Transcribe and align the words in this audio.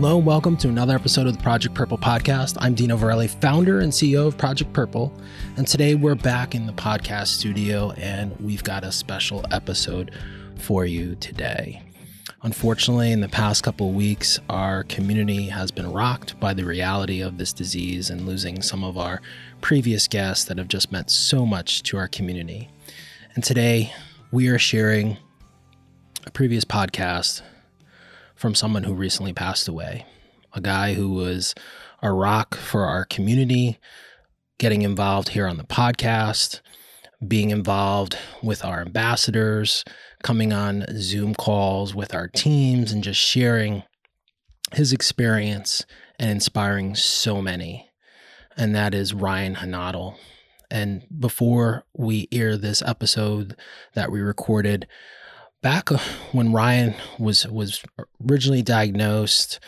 Hello 0.00 0.16
and 0.16 0.24
welcome 0.24 0.56
to 0.56 0.68
another 0.70 0.94
episode 0.94 1.26
of 1.26 1.36
the 1.36 1.42
Project 1.42 1.74
Purple 1.74 1.98
podcast. 1.98 2.56
I'm 2.58 2.72
Dino 2.72 2.96
Verrelli, 2.96 3.28
founder 3.28 3.80
and 3.80 3.92
CEO 3.92 4.26
of 4.26 4.38
Project 4.38 4.72
Purple. 4.72 5.12
And 5.58 5.68
today 5.68 5.94
we're 5.94 6.14
back 6.14 6.54
in 6.54 6.64
the 6.64 6.72
podcast 6.72 7.26
studio 7.26 7.90
and 7.98 8.34
we've 8.40 8.64
got 8.64 8.82
a 8.82 8.92
special 8.92 9.44
episode 9.50 10.12
for 10.56 10.86
you 10.86 11.16
today. 11.16 11.82
Unfortunately, 12.40 13.12
in 13.12 13.20
the 13.20 13.28
past 13.28 13.62
couple 13.62 13.92
weeks, 13.92 14.38
our 14.48 14.84
community 14.84 15.48
has 15.48 15.70
been 15.70 15.92
rocked 15.92 16.40
by 16.40 16.54
the 16.54 16.64
reality 16.64 17.20
of 17.20 17.36
this 17.36 17.52
disease 17.52 18.08
and 18.08 18.26
losing 18.26 18.62
some 18.62 18.82
of 18.82 18.96
our 18.96 19.20
previous 19.60 20.08
guests 20.08 20.46
that 20.46 20.56
have 20.56 20.68
just 20.68 20.90
meant 20.90 21.10
so 21.10 21.44
much 21.44 21.82
to 21.82 21.98
our 21.98 22.08
community. 22.08 22.70
And 23.34 23.44
today 23.44 23.92
we 24.32 24.48
are 24.48 24.58
sharing 24.58 25.18
a 26.26 26.30
previous 26.30 26.64
podcast 26.64 27.42
from 28.40 28.54
someone 28.54 28.84
who 28.84 28.94
recently 28.94 29.34
passed 29.34 29.68
away, 29.68 30.06
a 30.54 30.62
guy 30.62 30.94
who 30.94 31.10
was 31.10 31.54
a 32.00 32.10
rock 32.10 32.56
for 32.56 32.86
our 32.86 33.04
community, 33.04 33.78
getting 34.58 34.80
involved 34.80 35.28
here 35.28 35.46
on 35.46 35.58
the 35.58 35.64
podcast, 35.64 36.62
being 37.28 37.50
involved 37.50 38.16
with 38.42 38.64
our 38.64 38.80
ambassadors, 38.80 39.84
coming 40.22 40.54
on 40.54 40.86
Zoom 40.96 41.34
calls 41.34 41.94
with 41.94 42.14
our 42.14 42.28
teams, 42.28 42.92
and 42.92 43.04
just 43.04 43.20
sharing 43.20 43.82
his 44.72 44.90
experience 44.90 45.84
and 46.18 46.30
inspiring 46.30 46.94
so 46.94 47.42
many. 47.42 47.90
And 48.56 48.74
that 48.74 48.94
is 48.94 49.12
Ryan 49.12 49.56
Hanadel. 49.56 50.16
And 50.70 51.06
before 51.18 51.84
we 51.94 52.26
air 52.32 52.56
this 52.56 52.80
episode 52.80 53.54
that 53.92 54.10
we 54.10 54.22
recorded, 54.22 54.86
back 55.62 55.88
when 56.32 56.52
Ryan 56.52 56.94
was 57.18 57.46
was 57.46 57.82
originally 58.28 58.62
diagnosed 58.62 59.60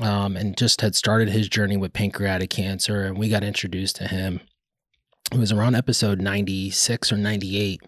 um, 0.00 0.36
and 0.36 0.56
just 0.56 0.80
had 0.80 0.94
started 0.94 1.28
his 1.28 1.48
journey 1.48 1.76
with 1.76 1.92
pancreatic 1.92 2.50
cancer, 2.50 3.02
and 3.02 3.18
we 3.18 3.28
got 3.28 3.44
introduced 3.44 3.96
to 3.96 4.08
him. 4.08 4.40
It 5.32 5.38
was 5.38 5.50
around 5.50 5.74
episode 5.74 6.20
96 6.20 7.10
or 7.12 7.16
98. 7.16 7.80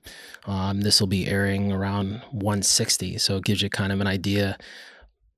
Um, 0.47 0.81
this 0.81 1.01
will 1.01 1.07
be 1.07 1.29
airing 1.29 1.71
around 1.71 2.23
160, 2.33 3.19
so 3.19 3.37
it 3.37 3.45
gives 3.45 3.63
you 3.63 3.71
kind 3.71 3.93
of 3.93 4.01
an 4.01 4.09
idea, 4.09 4.59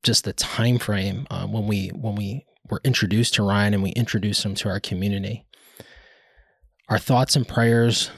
just 0.03 0.25
the 0.25 0.33
time 0.33 0.79
frame 0.79 1.27
uh, 1.31 1.47
when 1.47 1.67
we 1.67 1.89
when 1.89 2.15
we 2.15 2.47
were 2.71 2.81
introduced 2.85 3.35
to 3.35 3.43
Ryan 3.43 3.75
and 3.75 3.83
we 3.83 3.91
introduced 3.91 4.45
him 4.45 4.55
to 4.57 4.69
our 4.69 4.81
community. 4.81 5.45
Our 6.89 6.99
thoughts 6.99 7.37
and 7.37 7.47
prayers 7.47 8.11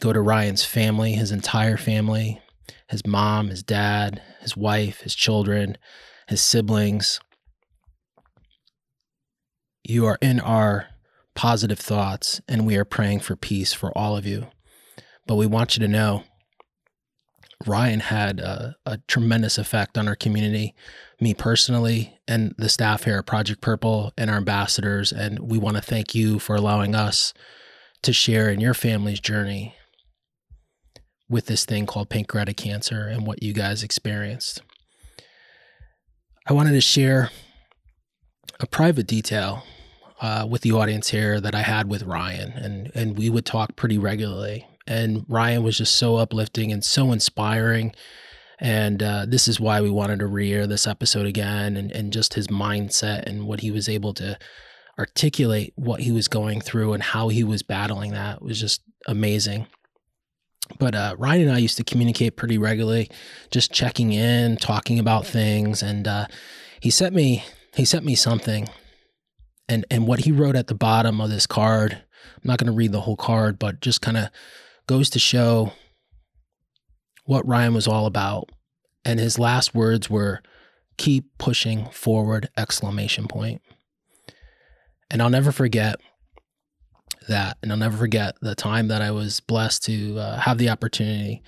go 0.00 0.12
to 0.12 0.20
Ryan's 0.20 0.64
family, 0.64 1.12
his 1.12 1.30
entire 1.30 1.76
family, 1.76 2.40
his 2.88 3.06
mom, 3.06 3.48
his 3.48 3.62
dad, 3.62 4.20
his 4.40 4.56
wife, 4.56 5.00
his 5.00 5.14
children, 5.14 5.78
his 6.28 6.40
siblings. 6.40 7.20
You 9.82 10.06
are 10.06 10.18
in 10.20 10.40
our 10.40 10.86
positive 11.34 11.78
thoughts, 11.78 12.40
and 12.48 12.66
we 12.66 12.76
are 12.76 12.84
praying 12.84 13.20
for 13.20 13.36
peace 13.36 13.72
for 13.72 13.96
all 13.96 14.16
of 14.16 14.26
you. 14.26 14.46
But 15.26 15.36
we 15.36 15.46
want 15.46 15.76
you 15.76 15.80
to 15.80 15.88
know 15.88 16.24
Ryan 17.66 18.00
had 18.00 18.40
a, 18.40 18.76
a, 18.84 18.98
tremendous 19.08 19.56
effect 19.56 19.96
on 19.96 20.06
our 20.06 20.16
community, 20.16 20.74
me 21.20 21.32
personally, 21.34 22.18
and 22.28 22.54
the 22.58 22.68
staff 22.68 23.04
here 23.04 23.18
at 23.18 23.26
Project 23.26 23.60
Purple 23.60 24.12
and 24.18 24.28
our 24.28 24.36
ambassadors. 24.36 25.12
And 25.12 25.38
we 25.38 25.56
want 25.56 25.76
to 25.76 25.82
thank 25.82 26.14
you 26.14 26.38
for 26.38 26.56
allowing 26.56 26.94
us 26.94 27.32
to 28.02 28.12
share 28.12 28.50
in 28.50 28.60
your 28.60 28.74
family's 28.74 29.20
journey 29.20 29.74
with 31.34 31.46
this 31.46 31.64
thing 31.64 31.84
called 31.84 32.08
pancreatic 32.08 32.56
cancer 32.56 33.08
and 33.08 33.26
what 33.26 33.42
you 33.42 33.52
guys 33.52 33.82
experienced. 33.82 34.62
I 36.46 36.52
wanted 36.52 36.70
to 36.70 36.80
share 36.80 37.30
a 38.60 38.66
private 38.68 39.08
detail 39.08 39.64
uh, 40.20 40.46
with 40.48 40.62
the 40.62 40.70
audience 40.70 41.08
here 41.08 41.40
that 41.40 41.52
I 41.52 41.62
had 41.62 41.90
with 41.90 42.04
Ryan, 42.04 42.52
and 42.52 42.92
and 42.94 43.18
we 43.18 43.28
would 43.28 43.44
talk 43.44 43.74
pretty 43.74 43.98
regularly. 43.98 44.64
And 44.86 45.24
Ryan 45.28 45.64
was 45.64 45.76
just 45.76 45.96
so 45.96 46.16
uplifting 46.16 46.70
and 46.70 46.84
so 46.84 47.10
inspiring. 47.10 47.92
And 48.60 49.02
uh, 49.02 49.26
this 49.26 49.48
is 49.48 49.58
why 49.58 49.80
we 49.80 49.90
wanted 49.90 50.20
to 50.20 50.26
re-air 50.26 50.68
this 50.68 50.86
episode 50.86 51.26
again, 51.26 51.76
and 51.76 51.90
and 51.90 52.12
just 52.12 52.34
his 52.34 52.46
mindset 52.46 53.24
and 53.24 53.48
what 53.48 53.58
he 53.58 53.72
was 53.72 53.88
able 53.88 54.14
to 54.14 54.38
articulate, 55.00 55.72
what 55.74 56.02
he 56.02 56.12
was 56.12 56.28
going 56.28 56.60
through, 56.60 56.92
and 56.92 57.02
how 57.02 57.26
he 57.26 57.42
was 57.42 57.64
battling 57.64 58.12
that 58.12 58.40
was 58.40 58.60
just 58.60 58.82
amazing 59.08 59.66
but 60.78 60.94
uh, 60.94 61.14
Ryan 61.18 61.42
and 61.42 61.52
I 61.52 61.58
used 61.58 61.76
to 61.76 61.84
communicate 61.84 62.36
pretty 62.36 62.58
regularly, 62.58 63.10
just 63.50 63.72
checking 63.72 64.12
in, 64.12 64.56
talking 64.56 64.98
about 64.98 65.26
things, 65.26 65.82
and 65.82 66.08
uh, 66.08 66.26
he 66.80 66.90
sent 66.90 67.14
me 67.14 67.44
he 67.74 67.84
sent 67.84 68.04
me 68.04 68.14
something, 68.14 68.68
and 69.68 69.84
and 69.90 70.06
what 70.06 70.20
he 70.20 70.32
wrote 70.32 70.56
at 70.56 70.68
the 70.68 70.74
bottom 70.74 71.20
of 71.20 71.30
this 71.30 71.46
card. 71.46 71.92
I'm 71.92 72.48
not 72.48 72.58
going 72.58 72.72
to 72.72 72.76
read 72.76 72.92
the 72.92 73.02
whole 73.02 73.16
card, 73.16 73.58
but 73.58 73.80
just 73.80 74.00
kind 74.00 74.16
of 74.16 74.30
goes 74.86 75.10
to 75.10 75.18
show 75.18 75.72
what 77.24 77.46
Ryan 77.46 77.74
was 77.74 77.86
all 77.86 78.06
about. 78.06 78.50
And 79.04 79.20
his 79.20 79.38
last 79.38 79.74
words 79.74 80.08
were, 80.08 80.42
"Keep 80.96 81.36
pushing 81.38 81.86
forward!" 81.90 82.48
Exclamation 82.56 83.28
point. 83.28 83.60
And 85.10 85.20
I'll 85.20 85.30
never 85.30 85.52
forget 85.52 85.96
that. 87.28 87.58
And 87.62 87.70
I'll 87.70 87.78
never 87.78 87.96
forget 87.96 88.36
the 88.40 88.54
time 88.54 88.88
that 88.88 89.02
I 89.02 89.10
was 89.10 89.40
blessed 89.40 89.84
to 89.84 90.18
uh, 90.18 90.40
have 90.40 90.58
the 90.58 90.68
opportunity 90.68 91.42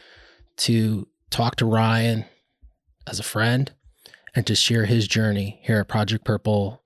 to 0.58 1.06
talk 1.30 1.56
to 1.56 1.66
Ryan 1.66 2.24
as 3.06 3.20
a 3.20 3.24
friend 3.24 3.72
and 4.34 4.46
to 4.46 4.54
share 4.54 4.84
his 4.84 5.08
journey 5.08 5.60
here 5.62 5.80
at 5.80 5.88
Project 5.88 6.24
Purple 6.24 6.82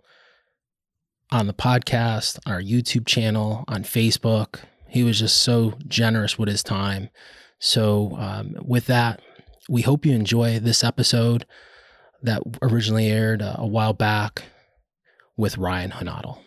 on 1.32 1.46
the 1.46 1.54
podcast, 1.54 2.38
our 2.46 2.60
YouTube 2.60 3.06
channel, 3.06 3.64
on 3.68 3.82
Facebook. 3.84 4.60
He 4.88 5.02
was 5.02 5.20
just 5.20 5.40
so 5.42 5.74
generous 5.86 6.38
with 6.38 6.48
his 6.48 6.62
time. 6.62 7.10
So, 7.58 8.16
um, 8.18 8.56
with 8.60 8.86
that, 8.86 9.20
we 9.68 9.82
hope 9.82 10.04
you 10.04 10.12
enjoy 10.12 10.58
this 10.58 10.82
episode 10.82 11.46
that 12.22 12.42
originally 12.62 13.08
aired 13.08 13.42
uh, 13.42 13.56
a 13.58 13.66
while 13.66 13.92
back 13.92 14.44
with 15.36 15.58
Ryan 15.58 15.90
Hanadel. 15.92 16.38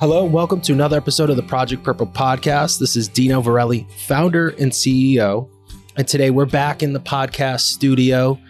Hello, 0.00 0.24
welcome 0.24 0.62
to 0.62 0.72
another 0.72 0.96
episode 0.96 1.28
of 1.28 1.36
the 1.36 1.42
Project 1.42 1.84
Purple 1.84 2.06
podcast. 2.06 2.78
This 2.78 2.96
is 2.96 3.06
Dino 3.06 3.42
Verrelli, 3.42 3.86
founder 4.06 4.48
and 4.58 4.72
CEO. 4.72 5.46
And 5.94 6.08
today 6.08 6.30
we're 6.30 6.46
back 6.46 6.82
in 6.82 6.94
the 6.94 7.00
podcast 7.00 7.66
studio 7.66 8.40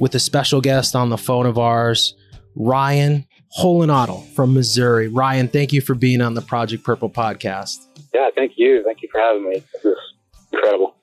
with 0.00 0.16
a 0.16 0.18
special 0.18 0.60
guest 0.60 0.96
on 0.96 1.10
the 1.10 1.16
phone 1.16 1.46
of 1.46 1.58
ours, 1.58 2.16
Ryan 2.56 3.24
Holinottle 3.56 4.28
from 4.34 4.52
Missouri. 4.52 5.06
Ryan, 5.06 5.46
thank 5.46 5.72
you 5.72 5.80
for 5.80 5.94
being 5.94 6.20
on 6.20 6.34
the 6.34 6.42
Project 6.42 6.82
Purple 6.82 7.08
podcast. 7.08 7.86
Yeah, 8.12 8.30
thank 8.34 8.54
you. 8.56 8.82
Thank 8.82 9.00
you 9.00 9.08
for 9.12 9.20
having 9.20 9.48
me. 9.48 9.62
This 9.74 9.84
is 9.84 9.96
incredible. 10.52 10.96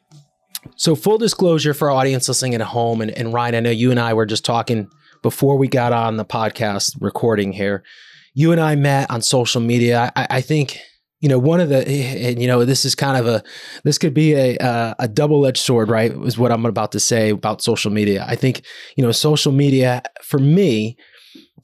So, 0.76 0.96
full 0.96 1.18
disclosure 1.18 1.74
for 1.74 1.90
our 1.90 1.96
audience 1.96 2.28
listening 2.28 2.56
at 2.56 2.60
home, 2.60 3.00
and, 3.00 3.12
and 3.12 3.32
Ryan, 3.32 3.56
I 3.56 3.60
know 3.62 3.72
you 3.72 3.90
and 3.90 4.02
I 4.02 4.14
were 4.14 4.26
just 4.26 4.44
talking 4.44 4.90
before 5.22 5.58
we 5.58 5.70
got 5.70 5.94
on 5.94 6.18
the 6.18 6.26
podcast 6.26 6.98
recording 7.00 7.54
here 7.54 7.86
you 8.34 8.52
and 8.52 8.60
I 8.60 8.76
met 8.76 9.10
on 9.10 9.22
social 9.22 9.62
media. 9.62 10.12
I, 10.16 10.28
I 10.30 10.42
think 10.42 10.80
you 11.20 11.30
know 11.30 11.40
one 11.40 11.60
of 11.62 11.70
the 11.70 11.88
and 11.88 12.42
you 12.42 12.48
know 12.48 12.66
this 12.66 12.86
is 12.86 12.96
kind 12.96 13.18
of 13.18 13.28
a 13.28 13.44
this 13.84 13.98
could 13.98 14.14
be 14.14 14.34
a 14.34 14.58
a, 14.58 14.96
a 15.00 15.08
double 15.08 15.46
edged 15.46 15.60
sword, 15.60 15.90
right? 15.90 16.12
Is 16.12 16.38
what 16.38 16.52
I'm 16.52 16.66
about 16.66 16.92
to 16.94 17.00
say 17.00 17.30
about 17.30 17.62
social 17.62 17.92
media. 17.92 18.26
I 18.28 18.36
think 18.36 18.64
you 18.98 19.04
know 19.04 19.12
social 19.12 19.52
media 19.52 20.04
for 20.24 20.40
me, 20.40 20.98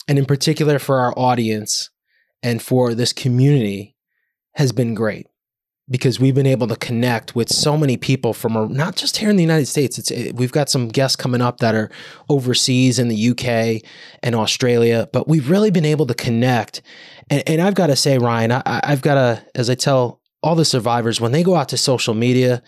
and 0.08 0.18
in 0.18 0.26
particular 0.26 0.80
for 0.80 1.00
our 1.00 1.14
audience 1.18 1.90
and 2.42 2.62
for 2.62 2.94
this 2.94 3.12
community, 3.12 3.96
has 4.54 4.72
been 4.72 4.94
great 4.94 5.28
because 5.90 6.20
we've 6.20 6.36
been 6.36 6.46
able 6.46 6.68
to 6.68 6.76
connect 6.76 7.36
with 7.36 7.50
so 7.50 7.76
many 7.76 7.98
people 7.98 8.34
from 8.34 8.72
not 8.74 8.96
just 8.96 9.18
here 9.18 9.30
in 9.30 9.36
the 9.36 9.44
United 9.44 9.66
States. 9.66 9.98
It's 9.98 10.12
it, 10.12 10.36
we've 10.36 10.52
got 10.52 10.70
some 10.70 10.88
guests 10.88 11.16
coming 11.16 11.42
up 11.42 11.60
that 11.60 11.74
are 11.74 11.90
overseas 12.30 13.00
in 13.00 13.08
the 13.08 13.30
UK 13.30 13.84
and 14.22 14.36
Australia, 14.36 15.10
but 15.12 15.28
we've 15.28 15.50
really 15.50 15.72
been 15.72 15.86
able 15.86 16.06
to 16.08 16.14
connect. 16.14 16.82
And, 17.30 17.44
and 17.48 17.62
I've 17.62 17.76
got 17.76 17.88
to 17.88 17.96
say, 17.96 18.18
Ryan, 18.18 18.52
I, 18.52 18.62
I've 18.66 19.02
got 19.02 19.16
to, 19.16 19.46
as 19.56 19.70
I 19.70 19.76
tell 19.76 20.22
all 20.44 20.56
the 20.56 20.66
survivors, 20.66 21.20
when 21.20 21.32
they 21.32 21.44
go 21.44 21.56
out 21.56 21.70
to 21.70 21.78
social 21.78 22.14
media, 22.14 22.62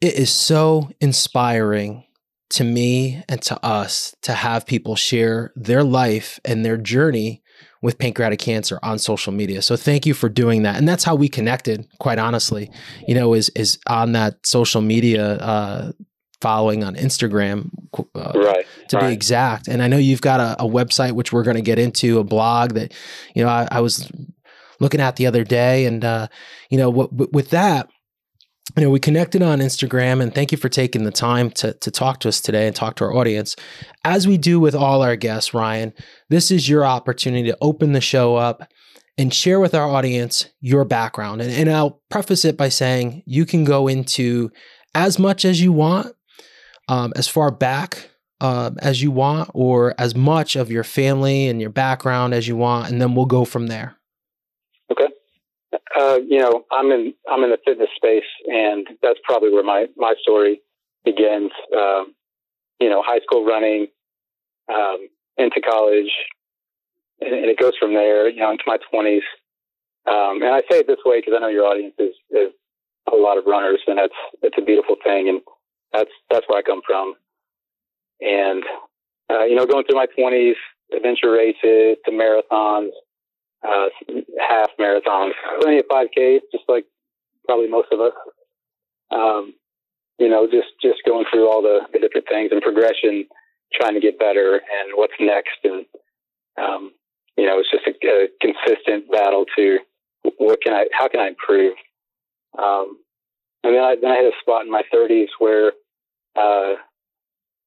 it 0.00 0.14
is 0.14 0.30
so 0.30 0.90
inspiring 1.00 2.04
to 2.50 2.64
me 2.64 3.22
and 3.28 3.40
to 3.42 3.64
us 3.64 4.14
to 4.22 4.32
have 4.32 4.66
people 4.66 4.96
share 4.96 5.52
their 5.56 5.82
life 5.82 6.38
and 6.44 6.64
their 6.64 6.76
journey 6.76 7.42
with 7.82 7.98
pancreatic 7.98 8.38
cancer 8.38 8.78
on 8.82 8.98
social 8.98 9.32
media. 9.32 9.60
So 9.60 9.76
thank 9.76 10.06
you 10.06 10.14
for 10.14 10.28
doing 10.28 10.62
that. 10.62 10.76
And 10.76 10.88
that's 10.88 11.04
how 11.04 11.16
we 11.16 11.28
connected, 11.28 11.86
quite 11.98 12.18
honestly, 12.18 12.70
you 13.06 13.14
know, 13.14 13.34
is, 13.34 13.50
is 13.56 13.78
on 13.88 14.12
that 14.12 14.46
social 14.46 14.80
media, 14.80 15.34
uh, 15.34 15.92
following 16.40 16.82
on 16.82 16.96
Instagram, 16.96 17.70
uh, 18.16 18.32
right, 18.34 18.66
to 18.88 18.96
right. 18.96 19.08
be 19.08 19.12
exact. 19.12 19.68
And 19.68 19.82
I 19.82 19.86
know 19.86 19.96
you've 19.96 20.20
got 20.20 20.40
a, 20.40 20.62
a 20.62 20.66
website, 20.66 21.12
which 21.12 21.32
we're 21.32 21.44
going 21.44 21.56
to 21.56 21.62
get 21.62 21.78
into 21.78 22.18
a 22.18 22.24
blog 22.24 22.72
that, 22.72 22.92
you 23.34 23.44
know, 23.44 23.48
I, 23.48 23.68
I 23.70 23.80
was 23.80 24.10
looking 24.80 25.00
at 25.00 25.16
the 25.16 25.26
other 25.26 25.44
day 25.44 25.86
and, 25.86 26.04
uh, 26.04 26.26
you 26.68 26.78
know, 26.78 26.90
w- 26.90 27.08
w- 27.10 27.30
with 27.32 27.50
that, 27.50 27.88
you 28.76 28.82
know, 28.82 28.90
we 28.90 29.00
connected 29.00 29.42
on 29.42 29.58
Instagram 29.58 30.22
and 30.22 30.34
thank 30.34 30.52
you 30.52 30.58
for 30.58 30.68
taking 30.68 31.04
the 31.04 31.10
time 31.10 31.50
to, 31.50 31.74
to 31.74 31.90
talk 31.90 32.20
to 32.20 32.28
us 32.28 32.40
today 32.40 32.66
and 32.66 32.76
talk 32.76 32.96
to 32.96 33.04
our 33.04 33.14
audience. 33.14 33.56
As 34.04 34.26
we 34.26 34.38
do 34.38 34.60
with 34.60 34.74
all 34.74 35.02
our 35.02 35.16
guests, 35.16 35.52
Ryan, 35.52 35.92
this 36.30 36.50
is 36.50 36.68
your 36.68 36.86
opportunity 36.86 37.50
to 37.50 37.58
open 37.60 37.92
the 37.92 38.00
show 38.00 38.36
up 38.36 38.68
and 39.18 39.34
share 39.34 39.60
with 39.60 39.74
our 39.74 39.88
audience 39.88 40.48
your 40.60 40.84
background. 40.84 41.42
And, 41.42 41.52
and 41.52 41.70
I'll 41.70 42.00
preface 42.08 42.44
it 42.44 42.56
by 42.56 42.68
saying 42.68 43.22
you 43.26 43.44
can 43.44 43.64
go 43.64 43.88
into 43.88 44.50
as 44.94 45.18
much 45.18 45.44
as 45.44 45.60
you 45.60 45.72
want, 45.72 46.14
um, 46.88 47.12
as 47.16 47.28
far 47.28 47.50
back 47.50 48.10
uh, 48.40 48.70
as 48.78 49.02
you 49.02 49.10
want, 49.10 49.50
or 49.54 49.94
as 49.98 50.14
much 50.14 50.56
of 50.56 50.70
your 50.70 50.84
family 50.84 51.46
and 51.46 51.60
your 51.60 51.70
background 51.70 52.34
as 52.34 52.48
you 52.48 52.56
want, 52.56 52.90
and 52.90 53.00
then 53.00 53.14
we'll 53.14 53.26
go 53.26 53.44
from 53.44 53.68
there. 53.68 53.96
Uh, 55.98 56.18
you 56.26 56.38
know, 56.38 56.64
I'm 56.70 56.90
in 56.90 57.14
I'm 57.30 57.44
in 57.44 57.50
the 57.50 57.58
fitness 57.64 57.90
space, 57.96 58.28
and 58.46 58.86
that's 59.02 59.18
probably 59.24 59.52
where 59.52 59.64
my 59.64 59.86
my 59.96 60.14
story 60.20 60.60
begins. 61.04 61.50
Um, 61.76 62.14
you 62.80 62.88
know, 62.88 63.02
high 63.04 63.20
school 63.20 63.44
running, 63.44 63.88
um, 64.72 65.08
into 65.36 65.60
college, 65.60 66.10
and, 67.20 67.34
and, 67.34 67.44
it 67.46 67.58
goes 67.58 67.74
from 67.78 67.94
there. 67.94 68.28
You 68.28 68.40
know, 68.40 68.50
into 68.50 68.64
my 68.66 68.78
20s. 68.92 69.20
Um, 70.04 70.42
and 70.42 70.52
I 70.52 70.60
say 70.70 70.80
it 70.80 70.86
this 70.86 70.98
way 71.04 71.20
because 71.20 71.34
I 71.36 71.40
know 71.40 71.48
your 71.48 71.66
audience 71.66 71.94
is, 71.98 72.14
is 72.30 72.52
a 73.12 73.16
lot 73.16 73.38
of 73.38 73.44
runners, 73.46 73.80
and 73.86 73.98
that's 73.98 74.14
it's 74.42 74.56
a 74.58 74.64
beautiful 74.64 74.96
thing, 75.02 75.28
and 75.28 75.40
that's 75.92 76.10
that's 76.30 76.46
where 76.48 76.58
I 76.58 76.62
come 76.62 76.80
from. 76.86 77.14
And 78.20 78.64
uh, 79.30 79.44
you 79.44 79.56
know, 79.56 79.66
going 79.66 79.84
through 79.84 79.96
my 79.96 80.06
20s, 80.18 80.54
adventure 80.94 81.30
races 81.30 81.98
to 82.04 82.10
marathons, 82.10 82.90
uh, 83.66 83.86
half 84.38 84.70
marathons, 84.78 85.32
plenty 85.60 85.78
of 85.78 85.86
5Ks, 85.90 86.40
just 86.50 86.64
like 86.68 86.84
probably 87.46 87.68
most 87.68 87.88
of 87.92 88.00
us. 88.00 88.12
Um, 89.10 89.54
you 90.18 90.28
know, 90.28 90.46
just 90.46 90.68
just 90.80 91.00
going 91.06 91.24
through 91.32 91.50
all 91.50 91.62
the, 91.62 91.80
the 91.92 91.98
different 91.98 92.28
things 92.28 92.50
and 92.52 92.62
progression, 92.62 93.26
trying 93.72 93.94
to 93.94 94.00
get 94.00 94.18
better, 94.18 94.54
and 94.54 94.92
what's 94.94 95.14
next, 95.20 95.58
and 95.64 95.84
um, 96.58 96.92
you 97.36 97.46
know, 97.46 97.58
it's 97.58 97.70
just 97.70 97.86
a, 97.86 97.94
a, 98.06 98.28
consistent 98.40 99.10
battle 99.10 99.44
to 99.56 99.78
what 100.38 100.60
can 100.62 100.72
I, 100.74 100.86
how 100.92 101.08
can 101.08 101.20
I 101.20 101.28
improve? 101.28 101.74
Um, 102.58 102.98
and 103.64 103.74
then 103.74 103.82
I, 103.82 103.96
then 104.00 104.10
I 104.10 104.16
had 104.16 104.26
a 104.26 104.38
spot 104.40 104.64
in 104.64 104.70
my 104.70 104.82
30s 104.92 105.28
where, 105.38 105.72
uh, 106.36 106.74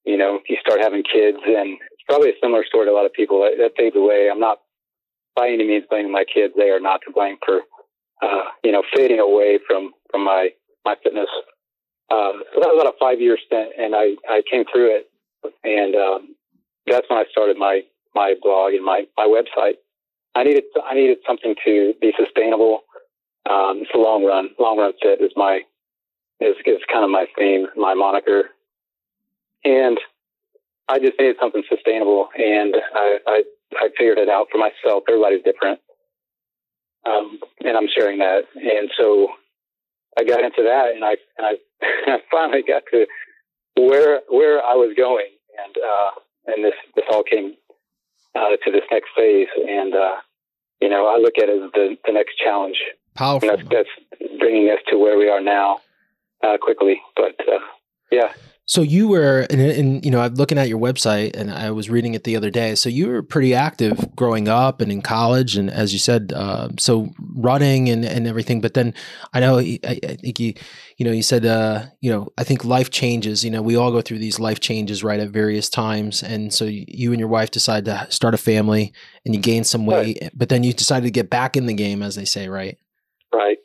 you 0.06 0.18
know, 0.18 0.40
you 0.48 0.58
start 0.62 0.82
having 0.82 1.04
kids, 1.04 1.38
and 1.46 1.78
it's 1.92 2.04
probably 2.08 2.30
a 2.30 2.40
similar 2.42 2.64
story 2.66 2.86
to 2.86 2.92
a 2.92 2.94
lot 2.94 3.06
of 3.06 3.14
people. 3.14 3.42
That, 3.42 3.58
that 3.58 3.72
fades 3.76 3.96
away. 3.96 4.30
I'm 4.32 4.40
not 4.40 4.60
by 5.36 5.50
any 5.50 5.68
means 5.68 5.86
blaming 5.90 6.12
my 6.12 6.26
kids. 6.26 6.54
They 6.58 6.70
are 6.70 6.80
not 6.80 7.02
to 7.06 7.14
blame 7.14 7.38
for, 7.46 7.62
uh, 8.22 8.44
you 8.64 8.72
know, 8.72 8.84
fading 8.96 9.20
away 9.20 9.60
from, 9.68 9.92
from 10.12 10.24
my, 10.24 10.50
my 10.86 10.96
fitness. 11.04 11.30
Um, 12.12 12.44
so 12.54 12.60
that 12.62 12.70
was 12.70 12.82
about 12.82 12.94
a 12.94 13.00
five 13.00 13.20
year 13.20 13.38
stint 13.46 13.70
and 13.78 13.96
I, 13.96 14.16
I 14.30 14.42
came 14.50 14.64
through 14.72 14.96
it 14.96 15.10
and, 15.64 15.96
um, 15.96 16.36
that's 16.88 17.10
when 17.10 17.18
I 17.18 17.26
started 17.32 17.58
my, 17.58 17.82
my 18.14 18.36
blog 18.42 18.74
and 18.74 18.86
my, 18.86 19.06
my 19.18 19.26
website. 19.26 19.76
I 20.36 20.44
needed, 20.44 20.64
I 20.86 20.94
needed 20.94 21.18
something 21.28 21.56
to 21.66 21.94
be 22.00 22.14
sustainable. 22.18 22.82
Um, 23.50 23.82
it's 23.82 23.92
a 23.96 23.98
long 23.98 24.24
run, 24.24 24.50
long 24.60 24.78
run 24.78 24.94
fit 25.02 25.22
is 25.22 25.32
my, 25.36 25.62
is, 26.40 26.56
is 26.66 26.82
kind 26.92 27.04
of 27.04 27.10
my 27.10 27.26
theme, 27.38 27.68
my 27.76 27.96
moniker. 27.96 28.50
And 29.64 29.98
I 30.88 31.00
just 31.00 31.14
needed 31.20 31.38
something 31.40 31.64
sustainable 31.68 32.30
and 32.38 32.76
I, 32.94 33.18
I 33.26 33.44
I 33.74 33.90
figured 33.98 34.18
it 34.18 34.30
out 34.30 34.48
for 34.52 34.58
myself. 34.58 35.04
Everybody's 35.08 35.44
different. 35.44 35.80
Um, 37.06 37.40
and 37.64 37.78
I'm 37.78 37.88
sharing 37.94 38.20
that. 38.20 38.44
And 38.56 38.90
so 38.98 39.30
I 40.18 40.24
got 40.24 40.44
into 40.44 40.64
that 40.64 40.92
and 40.96 41.04
I, 41.04 41.18
and 41.38 41.46
I, 41.46 41.54
I 42.14 42.18
finally 42.32 42.64
got 42.68 42.84
to 42.92 43.06
where, 43.76 44.22
where 44.30 44.64
I 44.64 44.74
was 44.74 44.96
going. 44.98 45.30
And, 45.64 45.76
uh, 45.78 46.12
and 46.48 46.66
this, 46.66 46.74
this 46.96 47.06
all 47.10 47.24
came, 47.24 47.56
uh, 48.36 48.58
to 48.64 48.72
this 48.72 48.84
next 48.92 49.10
phase. 49.16 49.48
And, 49.68 49.94
uh, 49.94 50.16
you 50.82 50.90
know, 50.90 51.08
I 51.08 51.18
look 51.18 51.38
at 51.38 51.50
it 51.50 51.64
as 51.64 51.72
the, 51.74 51.98
the 52.06 52.14
next 52.14 52.38
challenge. 52.38 52.78
Powerful. 53.16 53.50
And 53.50 53.60
that's, 53.60 53.70
that's 53.70 54.30
bringing 54.40 54.70
us 54.70 54.80
to 54.90 54.98
where 54.98 55.18
we 55.18 55.30
are 55.30 55.42
now, 55.42 55.80
uh, 56.44 56.58
quickly. 56.62 57.02
But, 57.16 57.36
uh, 57.48 57.60
yeah. 58.12 58.34
So 58.68 58.82
you 58.82 59.08
were, 59.08 59.46
and, 59.52 59.62
and, 59.62 60.04
you 60.04 60.10
know, 60.10 60.22
I'm 60.22 60.34
looking 60.34 60.58
at 60.58 60.68
your 60.68 60.80
website, 60.80 61.36
and 61.36 61.52
I 61.52 61.70
was 61.70 61.88
reading 61.88 62.16
it 62.16 62.24
the 62.24 62.36
other 62.36 62.50
day. 62.50 62.74
So 62.74 62.90
you 62.90 63.08
were 63.08 63.22
pretty 63.22 63.54
active 63.54 64.16
growing 64.16 64.48
up 64.48 64.82
and 64.82 64.92
in 64.92 65.04
college, 65.04 65.56
and 65.56 65.70
as 65.70 65.94
you 65.94 66.00
said, 66.00 66.34
uh, 66.36 66.70
so 66.80 67.12
running 67.36 67.90
and, 67.90 68.04
and 68.04 68.26
everything. 68.26 68.62
But 68.62 68.74
then 68.74 68.96
I 69.34 69.40
know, 69.40 69.60
I, 69.60 69.80
I 69.84 70.16
think 70.16 70.40
you, 70.40 70.56
you 70.98 71.06
know, 71.06 71.12
you 71.12 71.22
said, 71.22 71.46
uh, 71.46 71.86
you 72.02 72.12
know, 72.12 72.30
I 72.40 72.44
think 72.44 72.66
life 72.66 72.90
changes. 72.90 73.46
You 73.46 73.52
know, 73.52 73.62
we 73.62 73.76
all 73.76 73.92
go 73.92 74.02
through 74.02 74.18
these 74.18 74.40
life 74.40 74.60
changes, 74.60 75.04
right, 75.04 75.20
at 75.20 75.30
various 75.30 75.70
times. 75.70 76.24
And 76.24 76.52
so 76.52 76.66
you 76.66 77.12
and 77.12 77.20
your 77.20 77.30
wife 77.30 77.52
decide 77.52 77.86
to 77.86 78.08
start 78.10 78.34
a 78.34 78.38
family, 78.38 78.94
and 79.26 79.36
you 79.36 79.42
gain 79.42 79.64
some 79.64 79.86
weight, 79.86 80.18
right. 80.20 80.32
but 80.34 80.50
then 80.50 80.64
you 80.64 80.74
decided 80.74 81.06
to 81.06 81.12
get 81.12 81.30
back 81.30 81.56
in 81.56 81.68
the 81.68 81.74
game, 81.76 82.02
as 82.02 82.16
they 82.16 82.26
say, 82.26 82.50
right? 82.50 82.80
Right. 83.32 83.58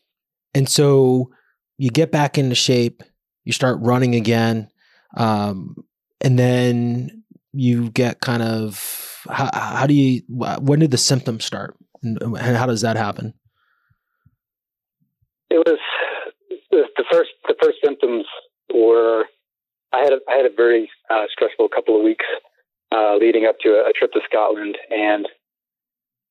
And 0.52 0.68
so 0.68 1.30
you 1.78 1.88
get 1.88 2.12
back 2.12 2.36
into 2.36 2.54
shape, 2.54 3.02
you 3.44 3.54
start 3.54 3.78
running 3.80 4.14
again 4.14 4.68
um, 5.16 5.76
and 6.20 6.38
then 6.38 7.24
you 7.52 7.90
get 7.90 8.20
kind 8.20 8.42
of 8.42 9.24
how, 9.28 9.50
how 9.52 9.86
do 9.86 9.94
you 9.94 10.22
when 10.28 10.78
did 10.78 10.90
the 10.90 10.98
symptoms 10.98 11.44
start 11.44 11.76
and, 12.02 12.36
how 12.38 12.66
does 12.66 12.80
that 12.80 12.96
happen? 12.96 13.34
It 15.50 15.58
was 15.66 15.78
the, 16.70 16.84
the 16.96 17.04
first 17.10 17.30
the 17.46 17.56
first 17.60 17.78
symptoms 17.84 18.24
were 18.72 19.24
I 19.92 19.98
had 19.98 20.12
a, 20.12 20.18
I 20.28 20.36
had 20.36 20.46
a 20.46 20.54
very 20.54 20.88
uh, 21.10 21.24
stressful 21.32 21.68
couple 21.74 21.96
of 21.96 22.04
weeks 22.04 22.24
uh, 22.92 23.16
leading 23.16 23.44
up 23.46 23.56
to 23.62 23.70
a, 23.70 23.90
a, 23.90 23.92
trip 23.92 24.12
to 24.12 24.20
Scotland, 24.28 24.78
and 24.90 25.28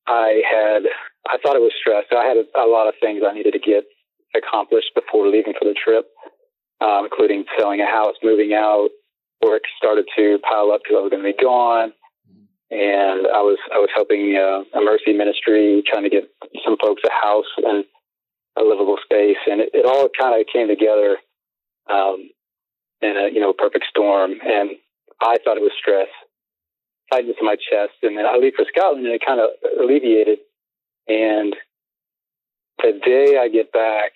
I 0.06 0.42
had 0.50 0.82
I 1.28 1.36
thought 1.42 1.56
it 1.56 1.62
was 1.62 1.72
stress. 1.78 2.04
I 2.10 2.24
had 2.24 2.38
a, 2.38 2.44
a, 2.58 2.68
lot 2.68 2.88
of 2.88 2.94
things 3.00 3.22
I 3.24 3.34
needed 3.34 3.52
to 3.52 3.58
get 3.58 3.84
accomplished 4.34 4.90
before 4.94 5.28
leaving 5.28 5.52
for 5.58 5.66
the 5.66 5.74
trip, 5.74 6.06
um, 6.80 7.04
including 7.04 7.44
selling 7.58 7.80
a 7.80 7.86
house, 7.86 8.14
moving 8.22 8.52
out. 8.54 8.88
Work 9.42 9.62
started 9.76 10.06
to 10.16 10.38
pile 10.42 10.70
up 10.72 10.82
because 10.82 10.96
I 10.98 11.02
was 11.02 11.10
going 11.10 11.22
to 11.22 11.32
be 11.32 11.42
gone, 11.42 11.92
and 12.70 13.26
I 13.26 13.40
was 13.40 13.58
I 13.72 13.78
was 13.78 13.88
helping 13.94 14.36
uh, 14.36 14.62
a 14.78 14.84
mercy 14.84 15.12
ministry, 15.12 15.82
trying 15.86 16.04
to 16.04 16.10
get 16.10 16.28
some 16.64 16.76
folks 16.80 17.02
a 17.06 17.10
house 17.10 17.48
and 17.56 17.84
a 18.58 18.62
livable 18.62 18.98
space, 19.02 19.40
and 19.50 19.60
it, 19.60 19.70
it 19.72 19.86
all 19.86 20.08
kind 20.18 20.38
of 20.38 20.46
came 20.52 20.68
together 20.68 21.16
um, 21.88 22.28
in 23.00 23.16
a 23.16 23.32
you 23.32 23.40
know 23.40 23.52
perfect 23.52 23.86
storm. 23.88 24.32
And 24.44 24.70
I 25.20 25.36
thought 25.44 25.56
it 25.56 25.64
was 25.64 25.72
stress, 25.78 26.08
tightness 27.10 27.36
in 27.40 27.46
my 27.46 27.56
chest, 27.56 27.96
and 28.02 28.16
then 28.16 28.26
I 28.26 28.36
leave 28.36 28.54
for 28.56 28.66
Scotland, 28.68 29.06
and 29.06 29.14
it 29.14 29.22
kind 29.24 29.40
of 29.40 29.50
alleviated. 29.80 30.40
And 31.08 31.56
the 32.82 33.00
day 33.04 33.38
I 33.40 33.48
get 33.48 33.72
back, 33.72 34.12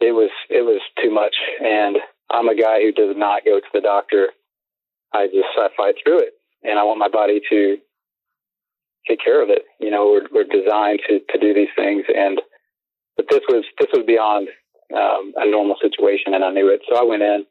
it 0.00 0.12
was 0.12 0.30
it 0.50 0.62
was 0.62 0.80
too 1.02 1.10
much, 1.10 1.34
and 1.60 1.96
I'm 2.30 2.48
a 2.48 2.56
guy 2.56 2.82
who 2.82 2.92
does 2.92 3.16
not 3.16 3.44
go 3.44 3.60
to 3.60 3.66
the 3.72 3.80
doctor. 3.80 4.28
I 5.12 5.26
just 5.26 5.48
I 5.56 5.68
fight 5.76 5.94
through 6.02 6.20
it, 6.20 6.34
and 6.62 6.78
I 6.78 6.84
want 6.84 6.98
my 6.98 7.08
body 7.08 7.40
to 7.50 7.76
take 9.06 9.20
care 9.24 9.42
of 9.42 9.50
it. 9.50 9.62
You 9.80 9.90
know, 9.90 10.06
we're 10.10 10.28
we're 10.32 10.44
designed 10.44 11.00
to 11.08 11.20
to 11.20 11.38
do 11.38 11.54
these 11.54 11.72
things, 11.76 12.04
and 12.14 12.40
but 13.16 13.26
this 13.30 13.42
was 13.48 13.64
this 13.78 13.88
was 13.92 14.04
beyond 14.06 14.48
um, 14.94 15.32
a 15.36 15.48
normal 15.50 15.76
situation, 15.80 16.34
and 16.34 16.44
I 16.44 16.50
knew 16.50 16.68
it. 16.72 16.80
So 16.88 16.96
I 16.98 17.04
went 17.04 17.22
in. 17.22 17.46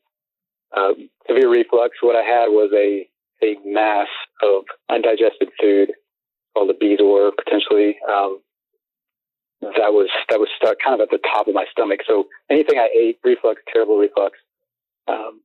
Uh, 0.75 0.93
severe 1.27 1.51
reflux. 1.51 1.97
What 2.01 2.15
I 2.15 2.23
had 2.23 2.47
was 2.47 2.71
a 2.75 3.07
a 3.43 3.57
mass 3.65 4.07
of 4.41 4.63
undigested 4.89 5.49
food 5.61 5.91
called 6.53 6.69
a 6.69 6.73
Bezoar, 6.73 7.31
potentially. 7.35 7.97
Um, 8.09 8.39
that 9.63 9.93
was 9.93 10.09
that 10.29 10.39
was 10.39 10.49
stuck 10.57 10.77
kind 10.83 10.99
of 10.99 11.01
at 11.01 11.09
the 11.09 11.19
top 11.33 11.47
of 11.47 11.53
my 11.53 11.65
stomach. 11.71 12.01
So 12.07 12.25
anything 12.49 12.79
I 12.79 12.89
ate, 12.95 13.19
reflux, 13.23 13.61
terrible 13.71 13.97
reflux. 13.97 14.37
Um, 15.07 15.41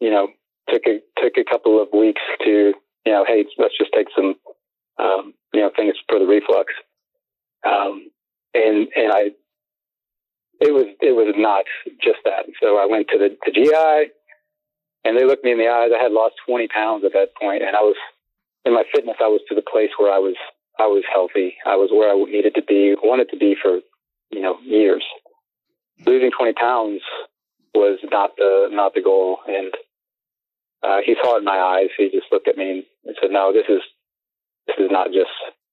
you 0.00 0.10
know, 0.10 0.28
took 0.68 0.82
a 0.86 1.00
took 1.20 1.34
a 1.36 1.44
couple 1.44 1.80
of 1.80 1.88
weeks 1.92 2.22
to 2.44 2.74
you 3.06 3.12
know, 3.12 3.24
hey, 3.26 3.44
let's 3.58 3.76
just 3.76 3.92
take 3.92 4.08
some 4.14 4.34
um, 4.98 5.34
you 5.52 5.60
know 5.60 5.70
things 5.74 5.94
for 6.08 6.18
the 6.18 6.26
reflux. 6.26 6.72
Um, 7.64 8.10
and 8.54 8.88
and 8.94 9.12
I, 9.12 9.30
it 10.60 10.72
was 10.72 10.86
it 11.00 11.12
was 11.12 11.34
not 11.36 11.64
just 12.02 12.18
that. 12.24 12.46
So 12.62 12.78
I 12.78 12.86
went 12.86 13.08
to 13.08 13.18
the, 13.18 13.36
the 13.44 13.52
GI, 13.52 14.12
and 15.04 15.16
they 15.16 15.24
looked 15.24 15.44
me 15.44 15.52
in 15.52 15.58
the 15.58 15.68
eyes. 15.68 15.90
I 15.96 16.02
had 16.02 16.12
lost 16.12 16.34
20 16.46 16.68
pounds 16.68 17.04
at 17.04 17.12
that 17.12 17.34
point, 17.40 17.62
and 17.62 17.76
I 17.76 17.80
was 17.80 17.96
in 18.64 18.74
my 18.74 18.84
fitness. 18.94 19.16
I 19.20 19.28
was 19.28 19.40
to 19.48 19.54
the 19.54 19.62
place 19.62 19.90
where 19.98 20.12
I 20.12 20.18
was 20.18 20.36
I 20.78 20.86
was 20.86 21.04
healthy. 21.10 21.54
I 21.66 21.76
was 21.76 21.90
where 21.92 22.10
I 22.10 22.30
needed 22.30 22.54
to 22.54 22.62
be, 22.62 22.94
wanted 23.02 23.28
to 23.30 23.36
be 23.36 23.56
for, 23.60 23.80
you 24.30 24.40
know, 24.40 24.58
years. 24.60 25.04
Losing 26.06 26.30
20 26.30 26.52
pounds 26.54 27.02
was 27.74 27.98
not 28.10 28.36
the, 28.36 28.68
not 28.70 28.94
the 28.94 29.02
goal. 29.02 29.38
And, 29.46 29.72
uh, 30.82 30.98
he 31.04 31.14
saw 31.22 31.36
it 31.36 31.40
in 31.40 31.44
my 31.44 31.58
eyes. 31.58 31.90
He 31.96 32.10
just 32.10 32.32
looked 32.32 32.48
at 32.48 32.56
me 32.56 32.84
and 33.04 33.16
said, 33.20 33.30
no, 33.30 33.52
this 33.52 33.66
is, 33.68 33.82
this 34.66 34.76
is 34.78 34.90
not 34.90 35.08
just, 35.12 35.30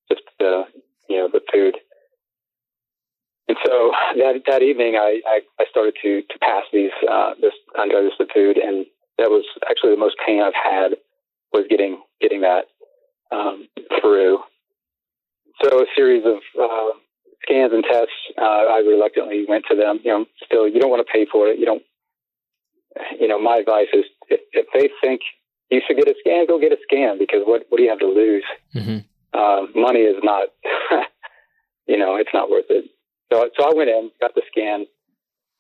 just 0.10 0.22
the, 0.38 0.66
you 1.10 1.18
know, 1.18 1.30
the 1.32 1.42
food. 1.52 1.76
And 3.48 3.58
so 3.66 3.92
that, 4.18 4.42
that 4.46 4.62
evening 4.62 4.96
I, 4.96 5.22
I, 5.26 5.40
I 5.60 5.66
started 5.72 5.96
to, 6.04 6.22
to 6.22 6.40
pass 6.40 6.64
these, 6.72 6.92
uh, 7.10 7.32
this 7.42 7.54
undigested 7.80 8.30
food. 8.34 8.58
And 8.58 8.86
that 9.18 9.32
was 9.32 9.46
actually 9.70 9.92
the 9.92 9.98
most 9.98 10.18
pain 10.26 10.42
I've 10.42 10.54
had 10.54 10.92
was 11.52 11.66
getting, 11.70 12.02
getting 12.22 12.42
that, 12.42 12.66
um, 13.32 13.68
through. 14.02 14.40
So 15.62 15.82
a 15.82 15.86
series 15.96 16.24
of 16.26 16.38
uh, 16.60 16.98
scans 17.44 17.74
and 17.74 17.84
tests. 17.84 18.14
Uh, 18.38 18.42
I 18.42 18.84
reluctantly 18.88 19.46
went 19.48 19.66
to 19.70 19.76
them. 19.76 20.00
You 20.04 20.12
know, 20.12 20.26
still, 20.46 20.68
you 20.68 20.80
don't 20.80 20.90
want 20.90 21.06
to 21.06 21.12
pay 21.12 21.26
for 21.32 21.48
it. 21.48 21.60
You 21.60 21.66
don't. 21.66 21.84
You 23.20 23.28
know, 23.28 23.40
my 23.40 23.58
advice 23.58 23.88
is 23.94 24.06
if, 24.30 24.40
if 24.52 24.66
they 24.74 24.90
think 25.02 25.22
you 25.70 25.82
should 25.86 25.98
get 25.98 26.08
a 26.08 26.16
scan, 26.20 26.48
go 26.48 26.60
get 26.60 26.72
a 26.72 26.78
scan 26.84 27.18
because 27.18 27.42
what 27.46 27.64
what 27.70 27.78
do 27.78 27.84
you 27.84 27.90
have 27.90 28.00
to 28.00 28.08
lose? 28.08 28.44
Mm-hmm. 28.76 28.98
Uh, 29.34 29.68
money 29.76 30.00
is 30.00 30.18
not. 30.24 30.50
you 31.88 31.98
know, 31.98 32.16
it's 32.16 32.34
not 32.34 32.50
worth 32.50 32.66
it. 32.70 32.86
So 33.32 33.50
so 33.58 33.70
I 33.70 33.74
went 33.76 33.90
in, 33.90 34.12
got 34.20 34.34
the 34.36 34.42
scan, 34.52 34.86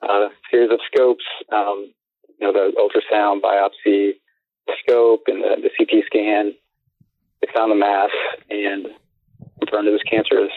uh, 0.02 0.30
series 0.50 0.72
of 0.72 0.80
scopes. 0.92 1.26
Um, 1.52 1.94
you 2.40 2.48
know, 2.48 2.54
the 2.54 2.72
ultrasound, 2.80 3.42
biopsy, 3.42 4.14
scope, 4.82 5.24
and 5.28 5.44
the, 5.44 5.56
the 5.62 5.70
CT 5.78 6.04
scan. 6.06 6.54
They 7.42 7.48
found 7.54 7.72
the 7.72 7.76
mass 7.76 8.10
and 8.50 8.88
confirmed 9.60 9.88
it 9.88 9.92
was 9.92 10.04
cancerous. 10.10 10.52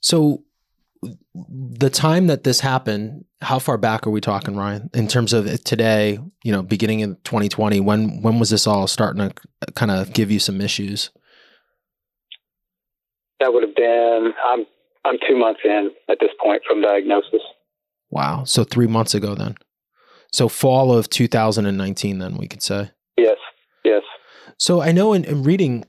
So, 0.00 0.44
the 1.34 1.90
time 1.90 2.28
that 2.28 2.44
this 2.44 2.60
happened, 2.60 3.24
how 3.40 3.58
far 3.58 3.76
back 3.76 4.06
are 4.06 4.10
we 4.10 4.20
talking, 4.20 4.56
Ryan? 4.56 4.90
In 4.94 5.08
terms 5.08 5.32
of 5.32 5.62
today, 5.64 6.18
you 6.44 6.52
know, 6.52 6.62
beginning 6.62 7.00
in 7.00 7.16
2020, 7.24 7.80
when 7.80 8.22
when 8.22 8.38
was 8.38 8.50
this 8.50 8.66
all 8.66 8.86
starting 8.86 9.30
to 9.30 9.72
kind 9.74 9.90
of 9.90 10.12
give 10.12 10.30
you 10.30 10.38
some 10.38 10.60
issues? 10.60 11.10
That 13.40 13.52
would 13.52 13.62
have 13.62 13.74
been 13.74 14.32
I'm 14.44 14.66
I'm 15.04 15.16
two 15.28 15.36
months 15.36 15.60
in 15.64 15.90
at 16.08 16.18
this 16.20 16.30
point 16.40 16.62
from 16.66 16.82
diagnosis. 16.82 17.42
Wow, 18.10 18.44
so 18.44 18.62
three 18.62 18.86
months 18.86 19.14
ago 19.14 19.34
then. 19.34 19.56
So 20.32 20.48
fall 20.48 20.92
of 20.96 21.10
2019, 21.10 22.18
then 22.18 22.36
we 22.36 22.48
could 22.48 22.62
say. 22.62 22.90
Yes. 23.16 23.36
Yes. 23.84 24.02
So 24.58 24.80
I 24.80 24.92
know 24.92 25.12
in, 25.12 25.24
in 25.24 25.42
reading 25.42 25.84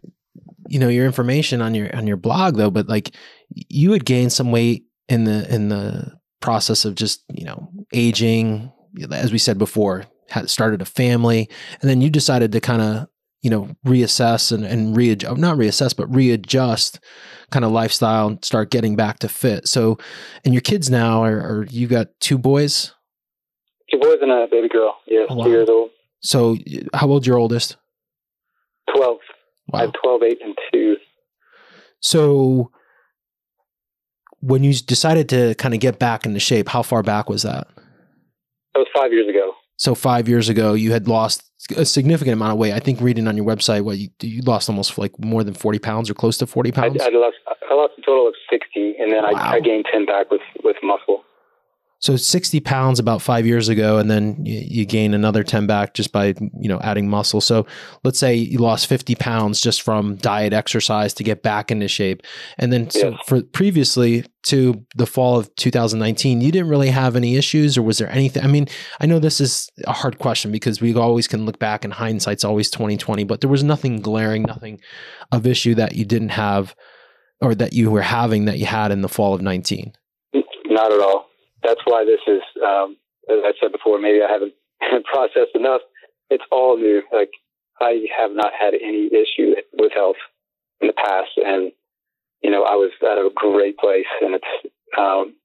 you 0.67 0.79
know 0.79 0.87
your 0.87 1.05
information 1.05 1.61
on 1.61 1.73
your 1.73 1.93
on 1.95 2.07
your 2.07 2.17
blog 2.17 2.55
though 2.55 2.71
but 2.71 2.87
like 2.87 3.15
you 3.49 3.91
had 3.91 4.05
gained 4.05 4.31
some 4.31 4.51
weight 4.51 4.83
in 5.09 5.23
the 5.25 5.53
in 5.53 5.69
the 5.69 6.11
process 6.41 6.85
of 6.85 6.95
just 6.95 7.23
you 7.33 7.45
know 7.45 7.69
aging 7.93 8.71
as 9.11 9.31
we 9.31 9.37
said 9.37 9.57
before 9.57 10.05
had 10.29 10.49
started 10.49 10.81
a 10.81 10.85
family 10.85 11.49
and 11.81 11.89
then 11.89 12.01
you 12.01 12.09
decided 12.09 12.51
to 12.51 12.59
kind 12.59 12.81
of 12.81 13.07
you 13.41 13.49
know 13.49 13.69
reassess 13.85 14.51
and 14.51 14.65
and 14.65 14.95
readjust 14.95 15.31
oh, 15.31 15.35
not 15.35 15.57
reassess 15.57 15.95
but 15.95 16.13
readjust 16.13 16.99
kind 17.53 17.63
of 17.63 17.71
lifestyle 17.71 18.27
and 18.27 18.43
start 18.43 18.71
getting 18.71 18.95
back 18.95 19.19
to 19.19 19.29
fit. 19.29 19.67
So 19.67 19.97
and 20.43 20.53
your 20.53 20.61
kids 20.61 20.89
now 20.89 21.23
are, 21.23 21.37
are 21.37 21.65
you 21.69 21.87
got 21.87 22.07
two 22.19 22.37
boys? 22.37 22.93
Two 23.91 23.99
boys 23.99 24.17
and 24.21 24.31
a 24.31 24.47
baby 24.49 24.67
girl. 24.67 24.97
Yeah 25.07 25.25
oh, 25.29 25.35
wow. 25.35 25.45
two 25.45 25.51
years 25.51 25.69
old. 25.69 25.91
So 26.21 26.57
how 26.93 27.07
old's 27.07 27.27
your 27.27 27.37
oldest? 27.37 27.77
12 28.95 29.17
Wow. 29.67 29.79
I 29.79 29.81
have 29.83 29.93
12, 30.01 30.23
8, 30.23 30.37
and 30.43 30.57
2. 30.73 30.97
So 31.99 32.71
when 34.41 34.63
you 34.63 34.73
decided 34.73 35.29
to 35.29 35.55
kind 35.55 35.73
of 35.73 35.79
get 35.79 35.99
back 35.99 36.25
into 36.25 36.39
shape, 36.39 36.67
how 36.67 36.83
far 36.83 37.01
back 37.01 37.29
was 37.29 37.43
that? 37.43 37.67
That 38.73 38.79
was 38.79 38.87
five 38.95 39.11
years 39.13 39.29
ago. 39.29 39.53
So 39.77 39.95
five 39.95 40.27
years 40.27 40.49
ago, 40.49 40.73
you 40.73 40.91
had 40.91 41.07
lost 41.07 41.49
a 41.75 41.85
significant 41.85 42.33
amount 42.33 42.51
of 42.51 42.57
weight. 42.57 42.73
I 42.73 42.79
think 42.79 42.99
reading 43.01 43.27
on 43.27 43.37
your 43.37 43.45
website, 43.45 43.83
what 43.83 43.97
you, 43.97 44.09
you 44.21 44.41
lost 44.41 44.69
almost 44.69 44.97
like 44.97 45.17
more 45.19 45.43
than 45.43 45.53
40 45.53 45.79
pounds 45.79 46.09
or 46.09 46.13
close 46.13 46.37
to 46.39 46.47
40 46.47 46.71
pounds? 46.71 47.01
I, 47.01 47.05
I 47.05 47.09
lost, 47.09 47.37
I 47.69 47.73
lost 47.73 47.93
a 47.97 48.01
total 48.01 48.27
of 48.27 48.35
60 48.49 48.95
and 48.99 49.11
then 49.11 49.23
wow. 49.23 49.31
I, 49.33 49.55
I 49.55 49.59
gained 49.61 49.85
10 49.91 50.05
back 50.05 50.29
with, 50.29 50.41
with 50.63 50.75
muscle. 50.83 51.23
So 52.03 52.17
60 52.17 52.59
pounds 52.59 52.99
about 52.99 53.21
five 53.21 53.45
years 53.45 53.69
ago, 53.69 53.97
and 53.97 54.11
then 54.11 54.45
you, 54.45 54.59
you, 54.59 54.85
gain 54.85 55.13
another 55.13 55.41
10 55.41 55.67
back 55.67 55.93
just 55.93 56.11
by, 56.11 56.35
you 56.59 56.67
know, 56.67 56.81
adding 56.81 57.09
muscle. 57.09 57.39
So 57.39 57.65
let's 58.03 58.19
say 58.19 58.35
you 58.35 58.57
lost 58.57 58.87
50 58.87 59.15
pounds 59.15 59.61
just 59.61 59.81
from 59.81 60.17
diet 60.17 60.51
exercise 60.51 61.13
to 61.13 61.23
get 61.23 61.43
back 61.43 61.71
into 61.71 61.87
shape. 61.87 62.21
And 62.57 62.73
then 62.73 62.89
so 62.89 63.15
for 63.25 63.41
previously 63.41 64.25
to 64.47 64.85
the 64.97 65.05
fall 65.05 65.39
of 65.39 65.55
2019, 65.55 66.41
you 66.41 66.51
didn't 66.51 66.67
really 66.67 66.89
have 66.89 67.15
any 67.15 67.37
issues 67.37 67.77
or 67.77 67.83
was 67.83 67.99
there 67.99 68.11
anything? 68.11 68.43
I 68.43 68.47
mean, 68.47 68.67
I 68.99 69.05
know 69.05 69.19
this 69.19 69.39
is 69.39 69.69
a 69.85 69.93
hard 69.93 70.19
question 70.19 70.51
because 70.51 70.81
we 70.81 70.93
always 70.93 71.29
can 71.29 71.45
look 71.45 71.57
back 71.57 71.85
and 71.85 71.93
hindsight's 71.93 72.43
always 72.43 72.69
2020, 72.69 73.23
but 73.23 73.39
there 73.39 73.49
was 73.49 73.63
nothing 73.63 74.01
glaring, 74.01 74.43
nothing 74.43 74.81
of 75.31 75.47
issue 75.47 75.73
that 75.75 75.95
you 75.95 76.03
didn't 76.03 76.29
have 76.29 76.75
or 77.39 77.55
that 77.55 77.71
you 77.71 77.89
were 77.89 78.01
having 78.01 78.43
that 78.43 78.59
you 78.59 78.65
had 78.65 78.91
in 78.91 79.03
the 79.03 79.07
fall 79.07 79.33
of 79.33 79.41
19. 79.41 79.93
Not 80.65 80.91
at 80.91 80.99
all 80.99 81.29
that's 81.63 81.81
why 81.85 82.05
this 82.05 82.21
is, 82.27 82.41
um, 82.63 82.97
as 83.29 83.39
I 83.43 83.53
said 83.59 83.71
before, 83.71 83.99
maybe 83.99 84.19
I 84.21 84.31
haven't 84.31 84.53
processed 85.05 85.55
enough. 85.55 85.81
It's 86.29 86.43
all 86.51 86.77
new. 86.77 87.01
Like 87.11 87.31
I 87.81 88.05
have 88.17 88.31
not 88.31 88.51
had 88.57 88.73
any 88.73 89.07
issue 89.07 89.55
with 89.73 89.91
health 89.93 90.17
in 90.81 90.87
the 90.87 90.93
past, 90.93 91.31
and 91.37 91.71
you 92.41 92.51
know 92.51 92.63
I 92.63 92.75
was 92.75 92.91
at 93.01 93.17
a 93.17 93.29
great 93.33 93.77
place, 93.77 94.09
and 94.21 94.35
it's 94.35 94.73
um, 94.97 95.35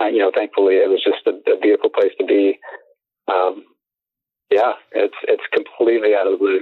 I, 0.00 0.08
you 0.08 0.18
know 0.18 0.32
thankfully 0.34 0.74
it 0.74 0.88
was 0.88 1.02
just 1.04 1.26
a, 1.26 1.50
a 1.50 1.60
beautiful 1.60 1.90
place 1.90 2.12
to 2.18 2.26
be. 2.26 2.58
Um, 3.30 3.64
yeah, 4.50 4.72
it's 4.92 5.16
it's 5.24 5.42
completely 5.52 6.14
out 6.14 6.26
of 6.26 6.32
the 6.32 6.38
blue. 6.38 6.60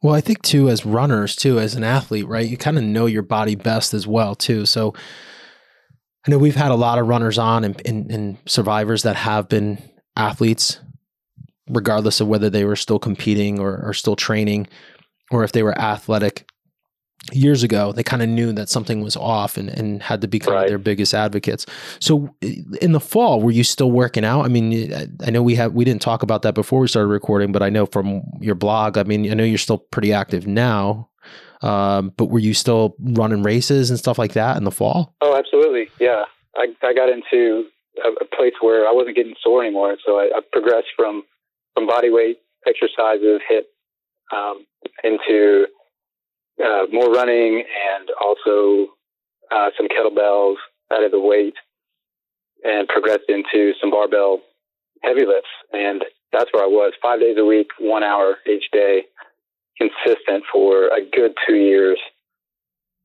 Well, 0.00 0.14
I 0.14 0.20
think 0.20 0.42
too, 0.42 0.68
as 0.68 0.84
runners, 0.84 1.36
too, 1.36 1.58
as 1.60 1.74
an 1.74 1.84
athlete, 1.84 2.26
right? 2.26 2.48
You 2.48 2.56
kind 2.56 2.76
of 2.76 2.84
know 2.84 3.06
your 3.06 3.22
body 3.22 3.54
best 3.54 3.94
as 3.94 4.06
well, 4.06 4.34
too. 4.34 4.66
So 4.66 4.94
I 6.26 6.30
know 6.30 6.38
we've 6.38 6.56
had 6.56 6.70
a 6.70 6.76
lot 6.76 6.98
of 6.98 7.08
runners 7.08 7.38
on 7.38 7.64
and, 7.64 7.82
and, 7.84 8.10
and, 8.10 8.38
survivors 8.46 9.02
that 9.02 9.16
have 9.16 9.48
been 9.48 9.78
athletes, 10.16 10.78
regardless 11.68 12.20
of 12.20 12.28
whether 12.28 12.48
they 12.48 12.64
were 12.64 12.76
still 12.76 13.00
competing 13.00 13.58
or, 13.58 13.82
or 13.84 13.92
still 13.92 14.14
training, 14.14 14.68
or 15.32 15.42
if 15.42 15.52
they 15.52 15.64
were 15.64 15.76
athletic 15.76 16.46
years 17.30 17.62
ago. 17.62 17.92
They 17.92 18.02
kind 18.02 18.22
of 18.22 18.28
knew 18.28 18.52
that 18.52 18.68
something 18.68 19.02
was 19.02 19.16
off 19.16 19.56
and, 19.56 19.68
and 19.68 20.02
had 20.02 20.20
to 20.22 20.28
become 20.28 20.54
right. 20.54 20.68
their 20.68 20.78
biggest 20.78 21.14
advocates. 21.14 21.66
So, 22.00 22.34
in 22.40 22.92
the 22.92 23.00
fall, 23.00 23.40
were 23.40 23.50
you 23.50 23.64
still 23.64 23.90
working 23.90 24.24
out? 24.24 24.44
I 24.44 24.48
mean, 24.48 24.92
I 25.24 25.30
know 25.30 25.42
we 25.42 25.54
have 25.56 25.72
we 25.72 25.84
didn't 25.84 26.02
talk 26.02 26.22
about 26.22 26.42
that 26.42 26.54
before 26.54 26.80
we 26.80 26.88
started 26.88 27.08
recording, 27.08 27.52
but 27.52 27.62
I 27.62 27.70
know 27.70 27.86
from 27.86 28.22
your 28.40 28.54
blog. 28.54 28.98
I 28.98 29.04
mean, 29.04 29.30
I 29.30 29.34
know 29.34 29.44
you're 29.44 29.58
still 29.58 29.78
pretty 29.78 30.12
active 30.12 30.46
now. 30.46 31.08
Um, 31.62 32.12
but 32.16 32.26
were 32.26 32.38
you 32.38 32.54
still 32.54 32.96
running 32.98 33.42
races 33.42 33.90
and 33.90 33.98
stuff 33.98 34.18
like 34.18 34.32
that 34.32 34.56
in 34.56 34.64
the 34.64 34.70
fall? 34.70 35.14
Oh, 35.20 35.36
absolutely. 35.36 35.88
Yeah. 36.00 36.24
I, 36.56 36.68
I 36.82 36.92
got 36.92 37.08
into 37.08 37.64
a, 38.04 38.24
a 38.24 38.36
place 38.36 38.54
where 38.60 38.86
I 38.86 38.92
wasn't 38.92 39.16
getting 39.16 39.34
sore 39.42 39.64
anymore. 39.64 39.96
So 40.04 40.18
I, 40.18 40.30
I 40.34 40.40
progressed 40.52 40.88
from, 40.96 41.22
from 41.74 41.86
body 41.86 42.10
weight 42.10 42.38
exercises, 42.66 43.40
HIIT 43.50 43.62
um, 44.36 44.66
into 45.04 45.66
uh, 46.62 46.86
more 46.92 47.10
running 47.10 47.64
and 47.64 48.08
also 48.20 48.92
uh, 49.50 49.70
some 49.76 49.88
kettlebells, 49.88 50.56
out 50.92 51.04
of 51.04 51.10
the 51.10 51.20
weight, 51.20 51.54
and 52.64 52.88
progressed 52.88 53.28
into 53.28 53.72
some 53.80 53.90
barbell 53.90 54.40
heavy 55.02 55.24
lifts. 55.26 55.48
And 55.72 56.04
that's 56.32 56.52
where 56.52 56.64
I 56.64 56.66
was 56.66 56.92
five 57.02 57.20
days 57.20 57.36
a 57.38 57.44
week, 57.44 57.68
one 57.78 58.02
hour 58.02 58.36
each 58.46 58.64
day 58.72 59.02
consistent 59.78 60.44
for 60.52 60.86
a 60.88 61.00
good 61.12 61.34
two 61.46 61.56
years. 61.56 61.98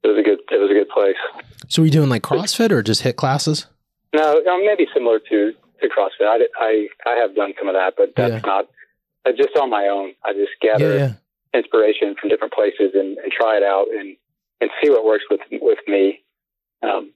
It 0.03 0.07
was 0.07 0.17
a 0.17 0.23
good. 0.23 0.39
It 0.51 0.59
was 0.61 0.71
a 0.71 0.73
good 0.73 0.89
place. 0.89 1.15
So, 1.67 1.81
were 1.81 1.87
you 1.87 1.91
doing 1.91 2.09
like 2.09 2.23
CrossFit 2.23 2.71
or 2.71 2.81
just 2.81 3.03
HIIT 3.03 3.15
classes? 3.15 3.67
No, 4.13 4.41
um, 4.45 4.65
maybe 4.65 4.87
similar 4.93 5.19
to 5.19 5.53
to 5.81 5.89
CrossFit. 5.89 6.27
I, 6.27 6.47
I 6.59 6.87
I 7.05 7.15
have 7.15 7.35
done 7.35 7.53
some 7.57 7.67
of 7.67 7.75
that, 7.75 7.93
but 7.97 8.13
that's 8.15 8.33
yeah. 8.33 8.39
not 8.45 8.67
uh, 9.25 9.31
just 9.35 9.55
on 9.57 9.69
my 9.69 9.87
own. 9.87 10.13
I 10.23 10.33
just 10.33 10.51
gather 10.61 10.97
yeah, 10.97 11.13
yeah. 11.53 11.59
inspiration 11.59 12.15
from 12.19 12.29
different 12.29 12.53
places 12.53 12.91
and, 12.93 13.17
and 13.17 13.31
try 13.31 13.57
it 13.57 13.63
out 13.63 13.87
and 13.89 14.15
and 14.61 14.69
see 14.81 14.89
what 14.89 15.05
works 15.05 15.25
with 15.29 15.41
with 15.61 15.79
me. 15.87 16.23
Um, 16.83 17.11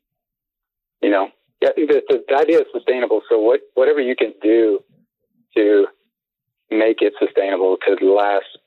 you 1.01 1.09
know, 1.09 1.29
yeah, 1.61 1.69
the, 1.75 2.01
the, 2.07 2.23
the 2.27 2.35
idea 2.35 2.59
is 2.59 2.65
sustainable. 2.73 3.21
So 3.29 3.39
what 3.39 3.61
whatever 3.75 4.01
you 4.01 4.15
can 4.15 4.33
do 4.41 4.83
to 5.55 5.87
make 6.69 7.01
it 7.01 7.13
sustainable 7.19 7.77
to 7.85 8.13
last 8.13 8.57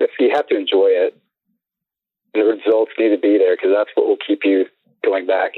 if 0.00 0.10
you 0.18 0.30
have 0.34 0.46
to 0.48 0.56
enjoy 0.56 0.88
it, 0.88 1.20
the 2.34 2.40
results 2.40 2.92
need 2.98 3.10
to 3.10 3.18
be 3.18 3.38
there 3.38 3.56
because 3.56 3.70
that's 3.74 3.90
what 3.94 4.06
will 4.06 4.18
keep 4.26 4.40
you 4.44 4.66
going 5.04 5.26
back. 5.26 5.52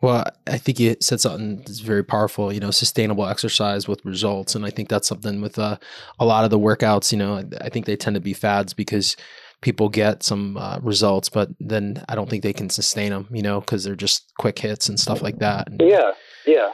Well, 0.00 0.24
I 0.46 0.58
think 0.58 0.78
you 0.78 0.96
said 1.00 1.20
something 1.20 1.56
that's 1.56 1.80
very 1.80 2.04
powerful, 2.04 2.52
you 2.52 2.60
know, 2.60 2.70
sustainable 2.70 3.26
exercise 3.26 3.88
with 3.88 4.04
results. 4.04 4.54
And 4.54 4.64
I 4.64 4.70
think 4.70 4.88
that's 4.88 5.08
something 5.08 5.40
with 5.40 5.58
uh, 5.58 5.76
a 6.20 6.24
lot 6.24 6.44
of 6.44 6.50
the 6.50 6.58
workouts, 6.58 7.10
you 7.10 7.18
know, 7.18 7.42
I 7.60 7.68
think 7.68 7.86
they 7.86 7.96
tend 7.96 8.14
to 8.14 8.20
be 8.20 8.32
fads 8.32 8.72
because 8.72 9.16
people 9.60 9.88
get 9.88 10.22
some 10.22 10.56
uh, 10.56 10.78
results, 10.82 11.28
but 11.28 11.50
then 11.58 12.04
I 12.08 12.14
don't 12.14 12.30
think 12.30 12.44
they 12.44 12.52
can 12.52 12.70
sustain 12.70 13.10
them, 13.10 13.26
you 13.32 13.42
know, 13.42 13.58
because 13.60 13.82
they're 13.82 13.96
just 13.96 14.32
quick 14.38 14.56
hits 14.60 14.88
and 14.88 15.00
stuff 15.00 15.20
like 15.20 15.38
that. 15.38 15.66
Yeah, 15.80 16.12
yeah. 16.46 16.70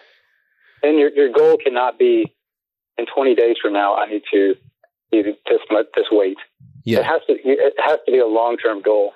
And 0.83 0.99
your 0.99 1.11
your 1.11 1.33
goal 1.33 1.57
cannot 1.57 1.99
be 1.99 2.35
in 2.99 3.07
20 3.07 3.35
days 3.35 3.57
from 3.61 3.73
now. 3.73 3.97
I 3.97 4.07
need 4.07 4.23
to 4.33 4.55
this 5.23 5.61
much 5.71 5.87
this 5.97 6.07
weight. 6.11 6.37
Yeah, 6.85 6.99
it 7.01 7.05
has 7.07 7.23
to 7.29 7.35
it 7.43 7.75
has 7.79 7.99
to 8.07 8.13
be 8.13 8.19
a 8.19 8.27
long 8.27 8.57
term 8.57 8.83
goal. 8.83 9.13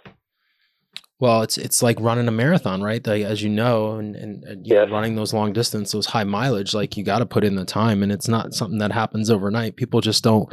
Well, 1.21 1.43
it's 1.43 1.59
it's 1.59 1.83
like 1.83 1.99
running 2.01 2.29
a 2.29 2.31
marathon, 2.31 2.81
right? 2.81 3.05
Like, 3.05 3.25
as 3.25 3.43
you 3.43 3.49
know, 3.49 3.95
and, 3.97 4.15
and, 4.15 4.45
and 4.45 4.65
you 4.67 4.77
Yes. 4.77 4.87
know, 4.87 4.95
running 4.95 5.17
those 5.17 5.35
long 5.35 5.53
distance, 5.53 5.91
those 5.91 6.07
high 6.07 6.23
mileage, 6.23 6.75
like 6.75 6.97
you 6.97 7.03
got 7.03 7.19
to 7.19 7.27
put 7.27 7.43
in 7.43 7.57
the 7.57 7.65
time, 7.65 8.05
and 8.05 8.13
it's 8.13 8.29
not 8.29 8.55
something 8.55 8.79
that 8.79 8.93
happens 8.93 9.29
overnight. 9.29 9.75
People 9.75 10.01
just 10.01 10.23
don't 10.23 10.49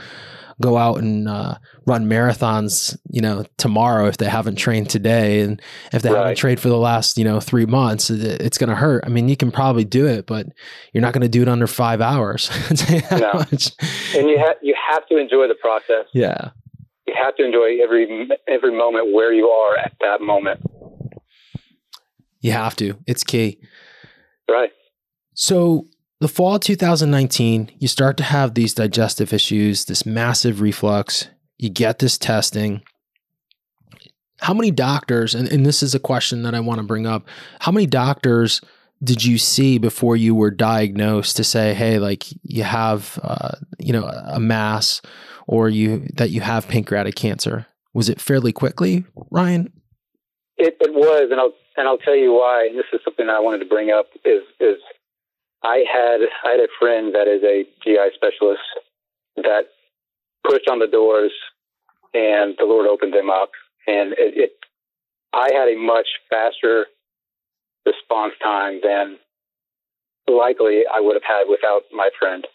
go 0.62 0.77
out 0.77 0.97
and 1.00 1.27
uh, 1.27 1.55
run 1.85 2.05
marathons, 2.09 2.97
you 3.09 3.21
know, 3.21 3.45
tomorrow 3.57 4.07
if 4.07 4.17
they 4.17 4.27
haven't 4.29 4.55
trained 4.55 4.89
today, 4.89 5.41
and 5.41 5.62
if 5.91 6.01
they 6.01 6.09
haven't 6.09 6.38
trained 6.38 6.59
for 6.59 6.69
the 6.69 6.77
last, 6.77 7.17
you 7.17 7.25
know, 7.25 7.39
three 7.39 7.65
months, 7.65 8.09
it, 8.09 8.41
it's 8.41 8.57
going 8.57 8.69
to 8.69 8.75
hurt. 8.75 9.03
I 9.05 9.09
mean, 9.09 9.27
you 9.27 9.35
can 9.35 9.51
probably 9.51 9.83
do 9.83 10.07
it, 10.07 10.25
but 10.25 10.47
you're 10.93 11.01
not 11.01 11.13
going 11.13 11.24
to 11.24 11.27
do 11.29 11.41
it 11.41 11.50
under 11.50 11.67
five 11.67 12.00
hours. 12.01 12.50
I'll 12.69 12.77
tell 12.77 12.95
you 12.95 13.01
that 13.01 13.19
No. 13.21 13.33
much. 13.33 13.71
And 14.15 14.29
you 14.29 14.38
have 14.38 14.55
you 14.62 14.75
have 14.89 15.05
to 15.07 15.17
enjoy 15.17 15.47
the 15.47 15.55
process. 15.55 16.05
Yeah. 16.13 16.51
You 17.05 17.13
have 17.21 17.35
to 17.35 17.45
enjoy 17.45 17.77
every 17.83 18.29
every 18.47 18.75
moment 18.75 19.13
where 19.13 19.33
you 19.33 19.47
are 19.50 19.77
at 19.77 19.93
that 20.01 20.21
moment. 20.21 20.62
You 22.39 22.51
have 22.51 22.75
to. 22.77 22.97
It's 23.07 23.24
key. 23.24 23.59
Right. 24.50 24.71
So, 25.33 25.85
the 26.19 26.27
fall 26.27 26.55
of 26.55 26.62
2019, 26.62 27.72
you 27.77 27.88
start 27.88 28.17
to 28.17 28.24
have 28.24 28.53
these 28.53 28.74
digestive 28.74 29.34
issues, 29.34 29.86
this 29.86 30.05
massive 30.05 30.62
reflux. 30.62 31.27
You 31.57 31.69
get 31.69 32.00
this 32.00 32.17
testing. 32.17 32.84
How 34.39 34.53
many 34.53 34.72
doctors, 34.72 35.36
and, 35.36 35.48
and 35.48 35.65
this 35.65 35.81
is 35.81 35.95
a 35.95 36.00
question 36.00 36.43
that 36.43 36.55
I 36.55 36.60
want 36.60 36.79
to 36.79 36.86
bring 36.86 37.05
up, 37.05 37.27
how 37.60 37.72
many 37.72 37.86
doctors 37.86 38.62
did 39.03 39.24
you 39.24 39.38
see 39.38 39.77
before 39.77 40.15
you 40.15 40.34
were 40.34 40.51
diagnosed 40.51 41.38
to 41.38 41.43
say, 41.43 41.74
hey, 41.74 42.00
like 42.00 42.25
you 42.43 42.63
have, 42.63 43.19
uh, 43.22 43.55
you 43.79 43.93
know, 43.93 44.05
a 44.05 44.39
mass 44.39 45.01
or 45.48 45.69
you 45.69 46.07
that 46.15 46.29
you 46.29 46.41
have 46.41 46.67
pancreatic 46.67 47.15
cancer? 47.15 47.67
Was 47.93 48.10
it 48.10 48.19
fairly 48.19 48.51
quickly, 48.51 49.05
Ryan? 49.31 49.72
It, 50.57 50.77
it 50.79 50.93
was, 50.93 51.29
and 51.31 51.39
I'll 51.39 51.53
and 51.77 51.88
I'll 51.88 51.98
tell 51.98 52.15
you 52.15 52.34
why. 52.34 52.67
And 52.69 52.77
this 52.77 52.86
is 52.93 53.01
something 53.03 53.29
I 53.29 53.39
wanted 53.39 53.60
to 53.60 53.65
bring 53.65 53.91
up. 53.91 54.07
Is 54.24 54.43
is 54.60 54.77
I 55.65 55.84
had 55.91 56.19
I 56.45 56.51
had 56.51 56.60
a 56.60 56.67
friend 56.79 57.15
that 57.15 57.27
is 57.27 57.43
a 57.43 57.65
GI 57.84 58.13
specialist 58.15 58.62
that 59.38 59.65
pushed 60.48 60.69
on 60.69 60.77
the 60.79 60.88
doors, 60.88 61.31
and 62.13 62.55
the 62.60 62.65
Lord 62.65 62.88
opened 62.88 63.13
them 63.13 63.31
up, 63.31 63.50
and 63.88 64.13
it, 64.13 64.38
it 64.38 64.51
I 65.34 65.50
had 65.53 65.69
a 65.69 65.75
much 65.77 66.07
faster 66.29 66.86
response 67.86 68.34
time 68.43 68.79
than 68.84 69.17
likely 70.27 70.84
I 70.93 71.00
would 71.01 71.15
have 71.15 71.24
had 71.27 71.45
without 71.50 71.84
my 71.91 72.10
friend. 72.19 72.45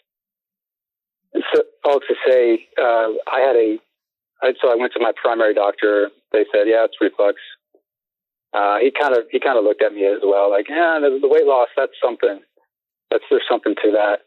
So, 1.53 1.63
all 1.85 1.99
to 1.99 2.15
say, 2.27 2.67
uh, 2.77 3.09
I 3.31 3.39
had 3.41 3.55
a 3.57 3.79
I- 4.43 4.53
so 4.61 4.71
I 4.71 4.75
went 4.75 4.93
to 4.93 4.99
my 5.01 5.11
primary 5.21 5.53
doctor. 5.53 6.11
They 6.31 6.45
said, 6.53 6.67
"Yeah, 6.67 6.85
it's 6.85 6.99
reflux." 7.01 7.41
Uh, 8.53 8.79
he 8.79 8.91
kind 8.91 9.15
of 9.17 9.25
he 9.31 9.39
kind 9.39 9.57
of 9.57 9.65
looked 9.65 9.83
at 9.83 9.93
me 9.93 10.05
as 10.05 10.21
well, 10.23 10.49
like, 10.49 10.69
"Yeah, 10.69 10.99
the, 11.01 11.19
the 11.21 11.27
weight 11.27 11.45
loss 11.45 11.69
that's 11.75 11.93
something. 12.03 12.41
That's 13.11 13.23
there's 13.29 13.43
something 13.49 13.75
to 13.83 13.91
that." 13.91 14.21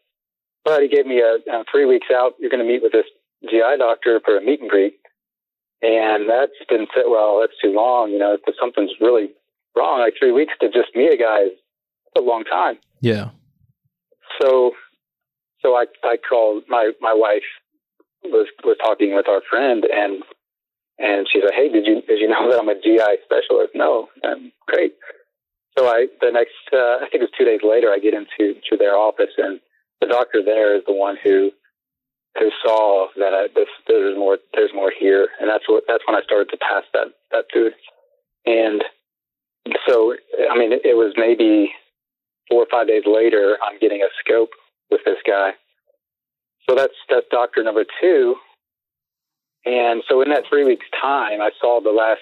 But 0.64 0.82
he 0.82 0.88
gave 0.88 1.06
me 1.06 1.20
a, 1.20 1.38
uh 1.50 1.64
three 1.70 1.86
weeks 1.86 2.08
out. 2.14 2.34
You're 2.38 2.50
going 2.50 2.64
to 2.64 2.70
meet 2.70 2.82
with 2.82 2.92
this 2.92 3.06
GI 3.50 3.78
doctor 3.78 4.20
for 4.24 4.36
a 4.36 4.40
meet 4.40 4.60
and 4.60 4.70
greet, 4.70 4.94
and 5.82 6.28
that's 6.28 6.52
been 6.68 6.86
said. 6.94 7.04
Well, 7.08 7.40
that's 7.40 7.58
too 7.60 7.72
long. 7.72 8.10
You 8.10 8.18
know, 8.18 8.34
if 8.34 8.54
something's 8.60 8.92
really 9.00 9.30
wrong, 9.76 10.00
like 10.00 10.14
three 10.18 10.32
weeks 10.32 10.54
to 10.60 10.68
just 10.68 10.94
meet 10.94 11.12
a 11.12 11.16
guy 11.16 11.42
is 11.42 11.58
a 12.16 12.20
long 12.20 12.44
time. 12.44 12.78
Yeah. 13.00 13.30
So, 14.40 14.72
so 15.60 15.74
I 15.74 15.86
I 16.02 16.16
called 16.16 16.64
my 16.68 16.92
my 17.00 17.14
wife 17.14 17.42
was 18.24 18.48
was 18.64 18.76
talking 18.82 19.14
with 19.14 19.28
our 19.28 19.42
friend 19.50 19.84
and 19.92 20.22
and 20.98 21.26
she's 21.30 21.42
like, 21.42 21.54
hey, 21.54 21.68
did 21.68 21.86
you 21.86 22.02
did 22.02 22.20
you 22.20 22.28
know 22.28 22.50
that 22.50 22.60
I'm 22.60 22.68
a 22.68 22.74
GI 22.74 23.22
specialist? 23.24 23.72
No, 23.74 24.08
and 24.22 24.52
great. 24.66 24.94
So 25.78 25.88
I 25.88 26.06
the 26.20 26.30
next 26.30 26.52
uh, 26.72 27.04
I 27.04 27.08
think 27.10 27.22
it 27.22 27.28
was 27.28 27.36
two 27.36 27.44
days 27.44 27.60
later 27.62 27.90
I 27.90 27.98
get 27.98 28.14
into 28.14 28.60
to 28.70 28.76
their 28.76 28.96
office 28.96 29.34
and 29.38 29.60
the 30.00 30.06
doctor 30.06 30.42
there 30.44 30.76
is 30.76 30.82
the 30.86 30.94
one 30.94 31.16
who 31.22 31.50
who 32.38 32.50
saw 32.64 33.08
that 33.16 33.32
I, 33.32 33.48
this, 33.54 33.68
there's 33.86 34.16
more 34.16 34.38
there's 34.54 34.74
more 34.74 34.92
here 34.96 35.28
and 35.40 35.48
that's 35.48 35.68
what 35.68 35.84
that's 35.88 36.04
when 36.06 36.16
I 36.16 36.22
started 36.22 36.50
to 36.50 36.58
pass 36.58 36.84
that 36.92 37.08
that 37.32 37.44
food 37.52 37.72
and 38.46 38.84
so 39.86 40.14
I 40.50 40.56
mean 40.56 40.72
it, 40.72 40.82
it 40.84 40.96
was 40.96 41.14
maybe 41.16 41.72
four 42.48 42.62
or 42.62 42.66
five 42.70 42.86
days 42.86 43.04
later, 43.06 43.56
I'm 43.66 43.78
getting 43.78 44.02
a 44.02 44.08
scope 44.20 44.50
with 44.90 45.00
this 45.04 45.18
guy. 45.26 45.52
So 46.68 46.74
that's 46.74 46.94
that's 47.08 47.26
doctor 47.30 47.62
number 47.62 47.84
two. 48.00 48.36
And 49.66 50.02
so 50.08 50.20
in 50.20 50.28
that 50.30 50.44
three 50.48 50.64
weeks 50.64 50.86
time, 51.00 51.40
I 51.40 51.50
saw 51.60 51.80
the 51.80 51.90
last 51.90 52.20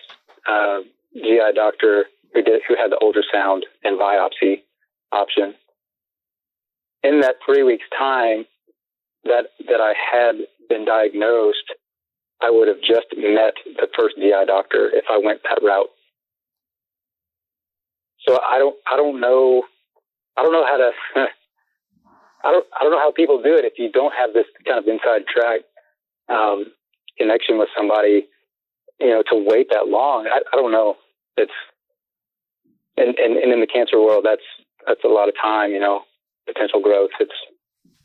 uh, 0.48 0.80
GI 1.14 1.54
doctor 1.54 2.06
who 2.34 2.42
did 2.42 2.62
who 2.66 2.76
had 2.76 2.90
the 2.90 2.98
ultrasound 3.02 3.62
and 3.84 3.98
biopsy 3.98 4.62
option. 5.10 5.54
In 7.02 7.20
that 7.20 7.36
three 7.44 7.62
weeks 7.62 7.84
time 7.96 8.44
that 9.24 9.46
that 9.68 9.80
I 9.80 9.94
had 9.94 10.36
been 10.68 10.84
diagnosed, 10.84 11.72
I 12.40 12.50
would 12.50 12.68
have 12.68 12.80
just 12.80 13.06
met 13.16 13.54
the 13.64 13.88
first 13.96 14.16
GI 14.16 14.46
doctor 14.46 14.90
if 14.92 15.04
I 15.10 15.20
went 15.22 15.40
that 15.44 15.60
route. 15.62 15.90
So 18.26 18.38
I 18.40 18.58
don't 18.58 18.76
I 18.86 18.96
don't 18.96 19.20
know 19.20 19.64
I 20.36 20.42
don't 20.42 20.52
know 20.52 20.66
how 20.66 20.76
to. 20.76 20.90
I 22.44 22.50
don't. 22.50 22.66
I 22.78 22.82
don't 22.82 22.92
know 22.92 22.98
how 22.98 23.12
people 23.12 23.42
do 23.42 23.54
it 23.56 23.64
if 23.64 23.74
you 23.78 23.90
don't 23.90 24.14
have 24.14 24.32
this 24.32 24.46
kind 24.66 24.78
of 24.78 24.88
inside 24.88 25.26
track 25.26 25.60
um, 26.28 26.66
connection 27.18 27.58
with 27.58 27.68
somebody. 27.76 28.26
You 29.00 29.08
know, 29.08 29.22
to 29.30 29.44
wait 29.46 29.68
that 29.70 29.88
long. 29.88 30.26
I, 30.26 30.40
I 30.52 30.56
don't 30.56 30.72
know. 30.72 30.96
It's 31.36 31.52
and, 32.96 33.16
and 33.18 33.36
and 33.36 33.52
in 33.52 33.60
the 33.60 33.66
cancer 33.66 34.00
world, 34.00 34.24
that's 34.24 34.42
that's 34.86 35.04
a 35.04 35.08
lot 35.08 35.28
of 35.28 35.34
time. 35.40 35.70
You 35.72 35.80
know, 35.80 36.02
potential 36.46 36.80
growth. 36.80 37.10
It's 37.20 37.32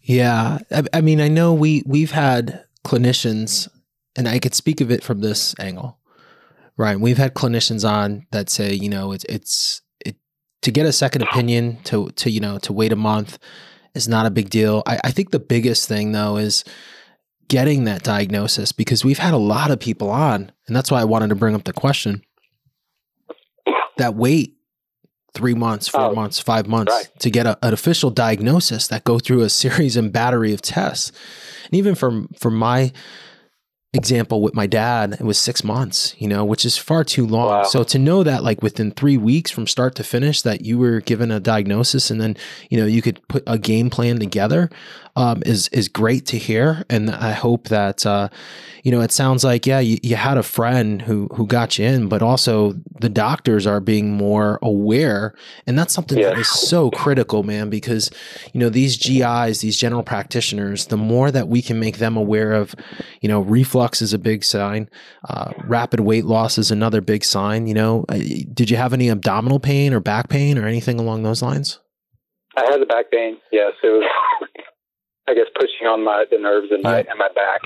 Yeah, 0.01 0.59
I, 0.71 0.83
I 0.93 1.01
mean, 1.01 1.21
I 1.21 1.27
know 1.27 1.53
we 1.53 1.83
we've 1.85 2.11
had 2.11 2.65
clinicians, 2.85 3.67
and 4.15 4.27
I 4.27 4.39
could 4.39 4.55
speak 4.55 4.81
of 4.81 4.91
it 4.91 5.03
from 5.03 5.21
this 5.21 5.55
angle, 5.59 5.97
Ryan. 6.77 7.01
We've 7.01 7.17
had 7.17 7.33
clinicians 7.33 7.87
on 7.87 8.25
that 8.31 8.49
say, 8.49 8.73
you 8.73 8.89
know, 8.89 9.11
it's 9.11 9.25
it's 9.25 9.81
it 10.05 10.15
to 10.61 10.71
get 10.71 10.85
a 10.85 10.93
second 10.93 11.23
opinion 11.23 11.79
to 11.85 12.09
to 12.11 12.29
you 12.29 12.39
know 12.39 12.57
to 12.59 12.73
wait 12.73 12.91
a 12.91 12.97
month 12.97 13.37
is 13.93 14.07
not 14.07 14.25
a 14.25 14.31
big 14.31 14.49
deal. 14.49 14.83
I, 14.85 14.99
I 15.05 15.11
think 15.11 15.31
the 15.31 15.39
biggest 15.39 15.87
thing 15.87 16.11
though 16.11 16.37
is 16.37 16.63
getting 17.47 17.85
that 17.85 18.03
diagnosis 18.03 18.71
because 18.71 19.05
we've 19.05 19.17
had 19.17 19.33
a 19.33 19.37
lot 19.37 19.71
of 19.71 19.79
people 19.79 20.09
on, 20.09 20.51
and 20.67 20.75
that's 20.75 20.91
why 20.91 21.01
I 21.01 21.05
wanted 21.05 21.29
to 21.29 21.35
bring 21.35 21.55
up 21.55 21.63
the 21.63 21.73
question 21.73 22.23
that 23.97 24.15
wait 24.15 24.56
three 25.37 25.53
months, 25.53 25.87
four 25.87 26.01
Oh, 26.01 26.15
months, 26.15 26.39
five 26.39 26.67
months 26.67 26.91
right. 26.91 27.07
to 27.19 27.29
get 27.29 27.45
a, 27.45 27.57
an 27.61 27.73
official 27.73 28.09
diagnosis 28.09 28.87
that 28.87 29.03
go 29.03 29.19
through 29.19 29.41
a 29.43 29.49
series 29.63 29.95
and 29.95 30.11
battery 30.11 30.53
of 30.53 30.61
tests. 30.61 31.11
And 31.65 31.73
even 31.75 31.95
from 31.95 32.27
from 32.39 32.55
my 32.55 32.91
example 33.93 34.41
with 34.41 34.53
my 34.53 34.67
dad, 34.67 35.13
it 35.13 35.21
was 35.21 35.39
six 35.39 35.63
months, 35.63 36.13
you 36.19 36.27
know, 36.27 36.43
which 36.43 36.65
is 36.65 36.77
far 36.77 37.03
too 37.03 37.25
long. 37.25 37.47
Wow. 37.47 37.63
So 37.63 37.83
to 37.85 37.97
know 37.97 38.21
that 38.23 38.43
like 38.43 38.61
within 38.61 38.91
three 38.91 39.17
weeks 39.17 39.49
from 39.49 39.65
start 39.65 39.95
to 39.95 40.03
finish 40.03 40.41
that 40.41 40.61
you 40.61 40.77
were 40.77 40.99
given 40.99 41.31
a 41.31 41.39
diagnosis 41.39 42.11
and 42.11 42.19
then, 42.19 42.35
you 42.69 42.77
know, 42.77 42.85
you 42.85 43.01
could 43.01 43.25
put 43.27 43.43
a 43.47 43.57
game 43.57 43.89
plan 43.89 44.19
together 44.19 44.69
um, 45.15 45.41
is 45.45 45.67
is 45.69 45.87
great 45.87 46.25
to 46.27 46.37
hear. 46.37 46.83
And 46.89 47.09
I 47.09 47.31
hope 47.31 47.69
that 47.69 48.05
uh, 48.05 48.27
you 48.83 48.91
know, 48.91 49.01
it 49.01 49.11
sounds 49.11 49.43
like, 49.43 49.65
yeah, 49.65 49.79
you, 49.79 49.97
you 50.03 50.15
had 50.15 50.37
a 50.37 50.43
friend 50.43 51.01
who 51.01 51.27
who 51.33 51.47
got 51.47 51.79
you 51.79 51.85
in, 51.85 52.07
but 52.09 52.21
also 52.21 52.73
the 52.99 53.09
doctors 53.09 53.65
are 53.65 53.79
being 53.79 54.11
more 54.11 54.59
aware. 54.61 55.33
And 55.65 55.79
that's 55.79 55.93
something 55.93 56.17
that 56.21 56.33
Yeah. 56.35 56.39
is 56.39 56.49
so 56.49 56.91
critical, 56.91 57.43
man, 57.43 57.69
because 57.69 58.11
you 58.51 58.59
know, 58.59 58.69
these 58.69 58.97
GIs, 58.97 59.61
these 59.61 59.77
general 59.77 60.03
practitioners, 60.03 60.87
the 60.87 60.97
more 60.97 61.31
that 61.31 61.47
we 61.47 61.61
can 61.61 61.79
make 61.79 61.97
them 61.97 62.17
aware 62.17 62.51
of, 62.53 62.75
you 63.21 63.29
know, 63.29 63.39
reflux 63.39 63.76
is 64.01 64.13
a 64.13 64.17
big 64.17 64.43
sign. 64.43 64.89
Uh, 65.29 65.51
rapid 65.65 65.99
weight 66.01 66.25
loss 66.25 66.57
is 66.57 66.71
another 66.71 67.01
big 67.01 67.23
sign. 67.23 67.67
You 67.67 67.73
know, 67.73 68.05
Uh, 68.09 68.17
did 68.53 68.69
you 68.69 68.77
have 68.77 68.93
any 68.93 69.09
abdominal 69.09 69.59
pain 69.59 69.93
or 69.93 69.99
back 69.99 70.29
pain 70.29 70.57
or 70.57 70.67
anything 70.67 70.99
along 70.99 71.23
those 71.23 71.41
lines? 71.41 71.79
I 72.55 72.65
had 72.71 72.81
the 72.81 72.85
back 72.85 73.11
pain. 73.11 73.37
Yes, 73.51 73.73
it 73.83 73.87
was. 73.87 74.03
I 75.29 75.33
guess 75.33 75.45
pushing 75.59 75.85
on 75.87 76.03
my 76.05 76.25
the 76.31 76.37
nerves 76.39 76.67
in 76.71 76.81
my 76.81 76.99
Yeah. 76.99 77.11
in 77.11 77.17
my 77.17 77.27
back. 77.35 77.61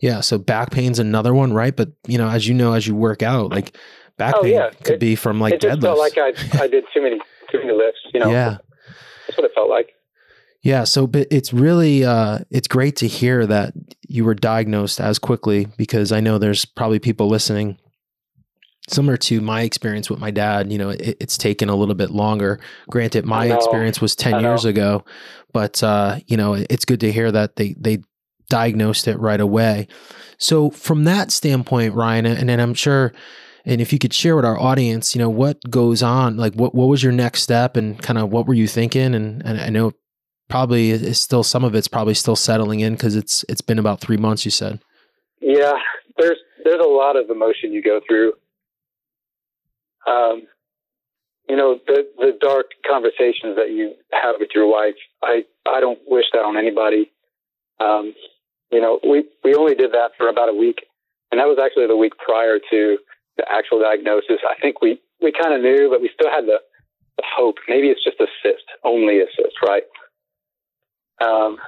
Yeah, 0.00 0.20
so 0.20 0.38
back 0.38 0.70
pain's 0.72 0.98
another 0.98 1.32
one, 1.34 1.52
right? 1.52 1.74
But 1.74 1.90
you 2.08 2.18
know, 2.18 2.28
as 2.28 2.46
you 2.48 2.54
know, 2.54 2.72
as 2.72 2.86
you 2.86 2.94
work 2.96 3.22
out, 3.22 3.50
like 3.50 3.76
back 4.18 4.34
Oh, 4.36 4.42
pain 4.42 4.54
yeah. 4.54 4.70
could 4.82 4.94
It- 4.94 5.00
be 5.00 5.14
from 5.16 5.40
like 5.40 5.54
it 5.54 5.60
just 5.60 5.78
deadlifts. 5.78 5.82
felt 5.82 5.98
like 5.98 6.18
I 6.18 6.32
I 6.64 6.66
did 6.66 6.84
too 6.92 7.00
many 7.02 7.18
too 7.50 7.58
many 7.58 7.72
lifts. 7.72 8.00
You 8.12 8.20
know. 8.20 8.30
yeah, 8.38 8.58
That's 9.26 9.38
what 9.38 9.44
it 9.44 9.52
felt 9.54 9.70
like. 9.70 9.90
Yeah. 10.66 10.84
So, 10.84 11.06
but 11.06 11.28
it's 11.30 11.52
really, 11.52 12.04
uh, 12.04 12.40
it's 12.50 12.66
great 12.66 12.96
to 12.96 13.06
hear 13.06 13.46
that 13.46 13.72
you 14.08 14.24
were 14.24 14.34
diagnosed 14.34 15.00
as 15.00 15.18
quickly 15.18 15.68
because 15.76 16.10
I 16.10 16.20
know 16.20 16.38
there's 16.38 16.64
probably 16.64 16.98
people 16.98 17.28
listening 17.28 17.78
similar 18.88 19.16
to 19.16 19.40
my 19.40 19.62
experience 19.62 20.10
with 20.10 20.18
my 20.18 20.30
dad, 20.30 20.72
you 20.72 20.78
know, 20.78 20.90
it, 20.90 21.16
it's 21.20 21.38
taken 21.38 21.68
a 21.68 21.76
little 21.76 21.94
bit 21.94 22.10
longer. 22.10 22.60
Granted, 22.90 23.24
my 23.24 23.46
experience 23.46 24.00
was 24.00 24.16
10 24.16 24.40
years 24.40 24.64
ago, 24.64 25.04
but, 25.52 25.82
uh, 25.82 26.18
you 26.26 26.36
know, 26.36 26.54
it's 26.54 26.84
good 26.84 27.00
to 27.00 27.12
hear 27.12 27.30
that 27.30 27.56
they, 27.56 27.74
they 27.78 27.98
diagnosed 28.48 29.08
it 29.08 29.18
right 29.18 29.40
away. 29.40 29.86
So 30.38 30.70
from 30.70 31.04
that 31.04 31.30
standpoint, 31.30 31.94
Ryan, 31.94 32.26
and 32.26 32.48
then 32.48 32.60
I'm 32.60 32.74
sure, 32.74 33.12
and 33.64 33.80
if 33.80 33.92
you 33.92 33.98
could 33.98 34.14
share 34.14 34.36
with 34.36 34.44
our 34.44 34.58
audience, 34.58 35.14
you 35.14 35.20
know, 35.20 35.30
what 35.30 35.58
goes 35.70 36.02
on, 36.02 36.36
like 36.36 36.54
what, 36.54 36.74
what 36.74 36.86
was 36.86 37.02
your 37.02 37.12
next 37.12 37.42
step 37.42 37.76
and 37.76 38.00
kind 38.00 38.18
of 38.18 38.30
what 38.30 38.46
were 38.46 38.54
you 38.54 38.68
thinking? 38.68 39.14
And, 39.14 39.44
and 39.44 39.60
I 39.60 39.68
know 39.68 39.92
probably 40.48 40.90
is 40.90 41.20
still, 41.20 41.42
some 41.42 41.64
of 41.64 41.74
it's 41.74 41.88
probably 41.88 42.14
still 42.14 42.36
settling 42.36 42.80
in 42.80 42.96
cause 42.96 43.16
it's, 43.16 43.44
it's 43.48 43.60
been 43.60 43.78
about 43.78 44.00
three 44.00 44.16
months, 44.16 44.44
you 44.44 44.50
said. 44.50 44.80
Yeah, 45.40 45.74
there's, 46.18 46.38
there's 46.64 46.80
a 46.80 46.88
lot 46.88 47.16
of 47.16 47.30
emotion 47.30 47.72
you 47.72 47.82
go 47.82 48.00
through 48.08 48.32
um, 50.06 50.46
you 51.48 51.56
know, 51.56 51.78
the 51.86 52.06
the 52.18 52.36
dark 52.40 52.66
conversations 52.86 53.56
that 53.56 53.70
you 53.70 53.94
have 54.12 54.36
with 54.38 54.50
your 54.54 54.66
wife, 54.66 54.94
I 55.22 55.44
I 55.66 55.80
don't 55.80 55.98
wish 56.06 56.26
that 56.32 56.44
on 56.44 56.56
anybody. 56.56 57.12
Um, 57.78 58.14
you 58.70 58.80
know, 58.80 58.98
we 59.08 59.24
we 59.44 59.54
only 59.54 59.74
did 59.74 59.92
that 59.92 60.12
for 60.16 60.28
about 60.28 60.48
a 60.48 60.54
week, 60.54 60.86
and 61.30 61.40
that 61.40 61.46
was 61.46 61.58
actually 61.62 61.86
the 61.86 61.96
week 61.96 62.14
prior 62.18 62.58
to 62.70 62.98
the 63.36 63.44
actual 63.50 63.80
diagnosis. 63.80 64.42
I 64.48 64.58
think 64.60 64.80
we 64.80 65.00
we 65.20 65.32
kind 65.32 65.54
of 65.54 65.60
knew, 65.60 65.88
but 65.90 66.00
we 66.00 66.10
still 66.14 66.30
had 66.30 66.46
the, 66.46 66.58
the 67.16 67.24
hope. 67.24 67.56
Maybe 67.68 67.88
it's 67.88 68.02
just 68.02 68.20
a 68.20 68.26
cyst, 68.42 68.64
only 68.84 69.20
a 69.20 69.26
cyst, 69.36 69.56
right? 69.66 69.84
Um, 71.20 71.58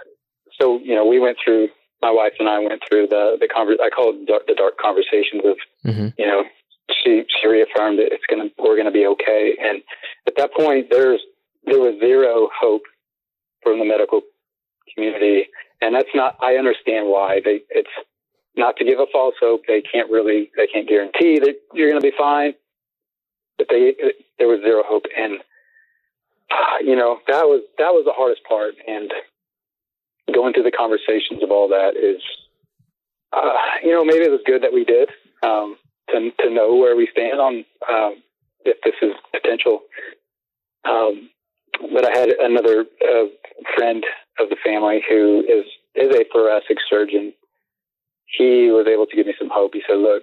so 0.61 0.79
you 0.79 0.95
know, 0.95 1.07
we 1.07 1.19
went 1.19 1.39
through. 1.45 1.69
My 2.01 2.13
wife 2.13 2.35
and 2.39 2.49
I 2.49 2.61
went 2.61 2.81
through 2.89 3.09
the 3.09 3.37
the 3.41 3.49
conver- 3.49 3.81
I 3.83 3.91
call 3.91 4.15
it 4.15 4.25
dark, 4.27 4.47
the 4.47 4.55
dark 4.55 4.79
conversations 4.79 5.43
of 5.45 5.57
mm-hmm. 5.85 6.09
you 6.17 6.27
know 6.27 6.45
she 7.03 7.25
she 7.29 7.49
reaffirmed 7.49 7.99
that 7.99 8.13
it's 8.13 8.25
gonna 8.29 8.51
we're 8.59 8.77
gonna 8.77 8.91
be 8.91 9.07
okay. 9.07 9.57
And 9.61 9.83
at 10.27 10.37
that 10.37 10.55
point, 10.55 10.89
there's 10.91 11.21
there 11.65 11.81
was 11.81 11.99
zero 12.01 12.49
hope 12.59 12.83
from 13.63 13.79
the 13.79 13.85
medical 13.85 14.23
community, 14.95 15.49
and 15.81 15.95
that's 15.95 16.09
not. 16.15 16.37
I 16.41 16.55
understand 16.55 17.09
why 17.09 17.41
they. 17.45 17.61
It's 17.71 17.91
not 18.57 18.77
to 18.77 18.85
give 18.85 18.99
a 18.99 19.07
false 19.13 19.35
hope. 19.41 19.63
They 19.69 19.83
can't 19.83 20.11
really. 20.11 20.51
They 20.57 20.67
can't 20.67 20.89
guarantee 20.89 21.39
that 21.39 21.57
you're 21.75 21.91
gonna 21.91 22.01
be 22.01 22.13
fine. 22.17 22.55
But 23.57 23.69
they 23.71 23.95
there 24.39 24.49
was 24.49 24.61
zero 24.61 24.83
hope, 24.87 25.05
and 25.17 25.39
you 26.81 26.97
know 26.97 27.19
that 27.27 27.45
was 27.45 27.63
that 27.79 27.93
was 27.93 28.05
the 28.05 28.13
hardest 28.15 28.43
part. 28.45 28.75
And 28.87 29.13
going 30.35 30.53
through 30.53 30.65
the 30.65 30.73
conversations 30.73 31.43
of 31.43 31.51
all 31.51 31.69
that 31.69 31.97
is, 31.97 32.23
uh, 33.33 33.53
you 33.83 33.93
know, 33.93 34.05
maybe 34.05 34.25
it 34.25 34.31
was 34.31 34.41
good 34.47 34.63
that 34.63 34.73
we 34.73 34.85
did. 34.85 35.09
Um, 35.43 35.77
to 36.11 36.31
to 36.41 36.51
know 36.51 36.75
where 36.75 36.97
we 36.97 37.09
stand 37.13 37.41
on 37.41 37.65
um, 37.89 38.23
if 38.65 38.77
this 38.83 38.95
is 39.03 39.13
potential. 39.33 39.81
Um, 40.85 41.31
but 41.93 42.05
I 42.05 42.19
had 42.19 42.29
another 42.31 42.87
uh, 43.03 43.27
friend 43.77 44.05
of 44.39 44.49
the 44.49 44.57
family 44.65 45.03
who 45.09 45.41
is 45.41 45.67
is 45.95 46.15
a 46.15 46.25
thoracic 46.33 46.79
surgeon. 46.89 47.33
He 48.27 48.71
was 48.71 48.87
able 48.87 49.07
to 49.07 49.17
give 49.17 49.27
me 49.27 49.35
some 49.39 49.51
hope. 49.53 49.73
He 49.75 49.83
said, 49.87 49.99
"Look, 49.99 50.23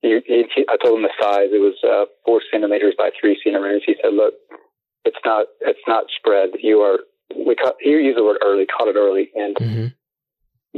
he, 0.00 0.20
he, 0.26 0.64
I 0.68 0.76
told 0.76 0.98
him 0.98 1.02
the 1.02 1.12
size. 1.20 1.50
It 1.52 1.60
was 1.60 1.76
uh, 1.84 2.06
four 2.24 2.40
centimeters 2.50 2.94
by 2.96 3.10
three 3.18 3.40
centimeters. 3.42 3.82
He 3.86 3.96
said, 4.02 4.14
"Look, 4.14 4.34
it's 5.04 5.20
not 5.24 5.46
it's 5.60 5.86
not 5.86 6.04
spread. 6.16 6.50
You 6.60 6.80
are 6.80 6.98
we 7.36 7.54
caught, 7.54 7.74
he 7.80 7.90
used 7.90 8.18
the 8.18 8.24
word 8.24 8.38
early, 8.44 8.66
caught 8.66 8.88
it 8.88 8.96
early, 8.96 9.30
and 9.34 9.56
mm-hmm. 9.56 9.86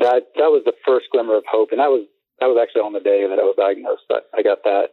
that 0.01 0.29
that 0.37 0.51
was 0.51 0.63
the 0.65 0.75
first 0.87 1.07
glimmer 1.13 1.37
of 1.37 1.45
hope. 1.51 1.71
And 1.71 1.81
that 1.81 1.91
was 1.91 2.07
that 2.41 2.47
was 2.47 2.59
actually 2.61 2.83
on 2.83 2.93
the 2.93 3.01
day 3.01 3.27
that 3.29 3.39
I 3.39 3.43
was 3.43 3.57
diagnosed. 3.57 4.05
But 4.09 4.29
I 4.37 4.43
got 4.43 4.65
that, 4.65 4.89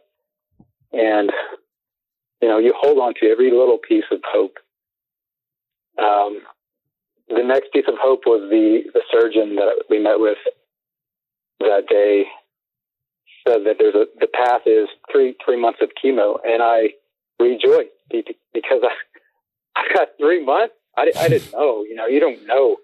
and 0.92 1.30
you 2.40 2.48
know, 2.48 2.58
you 2.58 2.74
hold 2.76 2.98
on 2.98 3.14
to 3.20 3.30
every 3.30 3.50
little 3.50 3.78
piece 3.78 4.04
of 4.10 4.20
hope. 4.26 4.58
Um, 5.98 6.42
the 7.28 7.44
next 7.44 7.72
piece 7.72 7.86
of 7.88 7.94
hope 8.00 8.22
was 8.26 8.48
the 8.50 8.90
the 8.92 9.02
surgeon 9.10 9.56
that 9.56 9.84
we 9.88 9.98
met 10.02 10.18
with 10.18 10.38
that 11.60 11.86
day 11.88 12.24
said 13.46 13.64
that 13.64 13.76
there's 13.78 13.94
a 13.94 14.06
the 14.18 14.26
path 14.26 14.62
is 14.66 14.88
three 15.10 15.34
three 15.44 15.60
months 15.60 15.80
of 15.82 15.90
chemo, 16.02 16.38
and 16.44 16.62
I 16.62 16.90
rejoiced 17.40 17.90
because 18.10 18.82
I 18.82 18.94
I 19.76 19.94
got 19.94 20.08
three 20.18 20.44
months. 20.44 20.74
I, 20.96 21.10
I 21.18 21.28
didn't 21.28 21.52
know. 21.52 21.84
You 21.84 21.94
know, 21.94 22.06
you 22.06 22.20
don't 22.20 22.46
know 22.46 22.76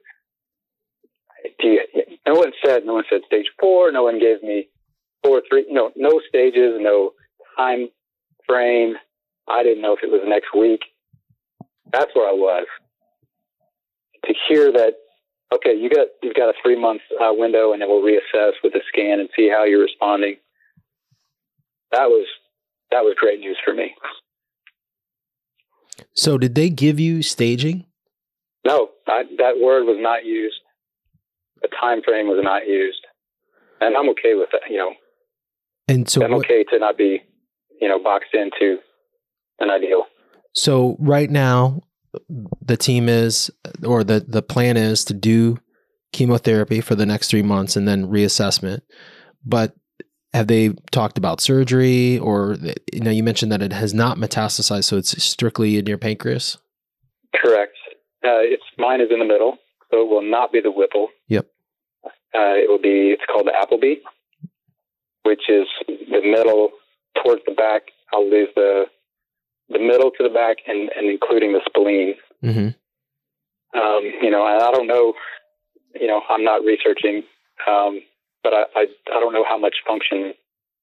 do 1.61 1.69
you, 1.69 1.81
no 2.27 2.35
one 2.35 2.53
said, 2.65 2.85
no 2.85 2.95
one 2.95 3.05
said 3.11 3.21
stage 3.27 3.47
four. 3.61 3.93
No 3.93 4.05
one 4.05 4.19
gave 4.19 4.43
me 4.43 4.69
four, 5.23 5.43
three, 5.49 5.67
no, 5.71 5.91
no 5.97 6.21
stages, 6.29 6.79
no 6.81 7.13
time 7.57 7.89
frame. 8.47 8.95
I 9.49 9.63
didn't 9.63 9.83
know 9.83 9.95
if 9.95 10.03
it 10.03 10.11
was 10.11 10.23
next 10.27 10.55
week. 10.57 10.81
That's 11.93 12.11
where 12.15 12.29
I 12.29 12.33
was. 12.33 12.67
To 14.27 14.35
hear 14.49 14.73
that, 14.73 14.95
okay, 15.55 15.75
you 15.75 15.89
got, 15.89 16.09
you've 16.23 16.35
got 16.35 16.49
a 16.49 16.55
three 16.63 16.79
month 16.79 17.03
uh, 17.21 17.31
window 17.33 17.73
and 17.73 17.81
then 17.81 17.89
we'll 17.89 18.03
reassess 18.03 18.53
with 18.63 18.75
a 18.75 18.81
scan 18.89 19.21
and 19.21 19.29
see 19.37 19.49
how 19.49 19.65
you're 19.65 19.83
responding. 19.83 20.37
That 21.93 22.09
was, 22.09 22.27
that 22.91 23.05
was 23.05 23.15
great 23.19 23.41
news 23.41 23.57
for 23.65 23.73
me. 23.73 23.95
So 26.15 26.37
did 26.37 26.55
they 26.55 26.69
give 26.69 27.01
you 27.01 27.23
staging? 27.23 27.88
No, 28.65 28.89
I, 29.07 29.23
that 29.39 29.55
word 29.61 29.85
was 29.85 29.97
not 29.99 30.25
used 30.25 30.61
The 31.63 31.69
time 31.81 32.03
frame 32.03 32.29
was 32.29 32.39
not 32.43 32.67
used, 32.67 33.05
and 33.81 33.97
I'm 33.97 34.09
okay 34.11 34.35
with 34.35 34.51
that. 34.53 34.63
You 34.71 34.79
know, 34.79 34.93
and 35.89 36.09
so 36.09 36.25
I'm 36.25 36.33
what, 36.33 36.45
okay 36.45 36.65
to 36.73 36.79
not 36.79 36.97
be, 36.97 37.23
you 37.81 37.89
know, 37.89 38.03
boxed 38.03 38.35
into 38.35 38.79
an 39.59 39.71
ideal. 39.71 40.05
So 40.55 40.97
right 40.99 41.31
now, 41.31 41.83
the 42.63 42.77
team 42.77 43.09
is, 43.09 43.51
or 43.85 44.05
the 44.05 44.25
the 44.27 44.43
plan 44.43 44.77
is 44.77 45.05
to 45.07 45.15
do 45.15 45.59
chemotherapy 46.13 46.81
for 46.81 46.95
the 46.95 47.07
next 47.07 47.29
three 47.29 47.43
months 47.43 47.77
and 47.77 47.87
then 47.87 48.09
reassessment. 48.09 48.81
But 49.45 49.75
have 50.33 50.47
they 50.47 50.71
talked 50.91 51.19
about 51.19 51.41
surgery, 51.41 52.19
or 52.19 52.57
you 52.93 53.01
know, 53.01 53.11
you 53.11 53.23
mentioned 53.23 53.51
that 53.51 53.63
it 53.63 53.73
has 53.73 53.95
not 53.95 54.19
metastasized, 54.19 54.85
so 54.85 54.97
it's 54.97 55.23
strictly 55.23 55.77
in 55.77 55.87
your 55.87 55.99
pancreas. 55.99 56.59
Correct. 57.35 57.68
Uh, 58.25 58.43
it's 58.43 58.65
mine 58.77 59.01
is 59.01 59.09
in 59.11 59.19
the 59.19 59.25
middle 59.25 59.59
so 59.91 60.03
it 60.03 60.09
will 60.09 60.23
not 60.23 60.53
be 60.53 60.61
the 60.61 60.71
Whipple. 60.71 61.09
Yep. 61.29 61.47
Uh, 62.05 62.57
it 62.61 62.69
will 62.69 62.81
be, 62.81 63.11
it's 63.13 63.23
called 63.31 63.47
the 63.47 63.57
Appleby, 63.57 63.97
which 65.23 65.49
is 65.49 65.67
the 65.87 66.21
middle 66.23 66.71
towards 67.23 67.43
the 67.47 67.55
back. 67.55 67.83
I'll 68.13 68.29
lose 68.29 68.49
the 68.55 68.87
the 69.71 69.79
middle 69.79 70.11
to 70.11 70.23
the 70.23 70.33
back 70.33 70.57
and, 70.67 70.91
and 70.97 71.11
including 71.11 71.53
the 71.53 71.61
spleen. 71.67 72.15
Mm-hmm. 72.43 73.79
Um, 73.79 74.03
you 74.23 74.31
know, 74.31 74.43
I, 74.43 74.67
I 74.67 74.73
don't 74.73 74.87
know, 74.87 75.13
you 75.95 76.07
know, 76.07 76.23
I'm 76.31 76.43
not 76.43 76.65
researching, 76.65 77.23
um, 77.69 78.01
but 78.43 78.55
I, 78.55 78.63
I, 78.75 78.87
I 79.15 79.21
don't 79.21 79.35
know 79.35 79.45
how 79.47 79.59
much 79.59 79.75
function 79.87 80.33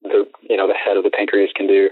the, 0.03 0.25
you 0.47 0.55
know, 0.55 0.67
the 0.67 0.75
head 0.75 0.97
of 0.97 1.03
the 1.03 1.09
pancreas 1.09 1.49
can 1.55 1.65
do. 1.65 1.89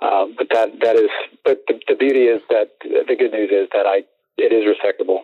Um, 0.00 0.34
but 0.36 0.48
that, 0.52 0.80
that 0.82 0.96
is, 0.96 1.10
but 1.44 1.62
the, 1.68 1.80
the 1.88 1.94
beauty 1.94 2.24
is 2.24 2.42
that 2.50 2.70
the 2.82 3.16
good 3.16 3.32
news 3.32 3.50
is 3.50 3.68
that 3.72 3.86
I, 3.86 4.02
it 4.36 4.52
is 4.52 4.64
resectable. 4.64 5.20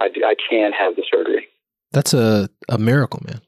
I, 0.00 0.06
I 0.24 0.34
can 0.48 0.72
have 0.72 0.94
the 0.94 1.04
surgery. 1.10 1.48
That's 1.92 2.14
a, 2.14 2.48
a 2.68 2.78
miracle, 2.78 3.20
man. 3.26 3.40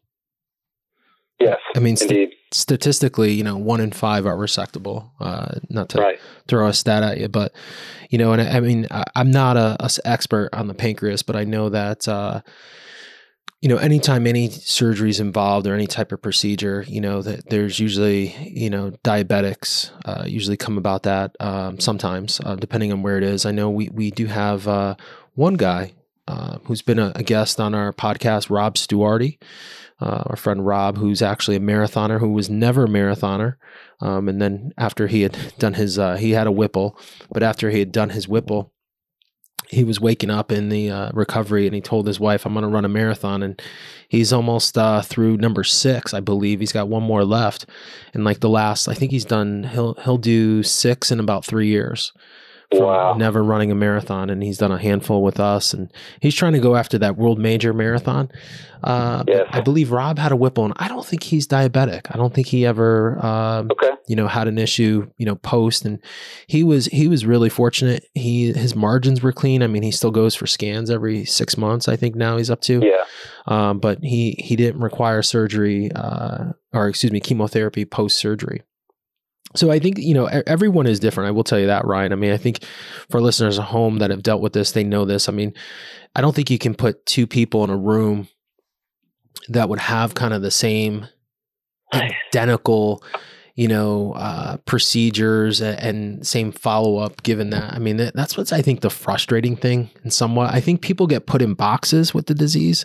Yes. 1.38 1.58
I 1.74 1.78
mean, 1.78 1.96
st- 1.96 2.34
statistically, 2.52 3.32
you 3.32 3.42
know, 3.42 3.56
one 3.56 3.80
in 3.80 3.92
five 3.92 4.26
are 4.26 4.36
resectable. 4.36 5.10
Uh, 5.18 5.58
not 5.70 5.88
to 5.90 5.98
right. 5.98 6.18
throw 6.48 6.68
a 6.68 6.72
stat 6.74 7.02
at 7.02 7.18
you, 7.18 7.28
but 7.28 7.52
you 8.10 8.18
know, 8.18 8.32
and 8.32 8.42
I, 8.42 8.58
I 8.58 8.60
mean, 8.60 8.86
I, 8.90 9.04
am 9.14 9.30
not 9.30 9.56
a, 9.56 9.76
a, 9.80 9.90
expert 10.04 10.50
on 10.52 10.66
the 10.66 10.74
pancreas, 10.74 11.22
but 11.22 11.36
I 11.36 11.44
know 11.44 11.70
that 11.70 12.06
uh, 12.06 12.42
you 13.60 13.68
know, 13.68 13.76
anytime 13.76 14.26
any 14.26 14.48
surgery 14.48 15.10
is 15.10 15.20
involved 15.20 15.66
or 15.66 15.74
any 15.74 15.86
type 15.86 16.12
of 16.12 16.22
procedure, 16.22 16.82
you 16.88 17.00
know, 17.00 17.20
that 17.20 17.50
there's 17.50 17.78
usually, 17.78 18.28
you 18.48 18.70
know, 18.70 18.92
diabetics 19.04 19.90
uh, 20.06 20.24
usually 20.26 20.56
come 20.56 20.78
about 20.78 21.02
that 21.02 21.36
um, 21.40 21.78
sometimes, 21.78 22.40
uh, 22.44 22.54
depending 22.54 22.90
on 22.90 23.02
where 23.02 23.18
it 23.18 23.22
is. 23.22 23.44
I 23.44 23.50
know 23.50 23.68
we 23.68 23.90
we 23.90 24.10
do 24.10 24.26
have 24.26 24.66
uh, 24.66 24.94
one 25.34 25.54
guy 25.54 25.92
uh, 26.26 26.58
who's 26.64 26.80
been 26.80 26.98
a, 26.98 27.12
a, 27.16 27.22
guest 27.22 27.60
on 27.60 27.74
our 27.74 27.92
podcast, 27.92 28.50
Rob 28.50 28.76
Stuarty, 28.76 29.38
uh, 30.00 30.22
our 30.26 30.36
friend 30.36 30.64
Rob, 30.64 30.96
who's 30.96 31.22
actually 31.22 31.56
a 31.56 31.60
marathoner 31.60 32.20
who 32.20 32.32
was 32.32 32.48
never 32.48 32.84
a 32.84 32.88
marathoner. 32.88 33.56
Um, 34.00 34.28
and 34.28 34.40
then 34.40 34.72
after 34.78 35.06
he 35.06 35.22
had 35.22 35.36
done 35.58 35.74
his, 35.74 35.98
uh, 35.98 36.16
he 36.16 36.30
had 36.30 36.46
a 36.46 36.52
Whipple, 36.52 36.98
but 37.32 37.42
after 37.42 37.70
he 37.70 37.80
had 37.80 37.92
done 37.92 38.10
his 38.10 38.28
Whipple, 38.28 38.72
he 39.70 39.84
was 39.84 40.00
waking 40.00 40.30
up 40.30 40.50
in 40.50 40.68
the 40.68 40.90
uh, 40.90 41.10
recovery 41.12 41.66
and 41.66 41.74
he 41.74 41.80
told 41.80 42.06
his 42.06 42.18
wife, 42.18 42.44
I'm 42.44 42.52
going 42.52 42.62
to 42.62 42.68
run 42.68 42.84
a 42.84 42.88
marathon. 42.88 43.42
And 43.42 43.60
he's 44.08 44.32
almost 44.32 44.76
uh, 44.76 45.02
through 45.02 45.36
number 45.36 45.62
six, 45.62 46.12
I 46.12 46.20
believe. 46.20 46.58
He's 46.58 46.72
got 46.72 46.88
one 46.88 47.04
more 47.04 47.24
left. 47.24 47.66
And 48.12 48.24
like 48.24 48.40
the 48.40 48.48
last, 48.48 48.88
I 48.88 48.94
think 48.94 49.12
he's 49.12 49.24
done, 49.24 49.64
he'll, 49.64 49.94
he'll 49.94 50.18
do 50.18 50.64
six 50.64 51.12
in 51.12 51.20
about 51.20 51.44
three 51.44 51.68
years 51.68 52.12
from 52.70 52.86
Wow. 52.86 53.14
never 53.14 53.42
running 53.42 53.70
a 53.70 53.74
marathon, 53.74 54.30
and 54.30 54.42
he's 54.42 54.58
done 54.58 54.70
a 54.72 54.78
handful 54.78 55.22
with 55.22 55.40
us, 55.40 55.74
and 55.74 55.92
he's 56.20 56.34
trying 56.34 56.52
to 56.52 56.58
go 56.60 56.76
after 56.76 56.98
that 56.98 57.16
world 57.16 57.38
major 57.38 57.72
marathon. 57.72 58.28
Uh, 58.82 59.24
Yes. 59.28 59.46
I 59.50 59.60
believe 59.60 59.90
Rob 59.92 60.18
had 60.18 60.32
a 60.32 60.36
Whipple, 60.36 60.64
and 60.64 60.72
I 60.76 60.88
don't 60.88 61.04
think 61.04 61.22
he's 61.24 61.46
diabetic. 61.46 62.02
I 62.10 62.16
don't 62.16 62.32
think 62.32 62.46
he 62.46 62.64
ever, 62.64 63.18
um, 63.24 63.68
Okay. 63.72 63.90
you 64.08 64.16
know, 64.16 64.26
had 64.26 64.48
an 64.48 64.56
issue, 64.56 65.06
you 65.18 65.26
know, 65.26 65.34
post, 65.34 65.84
and 65.84 65.98
he 66.46 66.62
was 66.64 66.86
he 66.86 67.06
was 67.08 67.26
really 67.26 67.48
fortunate. 67.50 68.04
He 68.14 68.52
his 68.52 68.74
margins 68.74 69.22
were 69.22 69.32
clean. 69.32 69.62
I 69.62 69.66
mean, 69.66 69.82
he 69.82 69.90
still 69.90 70.10
goes 70.12 70.34
for 70.34 70.46
scans 70.46 70.90
every 70.90 71.24
six 71.26 71.58
months. 71.58 71.88
I 71.88 71.96
think 71.96 72.14
now 72.14 72.38
he's 72.38 72.50
up 72.50 72.60
to, 72.62 72.80
Yeah. 72.82 73.04
um, 73.46 73.80
but 73.80 73.98
he 74.02 74.36
he 74.38 74.56
didn't 74.56 74.80
require 74.80 75.20
surgery, 75.22 75.90
uh, 75.94 76.52
or 76.72 76.88
excuse 76.88 77.12
me, 77.12 77.20
chemotherapy 77.20 77.84
post 77.84 78.16
surgery. 78.18 78.62
So 79.56 79.70
I 79.70 79.78
think 79.80 79.98
you 79.98 80.14
know 80.14 80.26
everyone 80.26 80.86
is 80.86 81.00
different. 81.00 81.28
I 81.28 81.32
will 81.32 81.44
tell 81.44 81.58
you 81.58 81.66
that, 81.66 81.84
Ryan. 81.84 82.12
I 82.12 82.16
mean, 82.16 82.32
I 82.32 82.36
think 82.36 82.62
for 83.08 83.20
listeners 83.20 83.58
at 83.58 83.66
home 83.66 83.98
that 83.98 84.10
have 84.10 84.22
dealt 84.22 84.40
with 84.42 84.52
this, 84.52 84.72
they 84.72 84.84
know 84.84 85.04
this. 85.04 85.28
I 85.28 85.32
mean, 85.32 85.52
I 86.14 86.20
don't 86.20 86.34
think 86.34 86.50
you 86.50 86.58
can 86.58 86.74
put 86.74 87.04
two 87.06 87.26
people 87.26 87.64
in 87.64 87.70
a 87.70 87.76
room 87.76 88.28
that 89.48 89.68
would 89.68 89.80
have 89.80 90.14
kind 90.14 90.32
of 90.34 90.42
the 90.42 90.50
same 90.52 91.08
identical, 91.94 93.02
you 93.56 93.66
know, 93.66 94.12
uh, 94.12 94.56
procedures 94.58 95.60
and, 95.60 95.78
and 95.80 96.26
same 96.26 96.52
follow 96.52 96.98
up. 96.98 97.22
Given 97.24 97.50
that, 97.50 97.72
I 97.74 97.78
mean, 97.80 97.96
that, 97.96 98.14
that's 98.14 98.36
what's 98.36 98.52
I 98.52 98.62
think 98.62 98.80
the 98.82 98.90
frustrating 98.90 99.56
thing. 99.56 99.90
And 100.04 100.12
somewhat, 100.12 100.54
I 100.54 100.60
think 100.60 100.80
people 100.80 101.06
get 101.08 101.26
put 101.26 101.42
in 101.42 101.54
boxes 101.54 102.14
with 102.14 102.26
the 102.26 102.34
disease. 102.34 102.84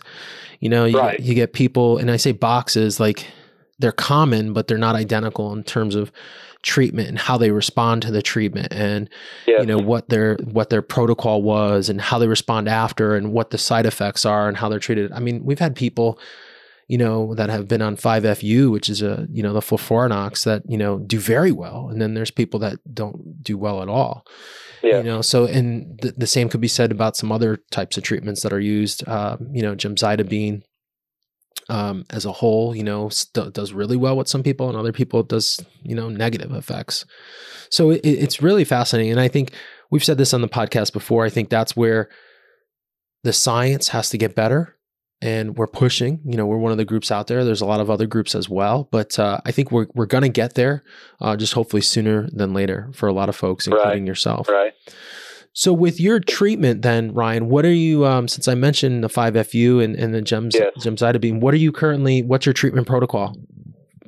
You 0.60 0.68
know, 0.68 0.84
you, 0.84 0.98
Right. 0.98 1.20
you 1.20 1.34
get 1.34 1.52
people, 1.52 1.98
and 1.98 2.10
I 2.10 2.16
say 2.16 2.32
boxes 2.32 2.98
like 2.98 3.26
they're 3.78 3.92
common, 3.92 4.52
but 4.52 4.66
they're 4.66 4.78
not 4.78 4.96
identical 4.96 5.52
in 5.52 5.62
terms 5.62 5.94
of 5.94 6.10
treatment 6.62 7.08
and 7.08 7.18
how 7.18 7.36
they 7.38 7.50
respond 7.50 8.02
to 8.02 8.10
the 8.10 8.22
treatment 8.22 8.72
and 8.72 9.08
Yeah. 9.46 9.60
you 9.60 9.66
know 9.66 9.78
what 9.78 10.08
their 10.08 10.36
what 10.44 10.70
their 10.70 10.82
protocol 10.82 11.42
was 11.42 11.88
and 11.88 12.00
how 12.00 12.18
they 12.18 12.26
respond 12.28 12.68
after 12.68 13.14
and 13.16 13.32
what 13.32 13.50
the 13.50 13.58
side 13.58 13.86
effects 13.86 14.24
are 14.24 14.48
and 14.48 14.56
how 14.56 14.68
they're 14.68 14.78
treated. 14.78 15.12
I 15.12 15.20
mean, 15.20 15.44
we've 15.44 15.58
had 15.58 15.74
people 15.76 16.18
you 16.88 16.98
know 16.98 17.34
that 17.34 17.50
have 17.50 17.66
been 17.66 17.82
on 17.82 17.96
5FU, 17.96 18.70
which 18.70 18.88
is 18.88 19.02
a 19.02 19.26
you 19.32 19.42
know 19.42 19.52
the 19.52 19.60
FOLFIRINOX 19.60 20.44
that 20.44 20.62
you 20.68 20.78
know 20.78 20.98
do 21.00 21.18
very 21.18 21.50
well, 21.52 21.88
and 21.90 22.00
then 22.00 22.14
there's 22.14 22.30
people 22.30 22.60
that 22.60 22.78
don't 22.94 23.42
do 23.42 23.58
well 23.58 23.82
at 23.82 23.88
all. 23.88 24.24
Yeah. 24.84 24.98
You 24.98 25.02
know, 25.04 25.20
so 25.22 25.46
and 25.46 25.98
the, 26.00 26.12
the 26.16 26.26
same 26.28 26.48
could 26.48 26.60
be 26.60 26.68
said 26.68 26.92
about 26.92 27.16
some 27.16 27.32
other 27.32 27.56
types 27.72 27.96
of 27.96 28.04
treatments 28.04 28.42
that 28.42 28.52
are 28.52 28.60
used. 28.60 29.06
Um, 29.08 29.48
you 29.52 29.62
know, 29.62 29.74
gemcitabine 29.74 30.62
um, 31.68 32.04
as 32.10 32.24
a 32.24 32.32
whole, 32.32 32.74
you 32.76 32.82
know, 32.84 33.08
st- 33.08 33.52
does 33.52 33.72
really 33.72 33.96
well 33.96 34.16
with 34.16 34.28
some 34.28 34.42
people, 34.42 34.68
and 34.68 34.78
other 34.78 34.92
people 34.92 35.22
does 35.22 35.60
you 35.82 35.94
know 35.94 36.08
negative 36.08 36.52
effects. 36.52 37.04
So 37.70 37.90
it, 37.90 38.00
it's 38.04 38.40
really 38.42 38.64
fascinating, 38.64 39.10
and 39.12 39.20
I 39.20 39.28
think 39.28 39.50
we've 39.90 40.04
said 40.04 40.18
this 40.18 40.32
on 40.34 40.40
the 40.42 40.48
podcast 40.48 40.92
before. 40.92 41.24
I 41.24 41.30
think 41.30 41.48
that's 41.50 41.76
where 41.76 42.08
the 43.24 43.32
science 43.32 43.88
has 43.88 44.10
to 44.10 44.18
get 44.18 44.34
better. 44.34 44.72
And 45.22 45.56
we're 45.56 45.66
pushing. 45.66 46.20
You 46.26 46.36
know, 46.36 46.44
we're 46.44 46.58
one 46.58 46.72
of 46.72 46.78
the 46.78 46.84
groups 46.84 47.10
out 47.10 47.26
there. 47.26 47.42
There's 47.42 47.62
a 47.62 47.66
lot 47.66 47.80
of 47.80 47.88
other 47.88 48.06
groups 48.06 48.34
as 48.34 48.50
well, 48.50 48.86
but 48.92 49.18
uh, 49.18 49.40
I 49.46 49.50
think 49.50 49.72
we're 49.72 49.86
we're 49.94 50.04
gonna 50.04 50.28
get 50.28 50.54
there. 50.56 50.84
Uh, 51.22 51.36
just 51.36 51.54
hopefully 51.54 51.80
sooner 51.80 52.28
than 52.34 52.52
later 52.52 52.90
for 52.92 53.06
a 53.08 53.14
lot 53.14 53.30
of 53.30 53.34
folks, 53.34 53.66
Right. 53.66 53.78
including 53.78 54.06
yourself. 54.06 54.46
Right. 54.46 54.74
So 55.58 55.72
with 55.72 55.98
your 55.98 56.20
treatment 56.20 56.82
then, 56.82 57.14
Ryan, 57.14 57.48
what 57.48 57.64
are 57.64 57.72
you 57.72 58.04
um 58.04 58.28
since 58.28 58.46
I 58.46 58.54
mentioned 58.54 59.02
the 59.02 59.08
5FU 59.08 59.82
and, 59.82 59.96
and 59.96 60.14
the 60.14 60.20
gems 60.20 60.54
Yes. 60.54 60.70
gemcitabine, 60.78 61.40
what 61.40 61.54
are 61.54 61.56
you 61.56 61.72
currently 61.72 62.22
what's 62.22 62.44
your 62.44 62.52
treatment 62.52 62.86
protocol? 62.86 63.34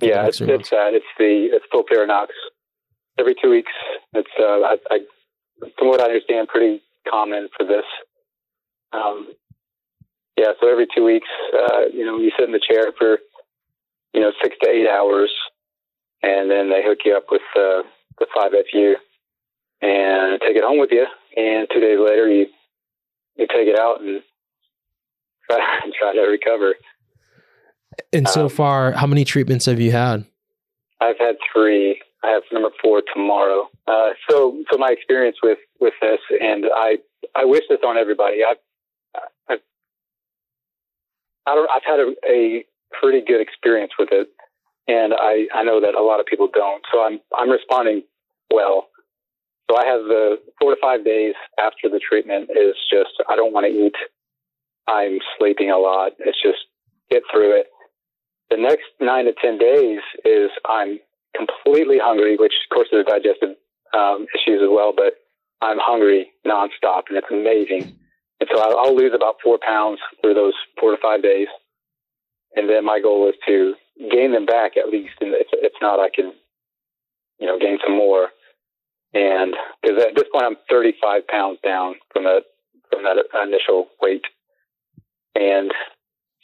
Yeah, 0.03 0.27
it's, 0.27 0.43
it's 0.43 0.69
that. 0.71 0.93
It's 0.93 1.07
the 1.19 1.49
it's 1.51 1.65
FOLFIRINOX. 1.73 2.29
Every 3.19 3.35
two 3.43 3.49
weeks. 3.49 3.73
It's 4.13 4.29
uh, 4.39 4.61
I, 4.61 4.77
I, 4.91 4.99
from 5.79 5.89
what 5.89 6.03
I 6.03 6.05
understand, 6.05 6.49
pretty 6.49 6.83
common 7.11 7.49
for 7.57 7.65
this. 7.67 7.85
Um, 8.93 9.29
yeah, 10.37 10.53
so 10.61 10.71
every 10.71 10.87
two 10.95 11.05
weeks, 11.05 11.29
uh, 11.55 11.87
you 11.93 12.05
know, 12.05 12.19
you 12.19 12.31
sit 12.39 12.47
in 12.47 12.53
the 12.53 12.61
chair 12.61 12.93
for, 12.97 13.19
you 14.13 14.21
know, 14.21 14.33
six 14.41 14.55
to 14.63 14.69
eight 14.69 14.87
hours, 14.87 15.33
and 16.23 16.49
then 16.51 16.71
they 16.71 16.83
hook 16.85 16.99
you 17.05 17.17
up 17.17 17.25
with 17.31 17.43
uh, 17.57 17.83
the 18.21 18.27
five 18.33 18.53
FU, 18.53 18.95
and 19.81 20.41
take 20.41 20.57
it 20.57 20.63
home 20.63 20.79
with 20.79 20.91
you. 20.93 21.07
And 21.39 21.69
two 21.73 21.81
days 21.81 21.99
later, 22.01 22.29
you 22.29 22.47
you 23.37 23.47
take 23.47 23.69
it 23.69 23.79
out 23.79 24.01
and 24.01 24.21
try 25.51 25.59
try 25.99 26.13
to 26.15 26.21
recover. 26.23 26.75
And 28.13 28.29
so 28.29 28.45
Um, 28.45 28.49
far, 28.49 28.93
how 28.93 29.07
many 29.07 29.25
treatments 29.25 29.67
have 29.67 29.81
you 29.81 29.93
had? 29.93 30.25
I've 31.01 31.19
had 31.19 31.37
three. 31.53 32.01
I 32.25 32.31
have 32.31 32.43
number 32.53 32.71
four 32.83 33.03
tomorrow. 33.15 33.69
Uh, 33.87 34.11
so, 34.29 34.61
so 34.71 34.77
my 34.79 34.91
experience 34.91 35.37
with 35.43 35.59
with 35.81 35.95
this, 36.03 36.19
and 36.41 36.65
I 36.75 36.99
I 37.37 37.45
wish 37.45 37.63
this 37.69 37.79
on 37.87 37.97
everybody. 37.97 38.39
I've 38.45 38.57
I've 39.49 39.61
I 41.47 41.55
don't, 41.55 41.71
I've 41.71 41.85
had 41.87 42.01
a, 42.01 42.15
a 42.29 42.65
pretty 43.01 43.23
good 43.25 43.41
experience 43.41 43.93
with 43.99 44.09
it, 44.11 44.29
and 44.89 45.15
I 45.15 45.47
I 45.55 45.63
know 45.63 45.81
that 45.81 45.95
a 45.95 46.03
lot 46.03 46.19
of 46.19 46.27
people 46.27 46.49
don't. 46.53 46.83
So 46.93 47.03
I'm 47.05 47.21
I'm 47.39 47.51
responding 47.51 48.03
well. 48.53 48.88
So 49.69 49.77
I 49.77 49.85
have 49.85 50.05
the 50.05 50.39
four 50.61 50.75
to 50.75 50.81
five 50.81 51.05
days 51.05 51.35
after 51.59 51.89
the 51.89 52.01
treatment 52.01 52.51
is 52.51 52.75
just 52.91 53.11
I 53.29 53.37
don't 53.37 53.53
want 53.53 53.67
to 53.67 53.73
eat. 53.73 53.95
I'm 54.89 55.19
sleeping 55.39 55.71
a 55.71 55.77
lot. 55.77 56.13
It's 56.19 56.41
just 56.43 56.59
get 57.11 57.23
through 57.31 57.61
it. 57.61 57.67
The 58.51 58.57
next 58.57 58.87
nine 59.01 59.27
to 59.27 59.35
ten 59.41 59.59
days 59.59 60.01
is 60.25 60.51
I'm 60.65 60.99
completely 61.37 61.99
hungry, 62.03 62.37
which 62.37 62.55
of 62.65 62.75
course 62.75 62.89
there's 62.91 63.07
digestive 63.07 63.57
um, 63.97 64.27
issues 64.35 64.63
as 64.63 64.69
well, 64.71 64.93
but 64.97 65.15
I'm 65.61 65.79
hungry 65.81 66.31
nonstop, 66.47 67.05
and 67.09 67.19
it's 67.19 67.31
amazing. 67.31 67.95
And 68.41 68.49
so 68.53 68.61
I'll, 68.61 68.79
I'll 68.79 68.97
lose 68.97 69.13
about 69.15 69.37
four 69.43 69.59
pounds 69.61 69.99
through 70.23 70.35
those 70.35 70.55
four 70.81 70.93
to 70.93 70.97
five 71.03 71.23
days, 71.23 71.49
and 72.55 72.71
then 72.71 72.85
my 72.85 73.01
goal 73.01 73.29
is 73.29 73.35
to 73.47 73.75
gain 74.11 74.33
them 74.33 74.47
back 74.47 74.77
at 74.77 74.89
least. 74.89 75.15
And 75.21 75.35
if, 75.35 75.49
if 75.53 75.73
not, 75.83 76.01
I 76.01 76.09
can, 76.15 76.33
you 77.39 77.47
know, 77.47 77.59
gain 77.59 77.79
some 77.85 77.97
more. 77.97 78.29
And 79.15 79.55
because 79.83 80.03
at 80.03 80.15
this 80.15 80.29
point 80.33 80.45
I'm 80.45 80.57
35 80.69 81.27
pounds 81.29 81.59
down 81.65 81.95
from 82.13 82.25
that 82.25 82.43
from 82.91 83.03
that 83.05 83.17
initial 83.43 83.89
weight, 84.03 84.25
and 85.35 85.73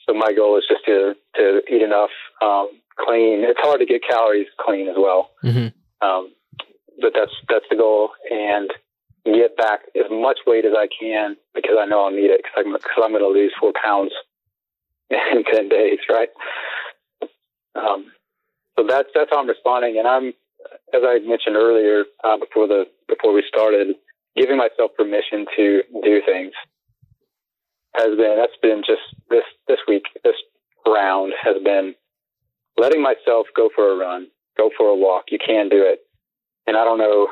so 0.06 0.14
my 0.14 0.32
goal 0.32 0.56
is 0.56 0.64
just 0.68 0.84
to 0.86 1.14
to 1.36 1.62
eat 1.70 1.82
enough 1.82 2.10
um, 2.42 2.68
clean. 2.98 3.44
It's 3.44 3.60
hard 3.60 3.80
to 3.80 3.86
get 3.86 4.02
calories 4.08 4.46
clean 4.58 4.88
as 4.88 4.96
well, 4.98 5.30
hmm 5.42 5.68
um, 6.00 6.32
but 7.00 7.12
that's 7.14 7.32
that's 7.48 7.66
the 7.70 7.76
goal, 7.76 8.10
and 8.30 8.70
get 9.26 9.56
back 9.56 9.80
as 9.96 10.10
much 10.10 10.38
weight 10.46 10.64
as 10.64 10.72
I 10.76 10.88
can 10.88 11.36
because 11.54 11.76
I 11.78 11.86
know 11.86 12.04
I'll 12.04 12.10
need 12.10 12.30
it 12.30 12.42
because 12.42 12.64
I'm 12.64 12.72
because 12.72 13.02
I'm 13.02 13.12
going 13.12 13.22
to 13.22 13.28
lose 13.28 13.52
four 13.58 13.72
pounds 13.82 14.12
in 15.10 15.44
ten 15.44 15.68
days, 15.68 15.98
right? 16.10 16.28
Um, 17.74 18.12
so 18.78 18.86
that's 18.86 19.08
that's 19.14 19.30
how 19.30 19.40
I'm 19.40 19.48
responding, 19.48 19.98
and 19.98 20.08
I'm 20.08 20.32
as 20.92 21.02
I 21.04 21.18
mentioned 21.20 21.56
earlier 21.56 22.04
uh, 22.22 22.36
before 22.38 22.66
the 22.66 22.84
before 23.08 23.32
we 23.32 23.44
started, 23.48 23.96
giving 24.36 24.56
myself 24.56 24.92
permission 24.96 25.46
to 25.56 25.82
do 26.02 26.20
things 26.26 26.52
has 27.94 28.16
been 28.16 28.36
that's 28.36 28.58
been 28.60 28.82
just 28.86 29.02
this 29.30 29.44
this 29.68 29.78
week 29.88 30.04
this 30.24 30.34
round 30.86 31.32
has 31.40 31.56
been 31.62 31.94
letting 32.76 33.02
myself 33.02 33.46
go 33.56 33.70
for 33.74 33.92
a 33.92 33.96
run, 33.96 34.26
go 34.58 34.70
for 34.76 34.88
a 34.88 34.96
walk. 34.96 35.24
You 35.30 35.38
can 35.44 35.68
do 35.68 35.82
it, 35.82 36.00
and 36.66 36.76
I 36.76 36.84
don't 36.84 36.98
know 36.98 37.28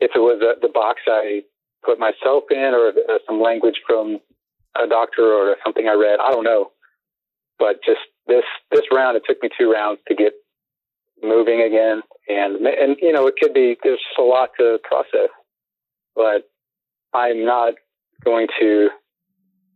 if 0.00 0.10
it 0.14 0.18
was 0.18 0.42
uh, 0.42 0.58
the 0.60 0.72
box 0.72 1.00
I 1.06 1.42
put 1.84 1.98
myself 1.98 2.44
in 2.50 2.74
or 2.74 2.88
uh, 2.88 3.18
some 3.26 3.40
language 3.40 3.80
from 3.86 4.18
a 4.76 4.86
doctor 4.86 5.22
or 5.22 5.56
something 5.64 5.88
I 5.88 5.94
read. 5.94 6.18
I 6.20 6.30
don't 6.32 6.44
know, 6.44 6.72
but 7.58 7.76
just 7.84 8.00
this 8.26 8.44
this 8.70 8.82
round, 8.92 9.16
it 9.16 9.22
took 9.26 9.42
me 9.42 9.50
two 9.58 9.70
rounds 9.72 10.00
to 10.08 10.14
get 10.14 10.32
moving 11.22 11.62
again, 11.62 12.02
and 12.28 12.66
and 12.66 12.96
you 13.00 13.12
know 13.12 13.26
it 13.26 13.34
could 13.40 13.54
be 13.54 13.76
there's 13.82 14.00
a 14.18 14.22
lot 14.22 14.50
to 14.58 14.78
process, 14.84 15.30
but 16.14 16.48
I'm 17.14 17.44
not 17.44 17.74
going 18.24 18.48
to. 18.60 18.88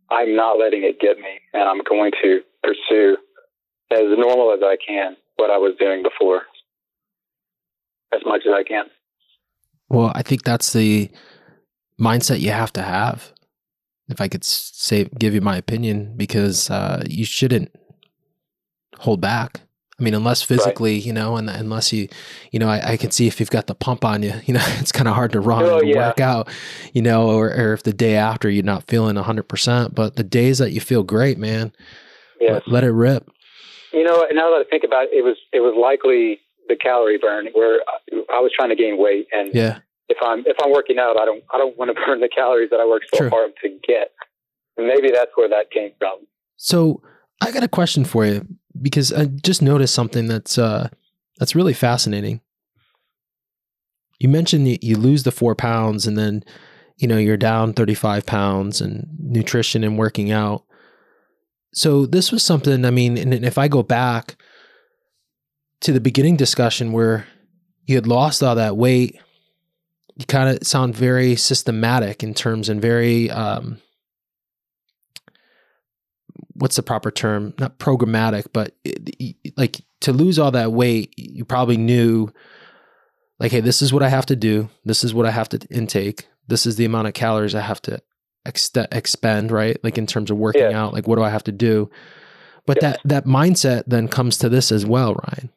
I'm 0.09 0.35
not 0.35 0.59
letting 0.59 0.83
it 0.83 0.99
get 0.99 1.17
me, 1.17 1.39
and 1.53 1.63
I'm 1.63 1.81
going 1.87 2.11
to 2.21 2.41
pursue 2.63 3.15
as 3.91 4.17
normal 4.17 4.53
as 4.53 4.59
I 4.61 4.75
can 4.85 5.15
what 5.37 5.49
I 5.49 5.57
was 5.57 5.75
doing 5.79 6.03
before, 6.03 6.41
as 8.13 8.21
much 8.25 8.41
as 8.45 8.53
I 8.53 8.63
can. 8.63 8.85
Well, 9.89 10.11
I 10.13 10.21
think 10.21 10.43
that's 10.43 10.73
the 10.73 11.09
mindset 11.99 12.41
you 12.41 12.51
have 12.51 12.73
to 12.73 12.81
have. 12.81 13.31
If 14.09 14.19
I 14.19 14.27
could 14.27 14.43
say, 14.43 15.05
give 15.17 15.33
you 15.33 15.41
my 15.41 15.55
opinion, 15.55 16.15
because 16.17 16.69
uh, 16.69 17.03
you 17.07 17.23
shouldn't 17.23 17.73
hold 18.99 19.21
back. 19.21 19.61
I 20.01 20.03
mean, 20.03 20.15
unless 20.15 20.41
physically, 20.41 20.95
you 20.97 21.13
know, 21.13 21.37
and 21.37 21.47
unless 21.47 21.93
you, 21.93 22.07
you 22.51 22.57
know, 22.57 22.67
I, 22.67 22.93
I 22.93 22.97
can 22.97 23.11
see 23.11 23.27
if 23.27 23.39
you've 23.39 23.51
got 23.51 23.67
the 23.67 23.75
pump 23.75 24.03
on 24.03 24.23
you, 24.23 24.33
you 24.45 24.53
know, 24.55 24.63
it's 24.79 24.91
kind 24.91 25.07
of 25.07 25.13
hard 25.13 25.31
to 25.33 25.39
run 25.39 25.63
Oh, 25.63 25.77
and 25.79 25.87
yeah. 25.89 26.07
work 26.07 26.19
out, 26.19 26.49
you 26.93 27.03
know, 27.03 27.29
or, 27.29 27.49
or 27.51 27.73
if 27.73 27.83
the 27.83 27.93
day 27.93 28.15
after 28.15 28.49
you're 28.49 28.63
not 28.63 28.87
feeling 28.87 29.15
100%. 29.15 29.93
But 29.93 30.15
the 30.15 30.23
days 30.23 30.57
that 30.57 30.71
you 30.71 30.81
feel 30.81 31.03
great, 31.03 31.37
man, 31.37 31.71
Yes. 32.39 32.63
let, 32.65 32.73
let 32.73 32.83
it 32.83 32.91
rip. 32.91 33.29
You 33.93 34.03
know, 34.03 34.25
now 34.31 34.49
that 34.49 34.65
I 34.65 34.69
think 34.71 34.83
about 34.83 35.03
it, 35.05 35.09
it 35.13 35.21
was 35.21 35.37
it 35.53 35.59
was 35.59 35.75
likely 35.79 36.39
the 36.67 36.75
calorie 36.75 37.19
burn 37.19 37.47
where 37.53 37.81
I 38.33 38.39
was 38.39 38.51
trying 38.55 38.69
to 38.69 38.75
gain 38.75 38.97
weight, 38.97 39.27
and 39.31 39.53
Yeah. 39.53 39.79
if 40.09 40.17
I'm 40.23 40.39
if 40.47 40.55
I'm 40.63 40.71
working 40.71 40.97
out, 40.97 41.19
I 41.19 41.25
don't 41.25 41.43
I 41.53 41.59
don't 41.59 41.77
want 41.77 41.95
to 41.95 42.01
burn 42.05 42.19
the 42.21 42.29
calories 42.29 42.71
that 42.71 42.79
I 42.79 42.85
work 42.87 43.03
so 43.13 43.19
True. 43.19 43.29
hard 43.29 43.51
to 43.61 43.69
get. 43.87 44.11
And 44.77 44.87
maybe 44.87 45.11
that's 45.11 45.29
where 45.35 45.49
that 45.49 45.69
came 45.69 45.91
from. 45.99 46.25
So 46.55 47.03
I 47.41 47.51
got 47.51 47.61
a 47.63 47.67
question 47.67 48.05
for 48.05 48.25
you 48.25 48.47
because 48.81 49.13
I 49.13 49.25
just 49.25 49.61
noticed 49.61 49.93
something 49.93 50.27
that's 50.27 50.57
uh, 50.57 50.89
that's 51.37 51.55
really 51.55 51.73
fascinating. 51.73 52.41
You 54.19 54.29
mentioned 54.29 54.67
you, 54.67 54.77
you 54.81 54.97
lose 54.97 55.23
the 55.23 55.31
four 55.31 55.55
pounds 55.55 56.05
and 56.05 56.17
then 56.17 56.43
you 56.97 57.07
know 57.07 57.17
you're 57.17 57.37
down 57.37 57.73
35 57.73 58.25
pounds 58.25 58.81
and 58.81 59.07
nutrition 59.19 59.83
and 59.83 59.97
working 59.97 60.31
out. 60.31 60.63
So 61.73 62.05
this 62.05 62.31
was 62.31 62.43
something. 62.43 62.85
I 62.85 62.91
mean, 62.91 63.17
and 63.17 63.33
if 63.33 63.57
I 63.57 63.67
go 63.67 63.81
back 63.83 64.35
to 65.81 65.91
the 65.91 66.01
beginning 66.01 66.37
discussion 66.37 66.91
where 66.91 67.27
you 67.85 67.95
had 67.95 68.07
lost 68.07 68.43
all 68.43 68.55
that 68.55 68.77
weight, 68.77 69.19
you 70.15 70.25
kind 70.25 70.55
of 70.55 70.67
sound 70.67 70.95
very 70.95 71.35
systematic 71.35 72.23
in 72.23 72.33
terms 72.33 72.69
and 72.69 72.81
very 72.81 73.31
um, 73.31 73.81
what's 76.53 76.75
the 76.75 76.83
proper 76.83 77.11
term? 77.11 77.53
Not 77.59 77.79
programmatic, 77.79 78.47
but 78.53 78.75
it, 78.83 79.35
like 79.57 79.81
to 80.01 80.13
lose 80.13 80.37
all 80.39 80.51
that 80.51 80.71
weight, 80.71 81.13
you 81.17 81.45
probably 81.45 81.77
knew, 81.77 82.29
like, 83.39 83.51
hey, 83.51 83.61
this 83.61 83.81
is 83.81 83.91
what 83.93 84.03
I 84.03 84.09
have 84.09 84.25
to 84.27 84.35
do. 84.35 84.69
This 84.85 85.03
is 85.03 85.13
what 85.13 85.25
I 85.25 85.31
have 85.31 85.49
to 85.49 85.59
intake. 85.69 86.27
This 86.47 86.65
is 86.65 86.75
the 86.75 86.85
amount 86.85 87.07
of 87.07 87.13
calories 87.13 87.55
I 87.55 87.61
have 87.61 87.81
to 87.83 88.01
ex- 88.45 88.71
expend, 88.91 89.51
right? 89.51 89.77
Like 89.83 89.97
in 89.97 90.07
terms 90.07 90.31
of 90.31 90.37
working 90.37 90.61
Yeah. 90.71 90.81
out, 90.83 90.93
like 90.93 91.07
what 91.07 91.15
do 91.17 91.23
I 91.23 91.29
have 91.29 91.43
to 91.45 91.51
do? 91.51 91.89
But 92.65 92.77
Yes. 92.81 92.97
that 93.03 93.23
that 93.23 93.25
mindset 93.25 93.83
then 93.87 94.07
comes 94.07 94.37
to 94.39 94.49
this 94.49 94.71
as 94.71 94.85
well, 94.85 95.15
Ryan. 95.15 95.49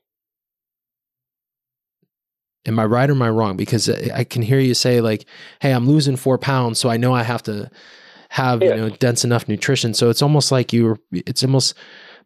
Am 2.67 2.79
I 2.79 2.85
right 2.87 3.11
or 3.11 3.13
am 3.13 3.21
I 3.23 3.29
wrong? 3.29 3.57
Because 3.57 3.91
I 3.91 4.11
I 4.21 4.25
can 4.25 4.41
hear 4.43 4.59
you 4.59 4.73
say 4.75 5.01
like, 5.03 5.27
"Hey, 5.61 5.73
I'm 5.73 5.87
losing 5.87 6.17
four 6.17 6.39
pounds, 6.39 6.79
so 6.79 6.89
I 6.89 6.97
know 6.97 7.13
I 7.15 7.23
have 7.23 7.43
to 7.43 7.71
have 8.41 8.63
Yeah. 8.63 8.75
you 8.75 8.81
know 8.83 8.89
dense 8.91 9.25
enough 9.25 9.47
nutrition." 9.49 9.95
So 9.95 10.11
it's 10.11 10.23
almost 10.23 10.51
like 10.53 10.73
you're, 10.73 10.99
it's 11.13 11.43
almost 11.45 11.75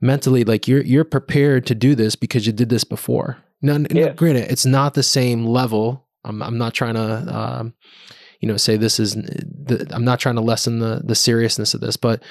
mentally 0.00 0.44
like 0.44 0.66
you're 0.68 0.82
you're 0.82 1.04
prepared 1.04 1.66
to 1.66 1.74
do 1.74 1.94
this 1.94 2.16
because 2.16 2.46
you 2.46 2.52
did 2.52 2.68
this 2.68 2.84
before. 2.84 3.36
Now, 3.62 3.78
Yeah. 3.90 4.12
granted, 4.14 4.50
it's 4.50 4.66
not 4.66 4.94
the 4.94 5.02
same 5.02 5.44
level. 5.46 6.06
I'm 6.24 6.42
I'm 6.42 6.58
not 6.58 6.72
trying 6.74 6.94
to 6.94 7.08
um, 7.38 7.74
you 8.40 8.48
know 8.48 8.56
say 8.56 8.76
this 8.76 9.00
is 9.00 9.14
the, 9.16 9.86
I'm 9.90 10.04
not 10.04 10.20
trying 10.20 10.36
to 10.36 10.40
lessen 10.52 10.78
the 10.78 11.02
the 11.04 11.14
seriousness 11.14 11.74
of 11.74 11.80
this, 11.80 11.96
but 11.96 12.22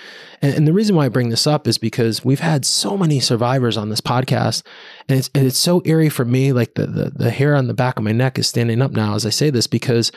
and, 0.42 0.56
and 0.56 0.68
the 0.68 0.74
reason 0.74 0.96
why 0.96 1.06
I 1.06 1.10
bring 1.10 1.30
this 1.30 1.46
up 1.46 1.68
is 1.68 1.78
because 1.78 2.24
we've 2.26 2.40
had 2.52 2.66
so 2.66 2.98
many 2.98 3.20
survivors 3.20 3.76
on 3.78 3.90
this 3.90 4.02
podcast, 4.02 4.64
and 5.10 5.20
it's 5.20 5.30
and 5.36 5.46
it's 5.46 5.58
so 5.60 5.82
eerie 5.86 6.10
for 6.10 6.26
me. 6.26 6.54
Like 6.54 6.76
the 6.76 6.88
the 6.88 7.12
the 7.14 7.30
hair 7.32 7.56
on 7.56 7.68
the 7.68 7.74
back 7.74 7.98
of 7.98 8.04
my 8.04 8.14
neck 8.14 8.40
is 8.40 8.48
standing 8.48 8.82
up 8.82 8.92
now 8.92 9.16
as 9.16 9.26
I 9.26 9.30
say 9.32 9.50
this 9.52 9.68
because 9.68 10.12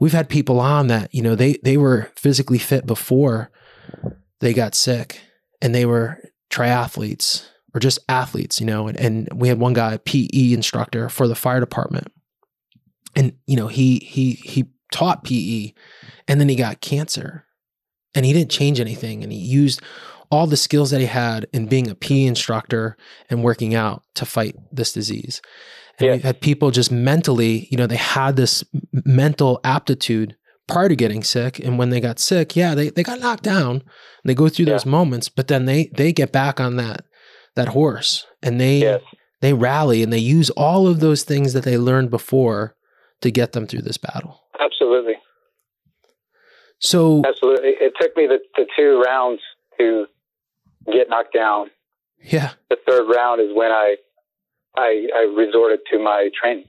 we've 0.00 0.12
had 0.12 0.28
people 0.28 0.58
on 0.58 0.88
that 0.88 1.14
you 1.14 1.22
know 1.22 1.36
they 1.36 1.58
they 1.62 1.76
were 1.76 2.10
physically 2.16 2.58
fit 2.58 2.86
before 2.86 3.50
they 4.40 4.52
got 4.52 4.74
sick, 4.74 5.20
and 5.62 5.74
they 5.74 5.86
were 5.86 6.18
triathletes 6.50 7.46
or 7.72 7.80
just 7.80 8.00
athletes, 8.08 8.58
you 8.58 8.66
know. 8.66 8.88
And, 8.88 8.98
and 8.98 9.28
we 9.34 9.48
had 9.48 9.60
one 9.60 9.74
guy, 9.74 9.94
a 9.94 9.98
PE 9.98 10.52
instructor 10.52 11.08
for 11.08 11.28
the 11.28 11.34
fire 11.34 11.60
department, 11.60 12.08
and 13.14 13.34
you 13.46 13.56
know 13.56 13.68
he 13.68 13.98
he 13.98 14.32
he 14.32 14.70
taught 14.90 15.24
PE, 15.24 15.72
and 16.26 16.40
then 16.40 16.48
he 16.48 16.56
got 16.56 16.80
cancer, 16.80 17.46
and 18.14 18.26
he 18.26 18.32
didn't 18.32 18.50
change 18.50 18.80
anything, 18.80 19.22
and 19.22 19.32
he 19.32 19.38
used 19.38 19.80
all 20.30 20.46
the 20.46 20.56
skills 20.56 20.90
that 20.90 21.00
he 21.00 21.06
had 21.06 21.46
in 21.52 21.66
being 21.66 21.90
a 21.90 21.94
PE 21.94 22.24
instructor 22.24 22.96
and 23.28 23.42
working 23.42 23.74
out 23.74 24.04
to 24.14 24.24
fight 24.24 24.54
this 24.72 24.92
disease. 24.92 25.42
And 26.00 26.06
Yeah. 26.06 26.12
we've 26.14 26.22
had 26.24 26.40
people 26.40 26.70
just 26.70 26.90
mentally, 26.90 27.68
you 27.70 27.76
know, 27.76 27.86
they 27.86 27.96
had 27.96 28.36
this 28.36 28.64
mental 28.92 29.60
aptitude 29.64 30.36
prior 30.66 30.88
to 30.88 30.96
getting 30.96 31.22
sick. 31.22 31.58
And 31.58 31.78
when 31.78 31.90
they 31.90 32.00
got 32.00 32.18
sick, 32.18 32.56
yeah, 32.56 32.74
they, 32.74 32.90
they 32.90 33.02
got 33.02 33.20
knocked 33.20 33.42
down 33.42 33.70
and 33.76 33.82
they 34.24 34.34
go 34.34 34.48
through 34.48 34.66
those 34.66 34.86
moments, 34.86 35.28
but 35.28 35.48
then 35.48 35.66
they 35.66 35.90
they 35.94 36.12
get 36.12 36.32
back 36.32 36.58
on 36.60 36.76
that 36.76 37.04
that 37.56 37.68
horse 37.68 38.26
and 38.42 38.60
they 38.60 38.78
Yes. 38.78 39.02
they 39.40 39.52
rally 39.52 40.02
and 40.02 40.12
they 40.12 40.18
use 40.18 40.50
all 40.50 40.86
of 40.86 41.00
those 41.00 41.22
things 41.24 41.52
that 41.52 41.64
they 41.64 41.76
learned 41.76 42.10
before 42.10 42.74
to 43.20 43.30
get 43.30 43.52
them 43.52 43.66
through 43.66 43.82
this 43.82 43.98
battle. 43.98 44.40
Absolutely. 44.58 45.14
So 46.78 47.22
Absolutely. 47.26 47.70
It 47.80 47.92
took 48.00 48.16
me 48.16 48.26
the, 48.26 48.38
the 48.56 48.66
two 48.76 49.02
rounds 49.04 49.40
to 49.78 50.06
get 50.90 51.08
knocked 51.10 51.34
down. 51.34 51.70
yeah, 52.22 52.52
The 52.70 52.76
third 52.86 53.06
round 53.14 53.40
is 53.40 53.48
when 53.54 53.70
I 53.70 53.96
I, 54.76 55.08
I 55.14 55.34
resorted 55.36 55.80
to 55.92 55.98
my 55.98 56.30
training. 56.40 56.66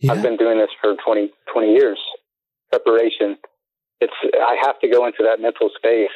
yeah, 0.00 0.12
I've 0.12 0.22
been 0.22 0.36
doing 0.36 0.58
this 0.58 0.70
for 0.80 0.94
20, 1.04 1.30
20 1.52 1.72
years. 1.72 1.98
Preparation. 2.70 3.36
It's 4.00 4.12
I 4.34 4.56
have 4.62 4.80
to 4.80 4.88
go 4.88 5.06
into 5.06 5.22
that 5.22 5.40
mental 5.40 5.70
space. 5.76 6.10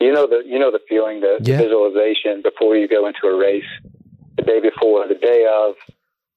You 0.00 0.12
know 0.12 0.26
the 0.26 0.42
you 0.44 0.58
know 0.58 0.70
the 0.70 0.80
feeling, 0.88 1.20
the, 1.20 1.38
the 1.40 1.56
visualization 1.56 2.42
before 2.42 2.76
you 2.76 2.88
go 2.88 3.06
into 3.06 3.26
a 3.26 3.36
race, 3.36 3.64
the 4.36 4.42
day 4.42 4.60
before, 4.60 5.06
the 5.08 5.14
day 5.14 5.46
of, 5.50 5.74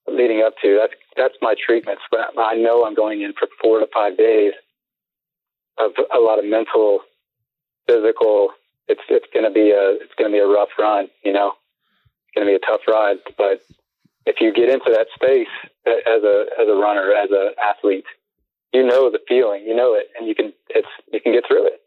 leading 0.08 0.42
up 0.42 0.54
to. 0.62 0.78
That's 0.80 0.94
that's 1.18 1.36
my 1.42 1.56
treatments. 1.56 2.02
But 2.12 2.38
I 2.38 2.56
know 2.56 2.86
I'm 2.86 2.96
going 2.96 3.22
in 3.22 3.34
for 3.34 3.48
four 3.62 3.80
to 3.80 3.88
five 3.94 4.18
days 4.18 4.54
of 5.78 5.92
a 6.14 6.20
lot 6.20 6.40
of 6.40 6.46
mental, 6.46 7.02
physical. 7.88 8.50
It's 8.88 9.02
it's 9.10 9.28
going 9.34 9.46
to 9.46 9.52
be 9.52 9.72
a 9.72 9.98
it's 10.02 10.14
going 10.18 10.32
to 10.32 10.36
be 10.36 10.40
a 10.40 10.48
rough 10.48 10.70
run. 10.78 11.08
You 11.24 11.34
know, 11.34 11.54
it's 12.26 12.36
going 12.36 12.48
to 12.48 12.52
be 12.52 12.56
a 12.56 12.66
tough 12.66 12.82
ride. 12.88 13.18
But 13.38 13.62
if 14.26 14.38
you 14.42 14.54
get 14.54 14.70
into 14.70 14.92
that 14.92 15.08
space 15.14 15.48
uh, 15.88 15.92
as 15.92 16.24
a 16.24 16.46
as 16.60 16.68
a 16.68 16.76
runner, 16.76 17.12
as 17.14 17.30
a 17.32 17.52
athlete, 17.64 18.06
you 18.74 18.86
know 18.86 19.10
the 19.12 19.20
feeling, 19.28 19.64
you 19.66 19.76
know 19.76 19.94
it, 19.94 20.08
and 20.18 20.28
you 20.28 20.36
can 20.36 20.54
it's 20.70 20.88
you 21.12 21.20
can 21.22 21.34
get 21.34 21.44
through 21.48 21.68
it. 21.68 21.82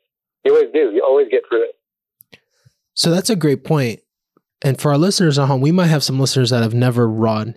You 0.44 0.54
always 0.54 0.72
do. 0.72 0.90
You 0.92 1.02
always 1.06 1.28
get 1.30 1.42
through 1.48 1.64
it. 1.64 2.38
So 2.94 3.10
that's 3.10 3.30
a 3.30 3.36
great 3.36 3.64
point. 3.64 4.00
And 4.62 4.80
for 4.80 4.90
our 4.90 4.98
listeners 4.98 5.38
at 5.38 5.46
home, 5.46 5.60
we 5.60 5.70
might 5.72 5.86
have 5.86 6.02
some 6.02 6.18
listeners 6.18 6.50
that 6.50 6.62
have 6.62 6.74
never 6.74 7.08
run. 7.08 7.56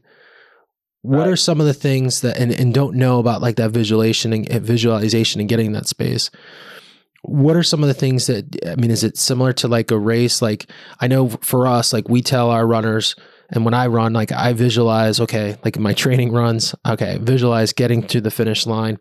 What 1.04 1.20
Right. 1.20 1.28
are 1.30 1.36
some 1.36 1.60
of 1.60 1.66
the 1.66 1.74
things 1.74 2.22
that 2.22 2.38
and, 2.38 2.52
and 2.52 2.74
don't 2.74 2.96
know 2.96 3.20
about 3.20 3.42
like 3.42 3.56
that 3.56 3.72
visualization 3.72 4.34
and 4.34 4.48
visualization 4.64 5.40
and 5.40 5.50
getting 5.50 5.68
in 5.68 5.72
that 5.74 5.88
space? 5.88 6.30
What 7.24 7.56
are 7.56 7.64
some 7.64 7.82
of 7.82 7.88
the 7.88 7.94
things 7.96 8.28
that 8.28 8.56
I 8.68 8.76
mean, 8.76 8.92
is 8.92 9.04
it 9.04 9.18
similar 9.18 9.54
to 9.54 9.68
like 9.68 9.90
a 9.90 9.98
race? 9.98 10.42
Like 10.42 10.70
I 11.00 11.08
know 11.08 11.30
for 11.30 11.66
us, 11.66 11.92
like 11.92 12.08
we 12.08 12.22
tell 12.22 12.52
our 12.52 12.68
runners, 12.68 13.16
and 13.52 13.66
when 13.66 13.74
I 13.74 13.88
run, 13.88 14.14
like 14.14 14.32
I 14.32 14.54
visualize, 14.54 15.20
okay, 15.20 15.58
like 15.64 15.78
my 15.78 15.94
training 15.94 16.32
runs, 16.32 16.74
okay, 16.86 17.18
visualize 17.22 17.74
getting 17.74 18.02
to 18.08 18.22
the 18.22 18.32
finish 18.32 18.66
line 18.66 18.98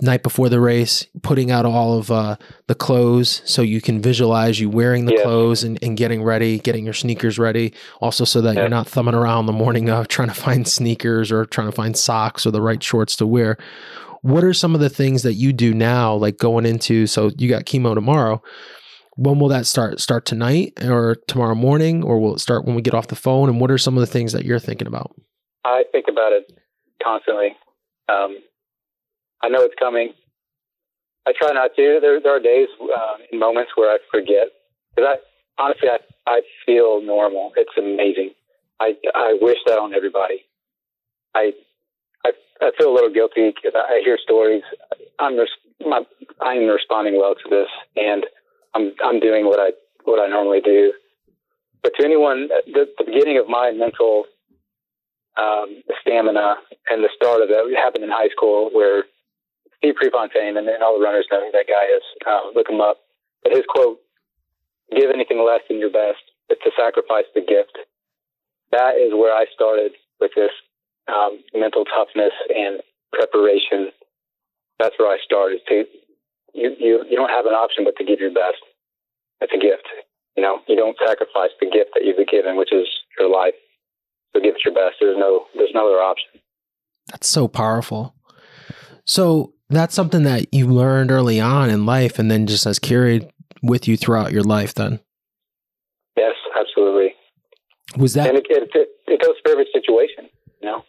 night 0.00 0.24
before 0.24 0.48
the 0.48 0.58
race, 0.58 1.06
putting 1.22 1.52
out 1.52 1.64
all 1.64 1.96
of 1.96 2.10
uh, 2.10 2.36
the 2.66 2.74
clothes 2.74 3.40
so 3.44 3.62
you 3.62 3.80
can 3.80 4.02
visualize 4.02 4.58
you 4.58 4.68
wearing 4.68 5.04
the 5.04 5.14
Yeah. 5.14 5.22
clothes 5.22 5.62
and, 5.62 5.78
and 5.80 5.96
getting 5.96 6.24
ready, 6.24 6.58
getting 6.58 6.84
your 6.84 6.94
sneakers 6.94 7.38
ready. 7.38 7.72
Also, 8.00 8.24
so 8.24 8.40
that 8.40 8.54
Yeah. 8.54 8.62
you're 8.62 8.68
not 8.68 8.88
thumbing 8.88 9.14
around 9.14 9.46
the 9.46 9.52
morning 9.52 9.88
of 9.90 10.08
trying 10.08 10.26
to 10.28 10.34
find 10.34 10.66
sneakers 10.66 11.30
or 11.30 11.44
trying 11.44 11.68
to 11.68 11.72
find 11.72 11.96
socks 11.96 12.44
or 12.44 12.50
the 12.50 12.60
right 12.60 12.82
shorts 12.82 13.14
to 13.16 13.26
wear. 13.26 13.56
What 14.22 14.42
are 14.42 14.52
some 14.54 14.74
of 14.74 14.80
the 14.80 14.88
things 14.90 15.22
that 15.22 15.34
you 15.34 15.52
do 15.52 15.72
now, 15.72 16.14
like 16.14 16.36
going 16.36 16.66
into? 16.66 17.06
So 17.06 17.30
you 17.38 17.48
got 17.48 17.64
chemo 17.64 17.94
tomorrow. 17.94 18.42
When 19.16 19.38
will 19.38 19.48
that 19.48 19.66
start? 19.66 20.00
Start 20.00 20.24
tonight 20.24 20.82
or 20.82 21.16
tomorrow 21.26 21.54
morning, 21.54 22.02
or 22.02 22.18
will 22.18 22.34
it 22.34 22.40
start 22.40 22.64
when 22.64 22.74
we 22.74 22.82
get 22.82 22.94
off 22.94 23.08
the 23.08 23.16
phone? 23.16 23.48
And 23.48 23.60
what 23.60 23.70
are 23.70 23.78
some 23.78 23.96
of 23.96 24.00
the 24.00 24.06
things 24.06 24.32
that 24.32 24.44
you're 24.44 24.58
thinking 24.58 24.86
about? 24.86 25.14
I 25.64 25.84
think 25.92 26.06
about 26.08 26.32
it 26.32 26.50
constantly. 27.02 27.56
Um, 28.08 28.38
I 29.42 29.48
know 29.48 29.60
it's 29.62 29.74
coming. 29.78 30.14
I 31.26 31.32
try 31.38 31.52
not 31.52 31.72
to. 31.76 31.98
There, 32.00 32.20
there 32.20 32.36
are 32.36 32.40
days 32.40 32.68
uh, 32.80 33.16
in 33.30 33.38
moments 33.38 33.72
where 33.76 33.90
I 33.90 33.98
forget 34.10 34.48
because 34.94 35.16
I 35.16 35.62
honestly 35.62 35.88
I, 35.88 35.98
I 36.26 36.40
feel 36.64 37.02
normal. 37.02 37.52
It's 37.56 37.76
amazing. 37.76 38.30
I, 38.80 38.94
I 39.14 39.38
wish 39.40 39.58
that 39.66 39.78
on 39.78 39.94
everybody. 39.94 40.44
I 41.34 41.52
I, 42.24 42.32
I 42.60 42.70
feel 42.78 42.90
a 42.90 42.94
little 42.94 43.12
guilty 43.12 43.52
because 43.54 43.72
I, 43.76 43.94
I 43.94 44.00
hear 44.04 44.18
stories. 44.22 44.62
I'm 45.18 45.36
res- 45.36 45.48
my, 45.80 46.02
I'm 46.40 46.66
responding 46.66 47.18
well 47.18 47.34
to 47.34 47.50
this, 47.50 47.68
and 47.96 48.24
I'm 48.74 48.92
I'm 49.04 49.20
doing 49.20 49.46
what 49.46 49.60
I 49.60 49.72
what 50.04 50.20
I 50.20 50.28
normally 50.28 50.60
do. 50.60 50.92
But 51.82 51.92
to 51.98 52.04
anyone, 52.04 52.48
the, 52.66 52.86
the 52.98 53.04
beginning 53.04 53.38
of 53.38 53.48
my 53.48 53.72
mental 53.72 54.24
um, 55.36 55.82
stamina 56.00 56.56
and 56.90 57.02
the 57.02 57.08
start 57.14 57.42
of 57.42 57.48
it. 57.50 57.76
Happened 57.76 58.04
in 58.04 58.10
high 58.10 58.28
school 58.28 58.70
where 58.72 59.04
Steve 59.78 59.94
Prefontaine, 59.96 60.56
and, 60.56 60.68
and 60.68 60.82
all 60.82 60.98
the 60.98 61.04
runners 61.04 61.26
know 61.30 61.40
who 61.40 61.52
that 61.52 61.66
guy 61.66 61.84
is. 61.96 62.02
Uh, 62.26 62.50
look 62.54 62.68
him 62.68 62.80
up. 62.80 62.98
But 63.42 63.52
his 63.52 63.64
quote, 63.68 63.98
give 64.94 65.10
anything 65.10 65.44
less 65.44 65.60
than 65.68 65.78
your 65.78 65.90
best, 65.90 66.22
is 66.50 66.58
to 66.62 66.70
sacrifice 66.78 67.26
the 67.34 67.40
gift. 67.40 67.78
That 68.70 68.94
is 68.96 69.12
where 69.12 69.34
I 69.34 69.46
started 69.52 69.92
with 70.20 70.30
this 70.36 70.52
um, 71.08 71.40
mental 71.54 71.84
toughness 71.84 72.32
and 72.54 72.80
preparation. 73.12 73.90
That's 74.78 74.94
where 74.98 75.10
I 75.10 75.18
started. 75.24 75.60
To 75.68 75.84
you, 76.52 76.74
you, 76.78 77.04
you 77.08 77.16
don't 77.16 77.30
have 77.30 77.46
an 77.46 77.52
option 77.52 77.84
but 77.84 77.96
to 77.96 78.04
give 78.04 78.20
your 78.20 78.32
best. 78.32 78.62
It's 79.40 79.52
a 79.52 79.58
gift. 79.58 79.86
You 80.36 80.42
know, 80.42 80.60
you 80.68 80.76
don't 80.76 80.96
sacrifice 81.04 81.50
the 81.60 81.66
gift 81.66 81.90
that 81.94 82.04
you've 82.04 82.16
been 82.16 82.26
given, 82.30 82.56
which 82.56 82.72
is 82.72 82.88
your 83.18 83.30
life. 83.30 83.54
So 84.32 84.40
give 84.40 84.54
it 84.54 84.64
your 84.64 84.74
best. 84.74 84.96
There's 85.00 85.18
no 85.18 85.46
there's 85.54 85.72
no 85.74 85.86
other 85.88 86.02
option. 86.02 86.40
That's 87.10 87.28
so 87.28 87.48
powerful. 87.48 88.14
So 89.04 89.52
that's 89.68 89.94
something 89.94 90.22
that 90.22 90.52
you 90.54 90.68
learned 90.68 91.10
early 91.10 91.40
on 91.40 91.70
in 91.70 91.84
life 91.84 92.18
and 92.18 92.30
then 92.30 92.46
just 92.46 92.64
has 92.64 92.78
carried 92.78 93.28
with 93.62 93.86
you 93.88 93.96
throughout 93.96 94.32
your 94.32 94.42
life 94.42 94.74
then? 94.74 95.00
Yes, 96.16 96.34
absolutely. 96.58 97.14
Was 97.96 98.14
that 98.14 98.28
and 98.28 98.38
it, 98.38 98.46
it, 98.48 98.88
it 99.06 99.22
goes 99.22 99.34
for 99.42 99.52
every 99.52 99.66
situation, 99.72 100.28
you 100.60 100.68
know? 100.68 100.84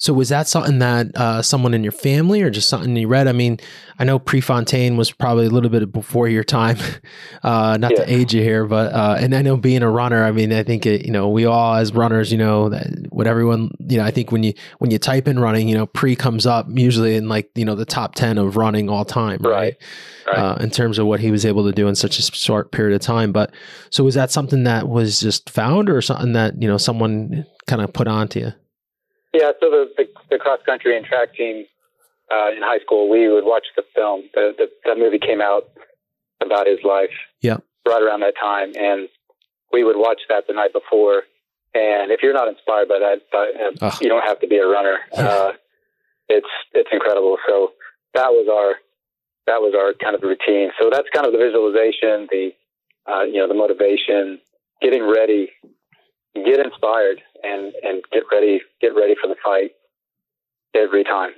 So 0.00 0.12
was 0.12 0.28
that 0.28 0.46
something 0.46 0.78
that 0.78 1.08
uh, 1.16 1.42
someone 1.42 1.74
in 1.74 1.82
your 1.82 1.92
family 1.92 2.40
or 2.40 2.50
just 2.50 2.68
something 2.68 2.94
you 2.94 3.08
read? 3.08 3.26
I 3.26 3.32
mean, 3.32 3.58
I 3.98 4.04
know 4.04 4.20
Prefontaine 4.20 4.96
was 4.96 5.10
probably 5.10 5.46
a 5.46 5.50
little 5.50 5.70
bit 5.70 5.90
before 5.90 6.28
your 6.28 6.44
time, 6.44 6.78
uh, 7.42 7.76
not 7.78 7.90
yeah. 7.90 8.04
to 8.04 8.12
age 8.12 8.32
you 8.32 8.40
here, 8.40 8.64
but 8.64 8.92
uh, 8.92 9.16
and 9.18 9.34
I 9.34 9.42
know 9.42 9.56
being 9.56 9.82
a 9.82 9.90
runner, 9.90 10.22
I 10.22 10.30
mean, 10.30 10.52
I 10.52 10.62
think 10.62 10.86
it, 10.86 11.04
you 11.04 11.10
know 11.10 11.28
we 11.28 11.46
all 11.46 11.74
as 11.74 11.92
runners, 11.92 12.30
you 12.30 12.38
know, 12.38 12.68
that 12.68 12.86
what 13.10 13.26
everyone, 13.26 13.72
you 13.80 13.98
know, 13.98 14.04
I 14.04 14.12
think 14.12 14.30
when 14.30 14.44
you 14.44 14.54
when 14.78 14.92
you 14.92 14.98
type 14.98 15.26
in 15.26 15.40
running, 15.40 15.68
you 15.68 15.74
know, 15.74 15.86
pre 15.86 16.14
comes 16.14 16.46
up 16.46 16.66
usually 16.70 17.16
in 17.16 17.28
like 17.28 17.50
you 17.56 17.64
know 17.64 17.74
the 17.74 17.84
top 17.84 18.14
ten 18.14 18.38
of 18.38 18.56
running 18.56 18.88
all 18.88 19.04
time, 19.04 19.40
right? 19.42 19.52
right. 19.52 19.76
right. 20.28 20.38
Uh, 20.38 20.56
in 20.60 20.70
terms 20.70 21.00
of 21.00 21.06
what 21.06 21.18
he 21.18 21.32
was 21.32 21.44
able 21.44 21.64
to 21.64 21.72
do 21.72 21.88
in 21.88 21.96
such 21.96 22.20
a 22.20 22.22
short 22.22 22.70
period 22.70 22.94
of 22.94 23.00
time, 23.00 23.32
but 23.32 23.52
so 23.90 24.04
was 24.04 24.14
that 24.14 24.30
something 24.30 24.62
that 24.62 24.88
was 24.88 25.18
just 25.18 25.50
found 25.50 25.90
or 25.90 26.00
something 26.00 26.34
that 26.34 26.62
you 26.62 26.68
know 26.68 26.78
someone 26.78 27.44
kind 27.66 27.82
of 27.82 27.92
put 27.92 28.06
onto 28.06 28.38
you? 28.38 28.52
Yeah, 29.32 29.52
so 29.60 29.70
the, 29.70 29.90
the, 29.96 30.04
the 30.30 30.38
cross 30.38 30.60
country 30.64 30.96
and 30.96 31.04
track 31.04 31.34
team 31.34 31.64
uh, 32.30 32.50
in 32.56 32.62
high 32.62 32.78
school, 32.80 33.08
we 33.08 33.28
would 33.28 33.44
watch 33.44 33.66
the 33.76 33.82
film. 33.94 34.24
The, 34.34 34.54
the, 34.56 34.70
that 34.84 34.98
movie 34.98 35.18
came 35.18 35.40
out 35.40 35.64
about 36.40 36.66
his 36.66 36.78
life. 36.84 37.10
Yeah. 37.40 37.58
Right 37.86 38.02
around 38.02 38.20
that 38.20 38.34
time, 38.38 38.72
and 38.76 39.08
we 39.72 39.82
would 39.82 39.96
watch 39.96 40.20
that 40.28 40.46
the 40.46 40.52
night 40.52 40.74
before. 40.74 41.22
And 41.74 42.10
if 42.10 42.20
you're 42.22 42.34
not 42.34 42.48
inspired 42.48 42.88
by 42.88 42.98
that, 42.98 43.22
uh, 43.80 43.96
you 44.00 44.08
don't 44.08 44.24
have 44.24 44.40
to 44.40 44.46
be 44.46 44.56
a 44.58 44.66
runner. 44.66 44.98
Uh, 45.16 45.52
it's 46.28 46.48
it's 46.72 46.90
incredible. 46.92 47.38
So 47.46 47.72
that 48.14 48.28
was 48.28 48.48
our 48.52 48.76
that 49.46 49.60
was 49.60 49.74
our 49.74 49.94
kind 49.94 50.14
of 50.14 50.22
routine. 50.22 50.70
So 50.78 50.90
that's 50.92 51.08
kind 51.14 51.26
of 51.26 51.32
the 51.32 51.38
visualization, 51.38 52.28
the 52.30 52.50
uh, 53.10 53.22
you 53.22 53.40
know 53.40 53.48
the 53.48 53.54
motivation, 53.54 54.38
getting 54.82 55.08
ready, 55.08 55.48
get 56.34 56.60
inspired, 56.60 57.22
and 57.42 57.72
and 57.82 58.02
get 58.12 58.24
ready 58.32 58.60
get 58.80 58.94
ready 58.94 59.14
for 59.20 59.28
the 59.28 59.36
fight 59.44 59.72
every 60.74 61.04
time. 61.04 61.32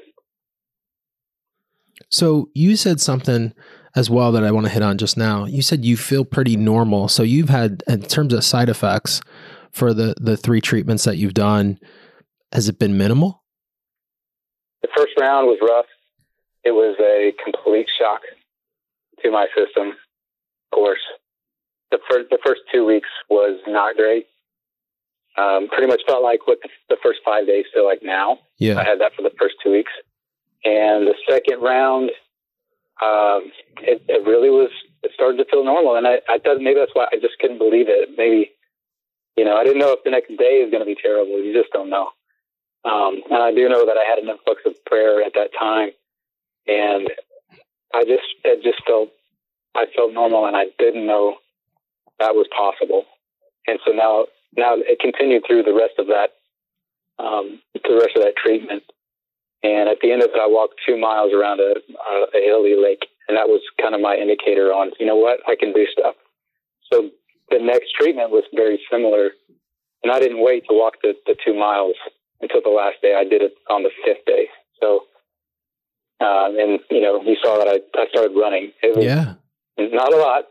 So 2.09 2.51
you 2.55 2.77
said 2.77 3.01
something 3.01 3.53
as 3.95 4.09
well 4.09 4.33
that 4.33 4.45
I 4.45 4.51
want 4.51 4.67
to 4.67 4.73
hit 4.73 4.83
on 4.83 4.99
just 4.99 5.17
now. 5.17 5.45
You 5.45 5.63
said 5.63 5.85
you 5.85 5.97
feel 5.97 6.25
pretty 6.25 6.57
normal. 6.57 7.09
So 7.09 7.23
you've 7.23 7.49
had 7.49 7.83
in 7.89 8.03
terms 8.03 8.33
of 8.33 8.45
side 8.45 8.69
effects 8.69 9.21
for 9.71 9.95
the 9.95 10.15
the 10.21 10.37
three 10.37 10.61
treatments 10.61 11.05
that 11.05 11.17
you've 11.17 11.35
done, 11.35 11.79
has 12.53 12.69
it 12.69 12.79
been 12.79 12.97
minimal? 12.97 13.43
The 14.83 14.89
first 14.97 15.13
round 15.19 15.47
was 15.47 15.59
rough. 15.63 15.87
It 16.65 16.73
was 16.73 16.97
a 17.01 17.33
complete 17.43 17.89
shock 17.99 18.21
to 19.23 19.31
my 19.31 19.47
system. 19.57 19.89
Of 19.89 20.77
course, 20.77 21.01
the 21.91 21.99
first 22.09 22.31
the 22.31 22.39
first 22.45 22.61
two 22.73 22.87
weeks 22.87 23.09
was 23.29 23.61
not 23.67 23.97
great. 23.97 24.27
Um, 25.39 25.69
pretty 25.69 25.87
much 25.87 26.03
felt 26.07 26.23
like 26.23 26.47
what 26.47 26.59
the, 26.89 26.97
first 27.03 27.21
five 27.25 27.47
days 27.47 27.65
feel 27.73 27.85
like 27.85 28.01
now. 28.03 28.39
Yeah. 28.59 28.79
I 28.79 28.85
had 28.85 29.01
that 29.01 29.13
for 29.15 29.23
the 29.23 29.33
first 29.39 29.55
two 29.63 29.71
weeks. 29.71 29.93
And 30.65 31.07
the 31.07 31.15
second 31.29 31.63
round, 31.63 32.11
um, 33.01 33.51
it, 33.81 34.03
it 34.09 34.27
really 34.27 34.51
was, 34.51 34.71
it 35.03 35.13
started 35.15 35.39
to 35.39 35.47
feel 35.51 35.65
normal. 35.65 35.97
And 35.97 36.07
I, 36.07 36.21
I 36.29 36.39
thought 36.39 36.61
maybe 36.61 36.79
that's 36.79 36.95
why 36.95 37.07
I 37.13 37.17
just 37.17 37.39
couldn't 37.41 37.59
believe 37.59 37.87
it. 37.89 38.11
Maybe, 38.19 38.51
you 39.37 39.45
know, 39.45 39.57
I 39.57 39.65
didn't 39.65 39.79
know 39.79 39.93
if 39.93 40.05
the 40.05 40.11
next 40.11 40.29
day 40.37 40.61
is 40.61 40.71
going 40.71 40.83
to 40.83 40.87
be 40.87 40.99
terrible. 41.01 41.43
You 41.43 41.55
just 41.55 41.73
don't 41.73 41.89
know. 41.89 42.11
Um, 42.85 43.23
and 43.31 43.43
I 43.43 43.55
do 43.55 43.69
know 43.69 43.87
that 43.87 43.97
I 43.97 44.05
had 44.09 44.19
an 44.19 44.29
influx 44.29 44.63
of 44.67 44.75
prayer 44.85 45.23
at 45.23 45.33
that 45.35 45.51
time. 45.59 45.91
And 46.67 47.09
I 47.95 48.03
just, 48.05 48.27
it 48.45 48.63
just 48.63 48.85
felt, 48.87 49.11
I 49.75 49.87
felt 49.95 50.13
normal 50.13 50.47
and 50.47 50.57
I 50.57 50.67
didn't 50.79 51.07
know 51.07 51.37
that 52.19 52.35
was 52.35 52.47
possible. 52.55 53.05
And 53.67 53.79
so 53.87 53.93
now 53.93 54.27
now 54.57 54.75
it 54.77 54.99
continued 55.01 55.45
through 55.47 55.63
the 55.63 55.75
rest 55.75 55.95
of 55.99 56.07
that, 56.09 56.31
um, 57.23 57.61
the 57.75 57.95
rest 57.95 58.17
of 58.17 58.23
that 58.23 58.37
treatment. 58.37 58.83
And 59.63 59.89
at 59.89 59.99
the 60.03 60.11
end 60.11 60.23
of 60.23 60.31
it, 60.33 60.41
I 60.41 60.47
walked 60.47 60.81
two 60.87 60.97
miles 60.99 61.33
around 61.33 61.61
a, 61.61 61.77
a 62.35 62.41
hilly 62.41 62.77
lake, 62.81 63.07
and 63.29 63.37
that 63.37 63.47
was 63.47 63.61
kind 63.81 63.95
of 63.95 64.01
my 64.01 64.17
indicator 64.17 64.73
on, 64.73 64.93
you 64.99 65.07
know 65.07 65.17
what, 65.17 65.41
I 65.47 65.55
can 65.55 65.73
do 65.73 65.87
stuff. 65.93 66.15
So 66.91 67.11
the 67.51 67.59
next 67.61 67.93
treatment 67.99 68.31
was 68.31 68.45
very 68.55 68.81
similar, 68.91 69.31
and 70.03 70.13
I 70.13 70.19
didn't 70.19 70.43
wait 70.43 70.65
to 70.69 70.75
walk 70.75 70.95
the, 71.03 71.15
the 71.27 71.37
two 71.45 71.55
miles 71.55 71.95
until 72.41 72.63
the 72.63 72.71
last 72.71 72.97
day. 73.03 73.15
I 73.15 73.25
did 73.25 73.43
it 73.43 73.53
on 73.69 73.83
the 73.83 73.91
fifth 74.05 74.25
day. 74.25 74.49
So, 74.81 75.05
uh, 76.21 76.49
and 76.57 76.81
you 76.91 77.01
know, 77.03 77.23
you 77.23 77.37
saw 77.43 77.59
that 77.59 77.69
I, 77.69 77.81
I 78.01 78.09
started 78.09 78.33
running. 78.35 78.73
It 78.83 78.97
was 78.97 79.05
yeah. 79.05 79.35
not 79.79 80.13
a 80.13 80.17
lot. 80.17 80.45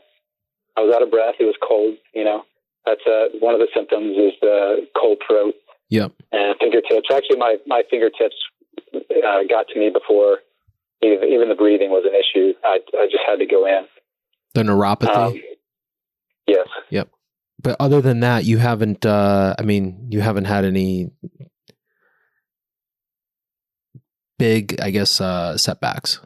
I 0.78 0.82
was 0.82 0.93
out 0.95 1.02
of 1.02 1.10
breath. 1.10 1.36
It 1.39 1.45
was 1.45 1.56
cold, 1.68 1.95
you 2.14 2.24
know. 2.24 2.43
That's 2.86 3.01
uh, 3.05 3.38
one 3.39 3.53
of 3.53 3.59
the 3.59 3.67
symptoms 3.73 4.17
is 4.17 4.34
the 4.41 4.88
cold 4.99 5.21
throat. 5.27 5.53
Yep. 5.89 6.13
And 6.32 6.55
fingertips. 6.59 7.09
Actually, 7.13 7.38
my 7.38 7.57
my 7.67 7.84
fingertips 7.89 8.36
uh, 8.93 9.43
got 9.49 9.67
to 9.69 9.80
me 9.80 9.89
before 9.89 10.39
even, 11.01 11.30
even 11.30 11.49
the 11.49 11.55
breathing 11.55 11.89
was 11.89 12.05
an 12.05 12.13
issue. 12.13 12.53
I 12.63 12.80
I 12.97 13.05
just 13.05 13.23
had 13.25 13.39
to 13.39 13.45
go 13.45 13.65
in. 13.65 13.86
The 14.53 14.63
neuropathy. 14.63 15.15
Um, 15.15 15.41
yes. 16.47 16.67
Yep. 16.89 17.09
But 17.61 17.75
other 17.80 18.01
than 18.01 18.21
that, 18.21 18.45
you 18.45 18.57
haven't. 18.57 19.05
Uh, 19.05 19.55
I 19.57 19.63
mean, 19.63 20.07
you 20.09 20.21
haven't 20.21 20.45
had 20.45 20.65
any 20.65 21.11
big, 24.38 24.80
I 24.82 24.91
guess, 24.91 25.19
uh, 25.19 25.57
setbacks. 25.57 26.19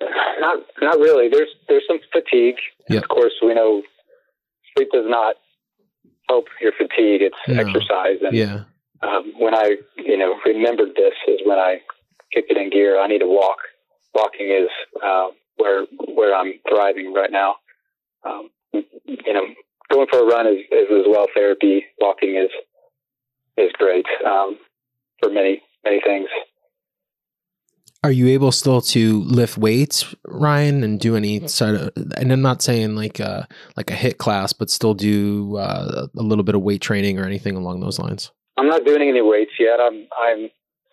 Not 0.00 0.58
not 0.80 0.98
really. 0.98 1.28
There's 1.28 1.50
there's 1.68 1.84
some 1.86 1.98
fatigue. 2.12 2.56
Yep. 2.88 3.02
Of 3.02 3.08
course, 3.08 3.34
we 3.42 3.54
know 3.54 3.82
sleep 4.78 4.90
does 4.92 5.06
not 5.06 5.36
help 6.28 6.46
your 6.60 6.72
fatigue. 6.72 7.22
It's 7.22 7.36
no. 7.48 7.60
exercise. 7.60 8.18
And 8.22 8.36
yeah. 8.36 8.64
um, 9.02 9.32
when 9.38 9.54
I, 9.54 9.76
you 9.96 10.16
know, 10.16 10.38
remembered 10.44 10.90
this 10.96 11.14
is 11.26 11.40
when 11.44 11.58
I 11.58 11.80
kicked 12.32 12.50
it 12.50 12.56
in 12.56 12.70
gear. 12.70 13.00
I 13.00 13.06
need 13.06 13.18
to 13.20 13.26
walk. 13.26 13.58
Walking 14.14 14.48
is 14.50 14.68
uh, 15.04 15.28
where 15.56 15.84
where 16.14 16.34
I'm 16.34 16.54
thriving 16.68 17.12
right 17.12 17.30
now. 17.30 17.56
Um, 18.24 18.50
you 18.72 19.32
know, 19.32 19.44
going 19.90 20.06
for 20.10 20.20
a 20.20 20.24
run 20.24 20.46
is, 20.46 20.60
is 20.72 20.86
as 20.90 21.04
well 21.06 21.26
therapy. 21.34 21.84
Walking 22.00 22.36
is 22.36 22.50
is 23.56 23.70
great 23.78 24.06
um, 24.26 24.58
for 25.20 25.30
many 25.30 25.62
many 25.84 26.00
things. 26.00 26.28
Are 28.04 28.12
you 28.12 28.28
able 28.28 28.52
still 28.52 28.80
to 28.80 29.22
lift 29.24 29.58
weights, 29.58 30.14
Ryan, 30.40 30.82
and 30.84 30.98
do 31.00 31.16
any 31.16 31.46
sort 31.48 31.74
of? 31.74 31.90
And 32.16 32.32
I'm 32.32 32.42
not 32.42 32.62
saying 32.62 32.94
like 32.94 33.20
a 33.20 33.28
uh, 33.28 33.44
like 33.76 33.90
a 33.90 33.94
HIIT 33.94 34.18
class, 34.18 34.52
but 34.52 34.70
still 34.70 34.94
do 34.94 35.56
uh, 35.56 36.08
a 36.16 36.22
little 36.22 36.44
bit 36.44 36.54
of 36.54 36.62
weight 36.62 36.80
training 36.80 37.18
or 37.18 37.24
anything 37.24 37.56
along 37.56 37.80
those 37.80 37.98
lines. 37.98 38.30
I'm 38.56 38.68
not 38.68 38.84
doing 38.84 39.08
any 39.08 39.22
weights 39.22 39.52
yet. 39.58 39.80
I'm 39.80 40.06
I'm 40.20 40.50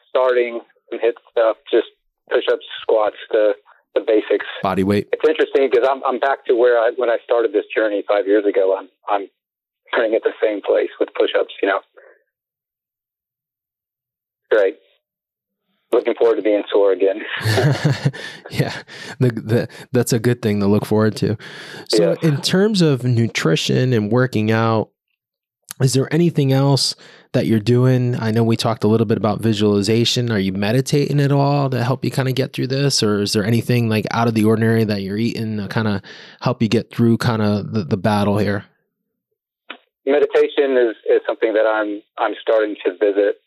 starting 0.09 0.61
some 0.89 0.99
HIIT 0.99 1.13
stuff, 1.31 1.57
just 1.71 1.87
push 2.31 2.43
ups, 2.51 2.65
squats, 2.81 3.17
the 3.31 3.53
the 3.95 4.01
basics. 4.01 4.45
Body 4.61 4.83
weight. 4.83 5.07
It's 5.11 5.27
interesting 5.27 5.69
because 5.71 5.87
I'm 5.89 6.03
I'm 6.05 6.19
back 6.19 6.45
to 6.45 6.55
where 6.55 6.77
I 6.77 6.91
when 6.97 7.09
I 7.09 7.17
started 7.23 7.53
this 7.53 7.65
journey 7.73 8.03
five 8.07 8.27
years 8.27 8.45
ago. 8.45 8.77
I'm 8.77 8.89
I'm 9.09 9.27
starting 9.89 10.15
at 10.15 10.23
the 10.23 10.33
same 10.41 10.61
place 10.61 10.89
with 10.99 11.09
push 11.17 11.31
ups. 11.39 11.53
You 11.61 11.69
know, 11.69 11.79
great 14.51 14.77
looking 15.95 16.13
forward 16.15 16.35
to 16.35 16.41
being 16.41 16.63
sore 16.71 16.91
again. 16.91 17.21
yeah, 18.51 18.83
the, 19.19 19.29
the, 19.29 19.69
that's 19.91 20.13
a 20.13 20.19
good 20.19 20.41
thing 20.41 20.59
to 20.59 20.67
look 20.67 20.85
forward 20.85 21.15
to. 21.17 21.37
So, 21.89 22.11
yes. 22.11 22.17
in 22.23 22.41
terms 22.41 22.81
of 22.81 23.03
nutrition 23.03 23.93
and 23.93 24.11
working 24.11 24.51
out, 24.51 24.91
is 25.81 25.93
there 25.93 26.13
anything 26.13 26.53
else 26.53 26.95
that 27.33 27.47
you're 27.47 27.59
doing? 27.59 28.15
I 28.15 28.31
know 28.31 28.43
we 28.43 28.55
talked 28.55 28.85
a 28.85 28.87
little 28.87 29.05
bit 29.05 29.17
about 29.17 29.41
visualization. 29.41 30.31
Are 30.31 30.39
you 30.39 30.53
meditating 30.53 31.19
at 31.19 31.33
all 31.33 31.69
to 31.69 31.83
help 31.83 32.05
you 32.05 32.11
kind 32.11 32.29
of 32.29 32.35
get 32.35 32.53
through 32.53 32.67
this, 32.67 33.03
or 33.03 33.21
is 33.21 33.33
there 33.33 33.43
anything 33.43 33.89
like 33.89 34.05
out 34.11 34.27
of 34.27 34.35
the 34.35 34.45
ordinary 34.45 34.85
that 34.85 35.01
you're 35.01 35.17
eating 35.17 35.57
to 35.57 35.67
kind 35.67 35.87
of 35.87 36.01
help 36.39 36.61
you 36.61 36.69
get 36.69 36.91
through 36.91 37.17
kind 37.17 37.41
of 37.41 37.73
the, 37.73 37.83
the 37.83 37.97
battle 37.97 38.37
here? 38.37 38.65
Meditation 40.05 40.77
is, 40.77 40.95
is 41.09 41.21
something 41.25 41.53
that 41.53 41.65
I'm 41.65 42.01
I'm 42.17 42.35
starting 42.41 42.75
to 42.85 42.91
visit 42.91 43.41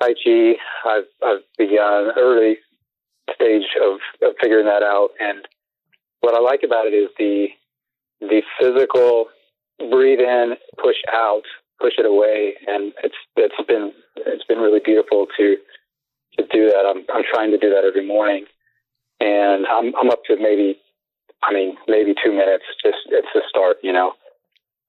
Tai 0.00 0.14
Chi, 0.24 0.54
I've, 0.86 1.04
I've 1.22 1.42
begun 1.56 2.10
early 2.18 2.58
stage 3.34 3.68
of, 3.82 3.98
of 4.22 4.34
figuring 4.40 4.66
that 4.66 4.82
out. 4.82 5.10
And 5.20 5.46
what 6.20 6.34
I 6.34 6.40
like 6.40 6.60
about 6.64 6.86
it 6.86 6.94
is 6.94 7.08
the, 7.18 7.48
the 8.20 8.42
physical 8.60 9.26
breathe 9.78 10.20
in, 10.20 10.54
push 10.82 10.96
out, 11.12 11.42
push 11.80 11.94
it 11.98 12.06
away. 12.06 12.54
And 12.66 12.92
it's, 13.02 13.14
it's 13.36 13.68
been, 13.68 13.92
it's 14.16 14.44
been 14.44 14.58
really 14.58 14.80
beautiful 14.84 15.26
to, 15.36 15.56
to 16.38 16.46
do 16.52 16.66
that. 16.66 16.84
I'm, 16.86 17.04
I'm 17.14 17.24
trying 17.32 17.50
to 17.52 17.58
do 17.58 17.70
that 17.70 17.84
every 17.84 18.06
morning 18.06 18.46
and 19.20 19.66
I'm, 19.66 19.94
I'm 19.96 20.10
up 20.10 20.24
to 20.26 20.36
maybe, 20.36 20.78
I 21.42 21.52
mean, 21.52 21.76
maybe 21.88 22.14
two 22.24 22.32
minutes. 22.32 22.64
Just, 22.82 22.98
it's 23.08 23.28
a 23.34 23.40
start, 23.48 23.76
you 23.82 23.92
know? 23.92 24.12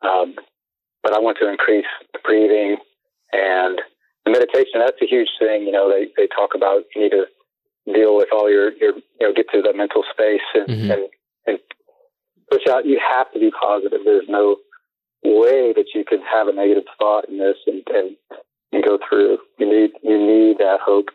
Um, 0.01 0.35
but 1.03 1.13
I 1.13 1.19
want 1.19 1.37
to 1.39 1.49
increase 1.49 1.85
the 2.13 2.19
breathing 2.23 2.77
and 3.31 3.79
the 4.25 4.31
meditation, 4.31 4.79
that's 4.79 5.01
a 5.01 5.05
huge 5.05 5.29
thing. 5.39 5.63
You 5.63 5.71
know, 5.71 5.89
they, 5.89 6.07
they 6.17 6.27
talk 6.27 6.51
about 6.55 6.83
you 6.95 7.03
need 7.03 7.11
to 7.11 7.25
deal 7.93 8.15
with 8.17 8.29
all 8.33 8.49
your 8.49 8.71
your 8.73 8.93
you 8.95 9.21
know 9.27 9.33
get 9.33 9.45
to 9.53 9.61
that 9.61 9.75
mental 9.75 10.03
space 10.11 10.41
and 10.55 10.67
Mhm. 10.67 10.93
and, 10.93 11.01
and 11.47 11.59
push 12.49 12.65
out. 12.69 12.85
You 12.85 12.99
have 12.99 13.31
to 13.33 13.39
be 13.39 13.51
positive. 13.51 14.01
There's 14.03 14.27
no 14.27 14.57
way 15.23 15.73
that 15.73 15.85
you 15.93 16.03
can 16.03 16.21
have 16.21 16.47
a 16.47 16.53
negative 16.53 16.83
thought 16.97 17.29
in 17.29 17.37
this 17.37 17.57
and 17.67 17.83
and, 17.93 18.15
and 18.71 18.83
go 18.83 18.97
through. 19.07 19.37
You 19.59 19.67
need 19.69 19.91
you 20.03 20.17
need 20.17 20.57
that 20.57 20.79
hope. 20.81 21.09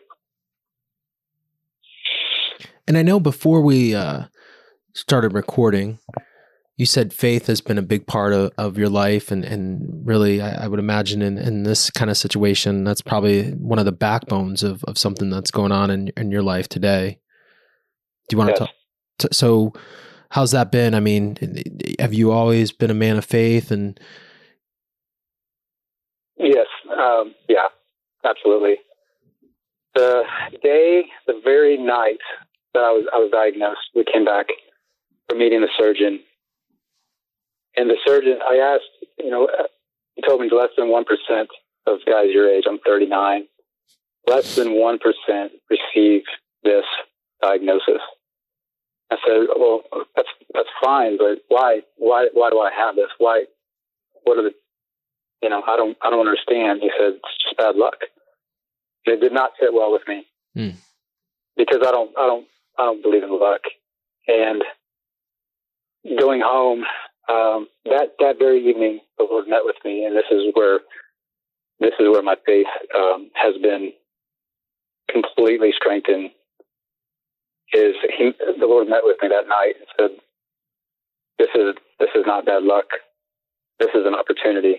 And 2.87 2.97
I 2.97 3.03
know 3.03 3.19
before 3.19 3.61
we 3.61 3.93
uh, 3.95 4.23
started 4.93 5.33
recording, 5.33 5.99
you 6.81 6.85
said 6.87 7.13
faith 7.13 7.45
has 7.45 7.61
been 7.61 7.77
a 7.77 7.83
big 7.83 8.07
part 8.07 8.33
of, 8.33 8.51
of 8.57 8.75
your 8.75 8.89
life. 8.89 9.29
And, 9.29 9.45
and 9.45 10.01
really, 10.03 10.41
I, 10.41 10.63
I 10.63 10.67
would 10.67 10.79
imagine 10.79 11.21
in, 11.21 11.37
in 11.37 11.61
this 11.61 11.91
kind 11.91 12.09
of 12.09 12.17
situation, 12.17 12.83
that's 12.83 13.01
probably 13.01 13.51
one 13.51 13.77
of 13.77 13.85
the 13.85 13.91
backbones 13.91 14.63
of, 14.63 14.83
of 14.85 14.97
something 14.97 15.29
that's 15.29 15.51
going 15.51 15.71
on 15.71 15.91
in, 15.91 16.07
in 16.17 16.31
your 16.31 16.41
life 16.41 16.67
today. 16.67 17.19
Do 18.27 18.33
you 18.33 18.39
want 18.39 18.49
Yes. 18.49 18.57
to 18.57 18.65
talk? 18.65 18.75
t- 19.19 19.27
So, 19.31 19.73
how's 20.31 20.49
that 20.51 20.71
been? 20.71 20.95
I 20.95 21.01
mean, 21.01 21.37
have 21.99 22.15
you 22.15 22.31
always 22.31 22.71
been 22.71 22.89
a 22.89 22.95
man 22.95 23.17
of 23.17 23.25
faith? 23.25 23.69
And 23.69 23.99
Yes, 26.37 26.65
um, 26.89 27.35
yeah, 27.47 27.67
absolutely. 28.25 28.77
The 29.93 30.23
day, 30.63 31.03
the 31.27 31.39
very 31.43 31.77
night 31.77 32.21
that 32.73 32.79
I 32.79 32.91
was 32.91 33.05
I 33.13 33.17
was 33.17 33.29
diagnosed, 33.31 33.81
we 33.93 34.03
came 34.03 34.25
back 34.25 34.47
from 35.29 35.37
meeting 35.37 35.61
the 35.61 35.69
surgeon, 35.77 36.21
and 37.75 37.89
the 37.89 37.97
surgeon 38.05 38.39
I 38.47 38.57
asked, 38.57 39.09
you 39.17 39.29
know, 39.29 39.45
uh, 39.45 39.63
he 40.15 40.21
told 40.27 40.41
me 40.41 40.49
less 40.51 40.69
than 40.77 40.89
one 40.89 41.05
percent 41.05 41.49
of 41.87 41.99
guys 42.05 42.27
your 42.31 42.49
age. 42.49 42.65
I'm 42.67 42.79
39. 42.85 43.45
Less 44.27 44.55
than 44.55 44.73
one 44.79 44.99
percent 44.99 45.51
receive 45.69 46.21
this 46.63 46.85
diagnosis. 47.41 48.01
I 49.11 49.17
said, 49.27 49.47
well, 49.57 49.81
that's 50.15 50.27
that's 50.53 50.69
fine, 50.83 51.17
but 51.17 51.39
why 51.49 51.81
why 51.97 52.27
why 52.33 52.49
do 52.49 52.59
I 52.59 52.71
have 52.75 52.95
this? 52.95 53.09
Why? 53.17 53.45
What 54.23 54.37
are 54.37 54.43
the 54.43 54.51
you 55.41 55.49
know, 55.49 55.63
I 55.67 55.75
don't, 55.75 55.97
I 56.03 56.11
don't 56.11 56.19
understand. 56.19 56.81
He 56.83 56.91
said, 56.95 57.13
it's 57.13 57.43
just 57.43 57.57
bad 57.57 57.75
luck. 57.75 57.95
And 59.07 59.15
it 59.15 59.21
did 59.21 59.33
not 59.33 59.49
sit 59.59 59.73
well 59.73 59.91
with 59.91 60.03
me 60.07 60.27
Hmm. 60.53 60.77
because 61.57 61.79
I 61.81 61.89
don't, 61.89 62.11
I 62.15 62.27
don't, 62.27 62.45
I 62.77 62.85
don't 62.85 63.01
believe 63.01 63.23
in 63.23 63.39
luck. 63.39 63.61
And 64.27 64.61
going 66.19 66.41
home, 66.45 66.83
um, 67.29 67.67
that, 67.85 68.15
that 68.19 68.39
very 68.39 68.67
evening, 68.67 68.99
the 69.17 69.25
Lord 69.29 69.47
met 69.47 69.61
with 69.63 69.77
me. 69.85 70.05
And 70.05 70.15
this 70.15 70.25
is 70.31 70.43
where, 70.53 70.79
this 71.79 71.93
is 71.99 72.07
where 72.09 72.23
my 72.23 72.35
faith, 72.45 72.67
um, 72.95 73.29
has 73.33 73.55
been 73.61 73.91
completely 75.09 75.71
strengthened 75.75 76.31
is 77.73 77.95
he, 78.17 78.31
the 78.59 78.67
Lord 78.67 78.89
met 78.89 79.01
with 79.03 79.17
me 79.21 79.29
that 79.29 79.47
night 79.47 79.75
and 79.79 79.87
said, 79.97 80.11
this 81.39 81.47
is, 81.55 81.75
this 81.99 82.09
is 82.15 82.23
not 82.25 82.45
bad 82.45 82.63
luck. 82.63 82.85
This 83.79 83.89
is 83.95 84.05
an 84.05 84.13
opportunity. 84.13 84.77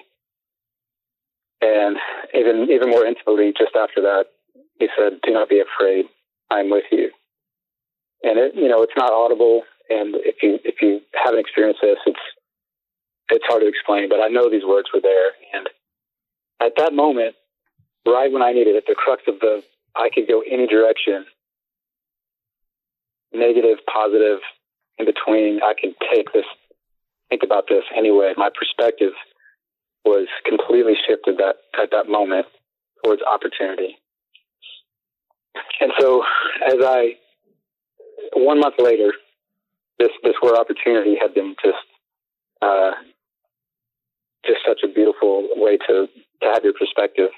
And 1.60 1.96
even 2.34 2.68
even 2.70 2.90
more 2.90 3.06
intimately, 3.06 3.52
just 3.56 3.76
after 3.76 4.02
that, 4.02 4.24
he 4.80 4.88
said, 4.98 5.20
"Do 5.22 5.32
not 5.32 5.48
be 5.48 5.60
afraid. 5.60 6.06
I'm 6.50 6.70
with 6.70 6.84
you." 6.90 7.10
And 8.24 8.38
it, 8.38 8.54
you 8.56 8.68
know, 8.68 8.82
it's 8.82 8.96
not 8.96 9.12
audible. 9.12 9.62
And 9.92 10.16
if 10.16 10.42
you 10.42 10.58
if 10.64 10.80
you 10.80 11.00
haven't 11.12 11.40
experienced 11.40 11.80
this, 11.82 11.98
it's 12.06 12.24
it's 13.30 13.44
hard 13.46 13.62
to 13.62 13.68
explain. 13.68 14.08
But 14.08 14.20
I 14.20 14.28
know 14.28 14.50
these 14.50 14.64
words 14.64 14.88
were 14.92 15.00
there. 15.00 15.30
And 15.54 15.68
at 16.60 16.72
that 16.76 16.92
moment, 16.92 17.34
right 18.06 18.32
when 18.32 18.42
I 18.42 18.52
needed 18.52 18.76
it, 18.76 18.84
the 18.86 18.94
crux 18.94 19.22
of 19.28 19.40
the 19.40 19.62
I 19.94 20.08
could 20.12 20.26
go 20.26 20.42
any 20.48 20.66
direction, 20.66 21.26
negative, 23.32 23.78
positive, 23.92 24.38
in 24.98 25.06
between. 25.06 25.60
I 25.62 25.74
could 25.78 25.94
take 26.12 26.32
this, 26.32 26.46
think 27.28 27.42
about 27.42 27.64
this 27.68 27.84
anyway. 27.96 28.32
My 28.36 28.50
perspective 28.50 29.12
was 30.04 30.28
completely 30.46 30.94
shifted 31.06 31.38
that 31.38 31.56
at 31.80 31.90
that 31.92 32.08
moment 32.08 32.46
towards 33.04 33.22
opportunity. 33.22 33.98
And 35.80 35.92
so, 35.98 36.22
as 36.66 36.76
I 36.82 37.16
one 38.34 38.60
month 38.60 38.76
later, 38.78 39.12
this 39.98 40.10
this 40.22 40.34
word 40.42 40.58
opportunity 40.58 41.16
had 41.20 41.34
been 41.34 41.54
just 41.62 41.86
uh, 42.60 42.92
just 44.44 44.60
such 44.66 44.80
a 44.84 44.92
beautiful 44.92 45.48
way 45.56 45.76
to 45.88 46.06
to 46.42 46.46
have 46.52 46.64
your 46.64 46.74
perspective. 46.74 47.30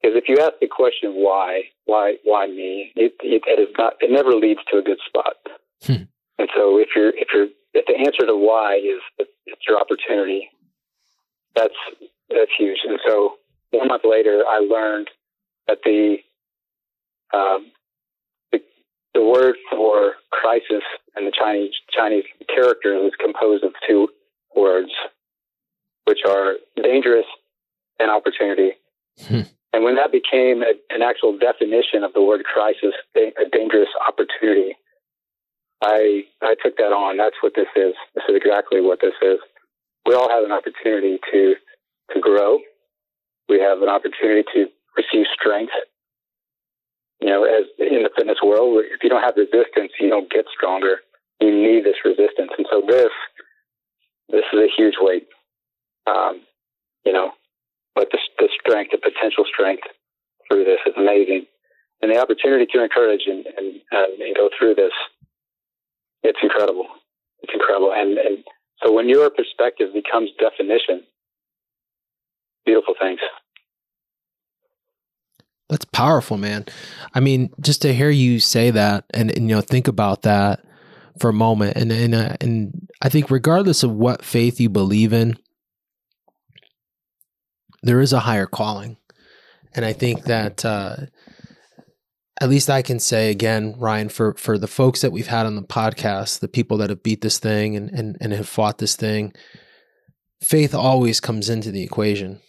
Because 0.00 0.16
if 0.16 0.28
you 0.28 0.38
ask 0.38 0.52
the 0.60 0.68
question 0.68 1.14
why, 1.14 1.62
why, 1.86 2.14
why 2.22 2.46
me, 2.46 2.92
it, 2.94 3.14
it, 3.20 3.42
it 3.46 3.58
is 3.60 3.74
not. 3.76 3.94
It 4.00 4.12
never 4.12 4.30
leads 4.30 4.60
to 4.70 4.78
a 4.78 4.82
good 4.82 4.98
spot. 5.04 5.34
Hmm. 5.82 6.06
And 6.38 6.48
so, 6.54 6.78
if 6.78 6.90
you're 6.94 7.10
if 7.10 7.28
you're 7.34 7.48
if 7.74 7.86
the 7.86 7.98
answer 7.98 8.26
to 8.26 8.36
why 8.36 8.76
is 8.76 9.02
it's 9.18 9.62
your 9.66 9.80
opportunity, 9.80 10.48
that's 11.54 11.74
that's 12.30 12.50
huge. 12.56 12.78
And 12.86 12.98
so 13.06 13.34
one 13.70 13.88
month 13.88 14.02
later, 14.04 14.44
I 14.46 14.58
learned 14.58 15.08
that 15.66 15.78
the 15.84 16.18
um, 17.34 17.72
the, 19.14 19.22
word 19.22 19.56
for 19.70 20.14
crisis 20.30 20.82
in 21.16 21.24
the 21.24 21.32
Chinese 21.36 21.72
Chinese 21.90 22.24
characters 22.54 23.06
is 23.06 23.12
composed 23.18 23.64
of 23.64 23.72
two 23.86 24.08
words, 24.54 24.90
which 26.04 26.20
are 26.26 26.54
dangerous 26.82 27.26
and 27.98 28.10
opportunity. 28.10 28.72
Hmm. 29.26 29.42
And 29.72 29.84
when 29.84 29.96
that 29.96 30.12
became 30.12 30.62
a, 30.62 30.72
an 30.90 31.02
actual 31.02 31.36
definition 31.36 32.02
of 32.02 32.12
the 32.14 32.22
word 32.22 32.44
crisis, 32.44 32.94
a, 33.16 33.32
a 33.40 33.48
dangerous 33.50 33.88
opportunity, 34.06 34.76
I 35.82 36.24
I 36.42 36.54
took 36.62 36.76
that 36.78 36.92
on. 36.92 37.16
That's 37.16 37.36
what 37.40 37.52
this 37.54 37.68
is. 37.76 37.94
This 38.14 38.24
is 38.28 38.36
exactly 38.36 38.80
what 38.80 39.00
this 39.00 39.14
is. 39.22 39.38
We 40.06 40.14
all 40.14 40.30
have 40.30 40.44
an 40.44 40.52
opportunity 40.52 41.18
to 41.32 41.54
to 42.14 42.20
grow. 42.20 42.58
We 43.48 43.60
have 43.60 43.82
an 43.82 43.88
opportunity 43.88 44.44
to 44.54 44.66
receive 44.96 45.26
strength. 45.32 45.72
You 47.20 47.28
know, 47.28 47.44
as 47.44 47.66
in 47.78 48.02
the 48.04 48.10
fitness 48.16 48.38
world, 48.42 48.84
if 48.84 49.02
you 49.02 49.10
don't 49.10 49.22
have 49.22 49.34
resistance, 49.36 49.92
you 49.98 50.08
don't 50.08 50.30
get 50.30 50.44
stronger. 50.54 51.00
You 51.40 51.50
need 51.50 51.84
this 51.84 51.98
resistance, 52.04 52.50
and 52.56 52.66
so 52.70 52.82
this 52.86 53.10
this 54.28 54.44
is 54.52 54.60
a 54.60 54.70
huge 54.76 54.94
weight. 55.00 55.26
Um, 56.06 56.42
you 57.04 57.12
know, 57.12 57.32
but 57.94 58.08
the, 58.12 58.18
the 58.38 58.48
strength, 58.60 58.92
the 58.92 58.98
potential 58.98 59.44
strength 59.52 59.82
through 60.48 60.64
this 60.64 60.78
is 60.86 60.94
amazing, 60.96 61.46
and 62.02 62.10
the 62.10 62.20
opportunity 62.20 62.66
to 62.72 62.82
encourage 62.82 63.22
and 63.26 63.46
and, 63.46 63.80
and, 63.90 64.22
and 64.22 64.36
go 64.36 64.50
through 64.56 64.74
this, 64.74 64.92
it's 66.22 66.38
incredible. 66.42 66.86
It's 67.42 67.52
incredible, 67.54 67.92
and 67.92 68.18
and 68.18 68.44
so 68.82 68.92
when 68.92 69.08
your 69.08 69.30
perspective 69.30 69.92
becomes 69.92 70.30
definition, 70.38 71.02
beautiful 72.64 72.94
things. 73.00 73.20
That's 75.68 75.84
powerful, 75.84 76.38
man. 76.38 76.64
I 77.14 77.20
mean, 77.20 77.50
just 77.60 77.82
to 77.82 77.92
hear 77.92 78.10
you 78.10 78.40
say 78.40 78.70
that 78.70 79.04
and, 79.10 79.30
and 79.30 79.48
you 79.48 79.56
know 79.56 79.60
think 79.60 79.86
about 79.86 80.22
that 80.22 80.64
for 81.20 81.28
a 81.28 81.34
moment, 81.34 81.76
and 81.76 81.92
and 81.92 82.14
uh, 82.14 82.36
and 82.40 82.88
I 83.02 83.08
think 83.08 83.30
regardless 83.30 83.82
of 83.82 83.92
what 83.92 84.24
faith 84.24 84.60
you 84.60 84.70
believe 84.70 85.12
in, 85.12 85.36
there 87.82 88.00
is 88.00 88.14
a 88.14 88.20
higher 88.20 88.46
calling, 88.46 88.96
and 89.74 89.84
I 89.84 89.92
think 89.92 90.24
that 90.24 90.64
uh, 90.64 90.96
at 92.40 92.48
least 92.48 92.70
I 92.70 92.80
can 92.80 92.98
say 92.98 93.30
again, 93.30 93.74
Ryan, 93.78 94.08
for 94.08 94.34
for 94.34 94.56
the 94.56 94.66
folks 94.66 95.02
that 95.02 95.12
we've 95.12 95.26
had 95.26 95.44
on 95.44 95.56
the 95.56 95.62
podcast, 95.62 96.40
the 96.40 96.48
people 96.48 96.78
that 96.78 96.88
have 96.88 97.02
beat 97.02 97.20
this 97.20 97.38
thing 97.38 97.76
and 97.76 97.90
and 97.90 98.16
and 98.22 98.32
have 98.32 98.48
fought 98.48 98.78
this 98.78 98.96
thing, 98.96 99.34
faith 100.40 100.74
always 100.74 101.20
comes 101.20 101.50
into 101.50 101.70
the 101.70 101.82
equation 101.82 102.40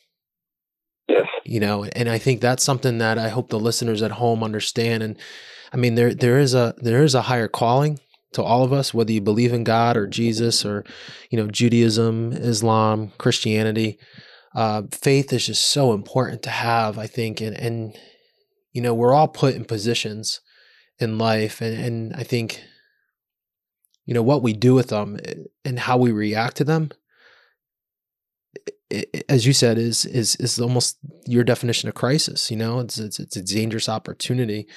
Yes. 1.10 1.26
you 1.44 1.60
know 1.60 1.86
and 1.96 2.08
i 2.08 2.18
think 2.20 2.40
that's 2.40 2.64
something 2.64 3.00
that 3.00 3.18
i 3.18 3.30
hope 3.30 3.50
the 3.50 3.60
listeners 3.60 4.04
at 4.04 4.12
home 4.12 4.44
understand 4.44 5.02
and 5.02 5.18
i 5.74 5.78
mean 5.78 5.96
there 5.96 6.14
there 6.14 6.38
is 6.38 6.54
a 6.54 6.76
there 6.78 7.04
is 7.04 7.16
a 7.16 7.24
higher 7.24 7.48
calling 7.48 8.00
to 8.34 8.44
all 8.44 8.64
of 8.64 8.72
us 8.72 8.94
whether 8.94 9.12
you 9.12 9.22
believe 9.22 9.52
in 9.52 9.64
god 9.64 9.98
or 9.98 10.06
jesus 10.06 10.64
or 10.64 10.86
you 11.32 11.38
know 11.38 11.48
judaism 11.48 12.32
islam 12.34 13.12
christianity 13.18 13.98
uh, 14.56 14.82
faith 14.92 15.32
is 15.32 15.46
just 15.46 15.70
so 15.70 15.94
important 15.94 16.44
to 16.44 16.50
have 16.52 16.98
i 16.98 17.08
think 17.08 17.42
and 17.42 17.56
and 17.58 17.98
you 18.72 18.82
know 18.82 18.94
we're 18.94 19.14
all 19.14 19.28
put 19.28 19.56
in 19.56 19.66
positions 19.66 20.42
in 21.00 21.18
life 21.18 21.60
and 21.60 21.80
and 21.80 22.14
i 22.16 22.24
think 22.24 22.62
you 24.06 24.14
know 24.14 24.24
what 24.24 24.44
we 24.44 24.54
do 24.54 24.74
with 24.74 24.90
them 24.90 25.20
eh, 25.26 25.34
and 25.66 25.80
how 25.80 25.98
we 25.98 26.12
react 26.12 26.58
to 26.58 26.64
them 26.64 26.90
as 29.28 29.46
you 29.46 29.54
said, 29.54 29.78
is 29.78 30.06
is 30.06 30.36
is 30.38 30.60
almost 30.60 30.98
your 31.26 31.44
definition 31.44 31.90
of 31.90 31.96
crisis. 31.96 32.50
You 32.50 32.58
know, 32.58 32.80
it's 32.80 32.98
it's, 32.98 33.20
it's 33.20 33.36
a 33.38 33.44
dangerous 33.44 33.90
opportunity. 33.90 34.68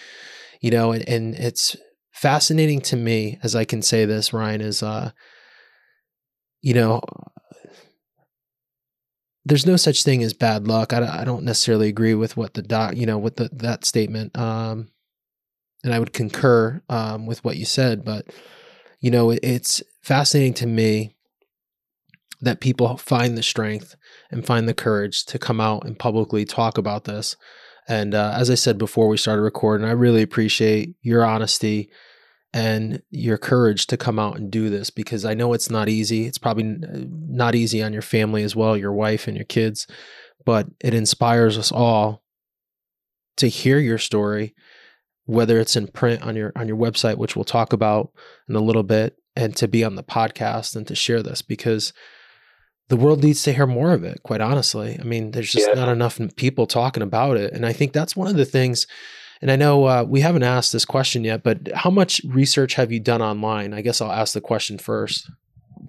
You 0.60 0.70
know, 0.70 0.92
and, 0.92 1.08
and 1.08 1.34
it's 1.34 1.76
fascinating 2.12 2.80
to 2.82 2.96
me 2.96 3.38
as 3.42 3.56
I 3.56 3.64
can 3.64 3.82
say 3.82 4.04
this, 4.04 4.32
Ryan, 4.32 4.60
is 4.60 4.82
uh, 4.82 5.10
you 6.60 6.74
know, 6.74 7.00
there's 9.44 9.66
no 9.66 9.76
such 9.76 10.04
thing 10.04 10.22
as 10.22 10.32
bad 10.32 10.68
luck. 10.68 10.92
I, 10.92 11.00
don't- 11.00 11.08
I 11.10 11.24
don't 11.24 11.44
necessarily 11.44 11.88
agree 11.88 12.14
with 12.14 12.36
what 12.36 12.54
the 12.54 12.62
doc, 12.62 12.96
you 12.96 13.06
know, 13.06 13.18
with 13.18 13.36
the 13.36 13.48
that 13.54 13.84
statement. 13.84 14.36
Um, 14.38 14.88
and 15.84 15.92
I 15.92 15.98
would 15.98 16.12
concur 16.12 16.80
um, 16.88 17.26
with 17.26 17.44
what 17.44 17.56
you 17.56 17.64
said. 17.64 18.04
But 18.04 18.26
you 19.00 19.10
know, 19.10 19.30
it, 19.30 19.40
it's 19.42 19.82
fascinating 20.02 20.54
to 20.54 20.66
me 20.66 21.16
that 22.42 22.60
people 22.60 22.96
find 22.96 23.38
the 23.38 23.42
strength 23.42 23.96
and 24.30 24.44
find 24.44 24.68
the 24.68 24.74
courage 24.74 25.24
to 25.26 25.38
come 25.38 25.60
out 25.60 25.86
and 25.86 25.98
publicly 25.98 26.44
talk 26.44 26.76
about 26.76 27.04
this. 27.04 27.36
And 27.88 28.14
uh, 28.14 28.34
as 28.36 28.50
I 28.50 28.54
said 28.54 28.78
before 28.78 29.08
we 29.08 29.16
started 29.16 29.42
recording, 29.42 29.86
I 29.86 29.92
really 29.92 30.22
appreciate 30.22 30.94
your 31.00 31.24
honesty 31.24 31.90
and 32.52 33.00
your 33.10 33.38
courage 33.38 33.86
to 33.86 33.96
come 33.96 34.18
out 34.18 34.36
and 34.36 34.50
do 34.50 34.68
this 34.68 34.90
because 34.90 35.24
I 35.24 35.34
know 35.34 35.52
it's 35.52 35.70
not 35.70 35.88
easy. 35.88 36.26
It's 36.26 36.38
probably 36.38 36.76
not 37.08 37.54
easy 37.54 37.82
on 37.82 37.92
your 37.92 38.02
family 38.02 38.42
as 38.42 38.54
well, 38.54 38.76
your 38.76 38.92
wife 38.92 39.26
and 39.26 39.36
your 39.36 39.46
kids, 39.46 39.86
but 40.44 40.66
it 40.80 40.92
inspires 40.92 41.56
us 41.56 41.72
all 41.72 42.22
to 43.38 43.48
hear 43.48 43.78
your 43.78 43.98
story 43.98 44.54
whether 45.24 45.60
it's 45.60 45.76
in 45.76 45.86
print 45.86 46.20
on 46.22 46.34
your 46.36 46.52
on 46.56 46.66
your 46.66 46.76
website 46.76 47.16
which 47.16 47.36
we'll 47.36 47.44
talk 47.44 47.72
about 47.72 48.10
in 48.48 48.56
a 48.56 48.60
little 48.60 48.82
bit 48.82 49.16
and 49.36 49.56
to 49.56 49.68
be 49.68 49.84
on 49.84 49.94
the 49.94 50.02
podcast 50.02 50.76
and 50.76 50.86
to 50.86 50.94
share 50.94 51.22
this 51.22 51.42
because 51.42 51.92
the 52.92 52.96
world 52.96 53.24
needs 53.24 53.42
to 53.42 53.52
hear 53.54 53.66
more 53.66 53.92
of 53.92 54.04
it 54.04 54.22
quite 54.22 54.42
honestly 54.42 54.98
i 55.00 55.02
mean 55.02 55.30
there's 55.30 55.50
just 55.50 55.66
yeah. 55.68 55.74
not 55.74 55.88
enough 55.88 56.20
people 56.36 56.66
talking 56.66 57.02
about 57.02 57.36
it 57.36 57.52
and 57.54 57.64
i 57.64 57.72
think 57.72 57.92
that's 57.92 58.14
one 58.14 58.28
of 58.28 58.36
the 58.36 58.44
things 58.44 58.86
and 59.42 59.50
I 59.50 59.56
know 59.56 59.86
uh, 59.86 60.04
we 60.08 60.20
haven't 60.20 60.44
asked 60.44 60.72
this 60.72 60.84
question 60.84 61.24
yet, 61.24 61.42
but 61.42 61.68
how 61.74 61.90
much 61.90 62.20
research 62.24 62.74
have 62.74 62.92
you 62.92 63.00
done 63.00 63.20
online? 63.20 63.74
I 63.74 63.80
guess 63.80 64.00
I'll 64.00 64.12
ask 64.12 64.34
the 64.34 64.40
question 64.40 64.78
first. 64.78 65.28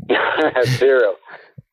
Zero. 0.66 1.18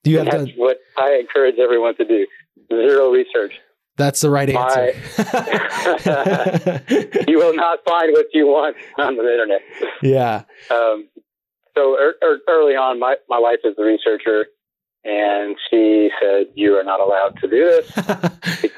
Do 0.05 0.11
you 0.11 0.19
have 0.19 0.27
That's 0.27 0.45
to... 0.45 0.53
what 0.57 0.77
I 0.99 1.17
encourage 1.19 1.59
everyone 1.59 1.97
to 1.97 2.05
do. 2.05 2.27
Zero 2.69 3.11
research. 3.11 3.55
That's 3.97 4.21
the 4.21 4.29
right 4.29 4.51
answer. 4.51 4.93
My... 5.19 6.83
you 7.29 7.39
will 7.39 7.55
not 7.55 7.79
find 7.89 8.13
what 8.13 8.27
you 8.35 8.47
want 8.47 8.77
on 8.99 9.17
the 9.17 9.23
internet. 9.23 9.63
Yeah. 10.03 10.43
Um, 10.71 11.09
so 11.75 11.97
er, 11.99 12.15
er, 12.23 12.41
early 12.47 12.75
on, 12.75 12.99
my, 12.99 13.17
my 13.31 13.39
wife 13.39 13.61
is 13.65 13.75
the 13.77 13.85
researcher, 13.85 14.47
and 15.05 15.57
she 15.71 16.11
said, 16.21 16.47
You 16.55 16.77
are 16.77 16.85
not 16.85 17.01
allowed 17.01 17.39
to 17.41 17.49
do 17.49 17.65
this. 17.65 17.93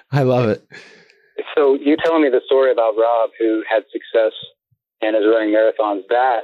I 0.13 0.23
love 0.23 0.49
it. 0.49 0.67
So 1.57 1.75
you 1.75 1.97
telling 1.97 2.23
me 2.23 2.31
the 2.31 2.41
story 2.47 2.71
about 2.71 2.95
Rob 2.97 3.31
who 3.39 3.63
had 3.69 3.83
success 3.93 4.33
and 5.01 5.17
is 5.17 5.23
running 5.27 5.55
marathons, 5.55 6.03
that 6.09 6.43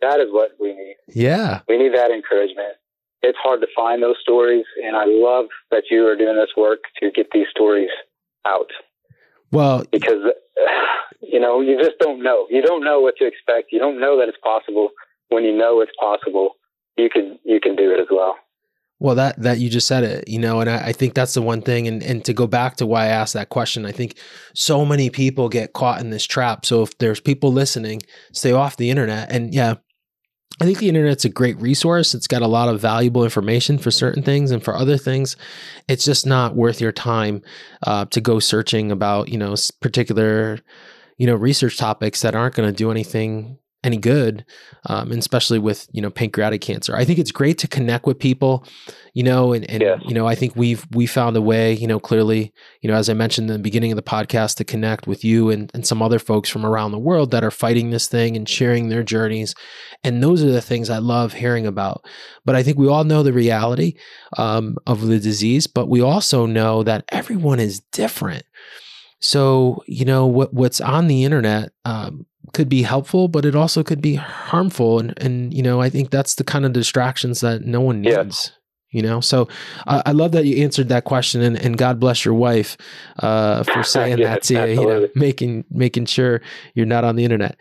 that 0.00 0.20
is 0.20 0.28
what 0.30 0.52
we 0.60 0.68
need. 0.68 0.96
Yeah. 1.08 1.60
We 1.68 1.78
need 1.78 1.94
that 1.94 2.10
encouragement. 2.10 2.76
It's 3.22 3.38
hard 3.42 3.60
to 3.62 3.66
find 3.74 4.02
those 4.02 4.16
stories 4.20 4.64
and 4.82 4.96
I 4.96 5.04
love 5.06 5.46
that 5.70 5.84
you 5.90 6.06
are 6.06 6.16
doing 6.16 6.36
this 6.36 6.50
work 6.56 6.80
to 7.00 7.10
get 7.10 7.28
these 7.32 7.46
stories 7.50 7.90
out. 8.46 8.70
Well, 9.52 9.84
because 9.90 10.32
you 11.20 11.40
know, 11.40 11.60
you 11.60 11.78
just 11.78 11.98
don't 11.98 12.22
know. 12.22 12.46
You 12.50 12.62
don't 12.62 12.84
know 12.84 13.00
what 13.00 13.16
to 13.18 13.26
expect. 13.26 13.72
You 13.72 13.78
don't 13.78 14.00
know 14.00 14.18
that 14.18 14.28
it's 14.28 14.38
possible. 14.42 14.90
When 15.28 15.44
you 15.44 15.56
know 15.56 15.80
it's 15.80 15.92
possible, 15.98 16.52
you 16.96 17.10
can 17.10 17.38
you 17.44 17.60
can 17.60 17.76
do 17.76 17.92
it 17.92 18.00
as 18.00 18.06
well. 18.10 18.36
Well, 18.98 19.14
that 19.16 19.40
that 19.42 19.58
you 19.58 19.68
just 19.68 19.86
said 19.86 20.04
it, 20.04 20.26
you 20.26 20.38
know, 20.38 20.60
and 20.60 20.70
I, 20.70 20.86
I, 20.86 20.92
think 20.92 21.12
that's 21.12 21.34
the 21.34 21.42
one 21.42 21.60
thing. 21.60 21.86
And 21.86 22.02
and 22.02 22.24
to 22.24 22.32
go 22.32 22.46
back 22.46 22.76
to 22.76 22.86
why 22.86 23.04
I 23.04 23.08
asked 23.08 23.34
that 23.34 23.50
question, 23.50 23.84
I 23.84 23.92
think 23.92 24.18
so 24.54 24.86
many 24.86 25.10
people 25.10 25.50
get 25.50 25.74
caught 25.74 26.00
in 26.00 26.08
this 26.08 26.24
trap. 26.24 26.64
So 26.64 26.82
if 26.82 26.96
there's 26.96 27.20
people 27.20 27.52
listening, 27.52 28.00
stay 28.32 28.52
off 28.52 28.78
the 28.78 28.88
internet. 28.88 29.30
And 29.30 29.52
yeah, 29.52 29.74
I 30.60 30.64
think 30.64 30.78
the 30.78 30.88
internet's 30.88 31.26
a 31.26 31.28
great 31.28 31.60
resource. 31.60 32.14
It's 32.14 32.26
got 32.26 32.40
a 32.40 32.46
lot 32.46 32.70
of 32.70 32.80
valuable 32.80 33.24
information 33.24 33.76
for 33.76 33.90
certain 33.90 34.22
things, 34.22 34.50
and 34.50 34.64
for 34.64 34.74
other 34.74 34.96
things, 34.96 35.36
it's 35.88 36.04
just 36.04 36.24
not 36.24 36.56
worth 36.56 36.80
your 36.80 36.92
time 36.92 37.42
uh, 37.86 38.06
to 38.06 38.20
go 38.22 38.38
searching 38.38 38.90
about 38.90 39.28
you 39.28 39.36
know 39.36 39.54
particular 39.82 40.58
you 41.18 41.26
know 41.26 41.34
research 41.34 41.76
topics 41.76 42.22
that 42.22 42.34
aren't 42.34 42.54
going 42.54 42.68
to 42.68 42.74
do 42.74 42.90
anything 42.90 43.58
any 43.86 43.96
good, 43.96 44.44
um, 44.86 45.12
and 45.12 45.20
especially 45.20 45.60
with 45.60 45.88
you 45.92 46.02
know 46.02 46.10
pancreatic 46.10 46.60
cancer. 46.60 46.96
I 46.96 47.04
think 47.04 47.20
it's 47.20 47.30
great 47.30 47.56
to 47.58 47.68
connect 47.68 48.04
with 48.04 48.18
people, 48.18 48.66
you 49.14 49.22
know, 49.22 49.52
and, 49.52 49.68
and 49.70 49.80
yes. 49.80 50.00
you 50.04 50.12
know 50.12 50.26
I 50.26 50.34
think 50.34 50.56
we've 50.56 50.84
we 50.92 51.06
found 51.06 51.36
a 51.36 51.40
way, 51.40 51.72
you 51.72 51.86
know, 51.86 52.00
clearly, 52.00 52.52
you 52.82 52.90
know, 52.90 52.96
as 52.96 53.08
I 53.08 53.14
mentioned 53.14 53.48
in 53.48 53.56
the 53.56 53.62
beginning 53.62 53.92
of 53.92 53.96
the 53.96 54.02
podcast, 54.02 54.56
to 54.56 54.64
connect 54.64 55.06
with 55.06 55.24
you 55.24 55.50
and, 55.50 55.70
and 55.72 55.86
some 55.86 56.02
other 56.02 56.18
folks 56.18 56.50
from 56.50 56.66
around 56.66 56.90
the 56.90 56.98
world 56.98 57.30
that 57.30 57.44
are 57.44 57.50
fighting 57.52 57.90
this 57.90 58.08
thing 58.08 58.36
and 58.36 58.48
sharing 58.48 58.88
their 58.88 59.04
journeys, 59.04 59.54
and 60.02 60.22
those 60.22 60.42
are 60.42 60.50
the 60.50 60.60
things 60.60 60.90
I 60.90 60.98
love 60.98 61.32
hearing 61.32 61.66
about. 61.66 62.04
But 62.44 62.56
I 62.56 62.64
think 62.64 62.76
we 62.76 62.88
all 62.88 63.04
know 63.04 63.22
the 63.22 63.32
reality 63.32 63.94
um, 64.36 64.76
of 64.86 65.06
the 65.06 65.20
disease, 65.20 65.68
but 65.68 65.88
we 65.88 66.00
also 66.00 66.44
know 66.44 66.82
that 66.82 67.04
everyone 67.10 67.60
is 67.60 67.80
different. 67.92 68.44
So 69.20 69.82
you 69.86 70.04
know 70.04 70.26
what 70.26 70.52
what's 70.52 70.80
on 70.80 71.06
the 71.06 71.24
internet. 71.24 71.70
Um, 71.84 72.26
could 72.52 72.68
be 72.68 72.82
helpful, 72.82 73.28
but 73.28 73.44
it 73.44 73.54
also 73.54 73.82
could 73.82 74.00
be 74.00 74.14
harmful. 74.14 74.98
And 74.98 75.14
and 75.18 75.52
you 75.52 75.62
know, 75.62 75.80
I 75.80 75.90
think 75.90 76.10
that's 76.10 76.34
the 76.34 76.44
kind 76.44 76.64
of 76.64 76.72
distractions 76.72 77.40
that 77.40 77.62
no 77.62 77.80
one 77.80 78.00
needs. 78.00 78.52
You 78.90 79.02
know, 79.02 79.20
so 79.20 79.48
uh, 79.86 80.02
I 80.06 80.12
love 80.12 80.32
that 80.32 80.46
you 80.46 80.62
answered 80.62 80.88
that 80.88 81.04
question, 81.04 81.42
and, 81.42 81.60
and 81.60 81.76
God 81.76 82.00
bless 82.00 82.24
your 82.24 82.34
wife 82.34 82.78
uh, 83.18 83.62
for 83.64 83.82
saying 83.82 84.20
that 84.20 84.42
to 84.44 84.54
you. 84.54 84.80
You 84.80 84.86
know, 84.86 85.08
making 85.14 85.64
making 85.70 86.06
sure 86.06 86.40
you're 86.74 86.86
not 86.86 87.04
on 87.04 87.16
the 87.16 87.24
internet. 87.24 87.58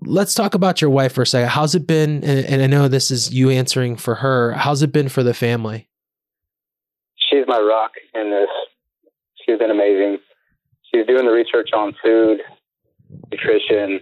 Let's 0.00 0.34
talk 0.34 0.54
about 0.54 0.80
your 0.80 0.90
wife 0.90 1.12
for 1.12 1.22
a 1.22 1.26
second. 1.26 1.48
How's 1.48 1.74
it 1.74 1.86
been? 1.86 2.22
And, 2.22 2.44
and 2.46 2.62
I 2.62 2.66
know 2.66 2.86
this 2.86 3.10
is 3.10 3.32
you 3.32 3.50
answering 3.50 3.96
for 3.96 4.16
her. 4.16 4.52
How's 4.52 4.82
it 4.82 4.92
been 4.92 5.08
for 5.08 5.22
the 5.22 5.34
family? 5.34 5.88
She's 7.16 7.44
my 7.46 7.58
rock 7.58 7.92
in 8.14 8.30
this. 8.30 8.48
She's 9.44 9.58
been 9.58 9.70
amazing. 9.70 10.18
She's 10.92 11.06
doing 11.06 11.26
the 11.26 11.32
research 11.32 11.70
on 11.74 11.94
food, 12.02 12.40
nutrition, 13.30 14.00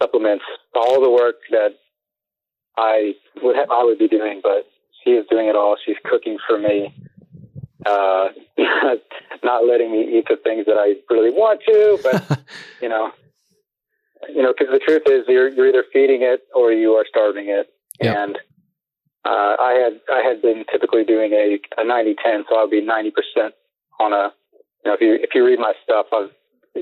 supplements, 0.00 0.44
all 0.74 1.00
the 1.00 1.10
work 1.10 1.36
that 1.50 1.74
I 2.76 3.14
would 3.42 3.56
have, 3.56 3.70
I 3.70 3.84
would 3.84 3.98
be 3.98 4.08
doing, 4.08 4.40
but 4.42 4.66
she 5.02 5.10
is 5.10 5.26
doing 5.30 5.48
it 5.48 5.56
all. 5.56 5.76
She's 5.84 5.96
cooking 6.04 6.38
for 6.46 6.58
me, 6.58 6.94
uh, 7.86 8.28
not 9.44 9.66
letting 9.66 9.92
me 9.92 10.18
eat 10.18 10.26
the 10.28 10.36
things 10.42 10.66
that 10.66 10.76
I 10.78 10.94
really 11.12 11.30
want 11.30 11.60
to, 11.66 11.98
but 12.02 12.40
you 12.82 12.88
know, 12.88 13.12
you 14.28 14.42
know, 14.42 14.52
because 14.56 14.72
the 14.72 14.80
truth 14.80 15.02
is, 15.06 15.24
you're 15.28 15.48
you're 15.48 15.68
either 15.68 15.84
feeding 15.92 16.22
it 16.22 16.42
or 16.54 16.72
you 16.72 16.92
are 16.92 17.04
starving 17.08 17.48
it, 17.48 17.68
yep. 18.00 18.16
and 18.16 18.36
uh, 19.24 19.56
I 19.60 19.72
had 19.72 20.00
I 20.12 20.22
had 20.26 20.42
been 20.42 20.64
typically 20.70 21.04
doing 21.04 21.32
a, 21.32 21.58
a 21.80 21.84
90-10, 21.84 22.44
so 22.48 22.58
I'll 22.58 22.68
be 22.68 22.80
ninety 22.80 23.10
percent 23.10 23.54
on 24.00 24.12
a. 24.12 24.32
You 24.84 24.90
know, 24.90 24.94
if 24.94 25.00
you 25.00 25.14
if 25.14 25.30
you 25.34 25.46
read 25.46 25.58
my 25.58 25.72
stuff, 25.82 26.06
I've 26.12 26.30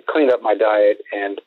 cleaned 0.08 0.30
up 0.30 0.42
my 0.42 0.54
diet 0.54 0.98
and 1.12 1.40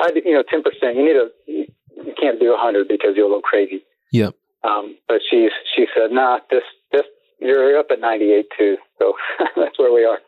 I, 0.00 0.10
you 0.24 0.34
know, 0.34 0.42
10%, 0.42 0.96
you 0.96 1.04
need 1.04 1.16
a, 1.16 1.28
you 1.46 2.14
can't 2.20 2.40
do 2.40 2.52
a 2.52 2.58
hundred 2.58 2.88
because 2.88 3.10
you'll 3.16 3.30
go 3.30 3.40
crazy. 3.40 3.84
Yep. 4.12 4.34
Um, 4.64 4.96
but 5.08 5.20
she's, 5.28 5.50
she 5.74 5.86
said, 5.94 6.10
nah, 6.10 6.40
this, 6.50 6.62
this, 6.90 7.02
you're 7.38 7.78
up 7.78 7.86
at 7.90 8.00
98 8.00 8.46
too. 8.58 8.76
So 8.98 9.14
that's 9.56 9.78
where 9.78 9.92
we 9.92 10.04
are. 10.04 10.18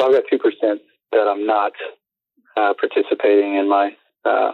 So 0.00 0.06
I've 0.06 0.12
got 0.12 0.24
2% 0.32 0.80
that 1.12 1.28
I'm 1.28 1.46
not, 1.46 1.72
uh, 2.56 2.74
participating 2.78 3.56
in 3.56 3.68
my, 3.68 3.96
uh, 4.24 4.52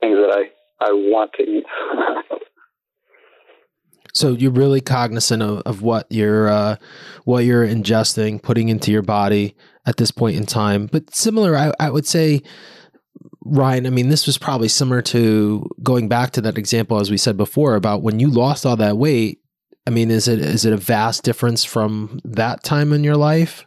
things 0.00 0.16
that 0.16 0.30
I, 0.30 0.84
I 0.84 0.92
want 0.92 1.32
to 1.34 1.42
eat. 1.42 1.64
So 4.12 4.32
you're 4.32 4.50
really 4.50 4.80
cognizant 4.80 5.42
of, 5.42 5.62
of 5.66 5.82
what 5.82 6.06
you're 6.10 6.48
uh, 6.48 6.76
what 7.24 7.44
you're 7.44 7.66
ingesting, 7.66 8.42
putting 8.42 8.68
into 8.68 8.90
your 8.90 9.02
body 9.02 9.56
at 9.86 9.96
this 9.96 10.10
point 10.10 10.36
in 10.36 10.46
time. 10.46 10.86
But 10.86 11.14
similar, 11.14 11.56
I, 11.56 11.72
I 11.78 11.90
would 11.90 12.06
say, 12.06 12.42
Ryan. 13.44 13.86
I 13.86 13.90
mean, 13.90 14.08
this 14.08 14.26
was 14.26 14.38
probably 14.38 14.68
similar 14.68 15.02
to 15.02 15.68
going 15.82 16.08
back 16.08 16.32
to 16.32 16.40
that 16.42 16.58
example 16.58 16.98
as 16.98 17.10
we 17.10 17.16
said 17.16 17.36
before 17.36 17.74
about 17.74 18.02
when 18.02 18.20
you 18.20 18.28
lost 18.28 18.66
all 18.66 18.76
that 18.76 18.98
weight. 18.98 19.40
I 19.86 19.90
mean, 19.90 20.10
is 20.10 20.28
it 20.28 20.40
is 20.40 20.64
it 20.64 20.72
a 20.72 20.78
vast 20.78 21.24
difference 21.24 21.64
from 21.64 22.20
that 22.24 22.62
time 22.62 22.92
in 22.92 23.04
your 23.04 23.16
life? 23.16 23.66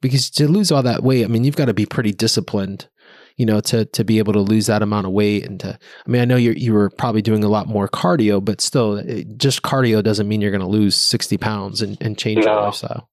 Because 0.00 0.30
to 0.30 0.46
lose 0.46 0.70
all 0.70 0.82
that 0.82 1.02
weight, 1.02 1.24
I 1.24 1.28
mean, 1.28 1.44
you've 1.44 1.56
got 1.56 1.64
to 1.64 1.74
be 1.74 1.86
pretty 1.86 2.12
disciplined 2.12 2.88
you 3.36 3.46
know, 3.46 3.60
to 3.60 3.84
to 3.84 4.04
be 4.04 4.18
able 4.18 4.32
to 4.32 4.40
lose 4.40 4.66
that 4.66 4.82
amount 4.82 5.06
of 5.06 5.12
weight 5.12 5.44
and 5.44 5.60
to 5.60 5.78
I 6.06 6.10
mean, 6.10 6.22
I 6.22 6.24
know 6.24 6.36
you 6.36 6.52
you 6.52 6.72
were 6.72 6.90
probably 6.90 7.22
doing 7.22 7.44
a 7.44 7.48
lot 7.48 7.68
more 7.68 7.88
cardio, 7.88 8.44
but 8.44 8.60
still 8.60 8.96
it, 8.96 9.38
just 9.38 9.62
cardio 9.62 10.02
doesn't 10.02 10.28
mean 10.28 10.40
you're 10.40 10.50
going 10.50 10.60
to 10.60 10.66
lose 10.66 10.96
60 10.96 11.36
pounds 11.38 11.82
and, 11.82 11.98
and 12.00 12.18
change 12.18 12.44
no. 12.44 12.52
your 12.52 12.62
lifestyle. 12.62 13.08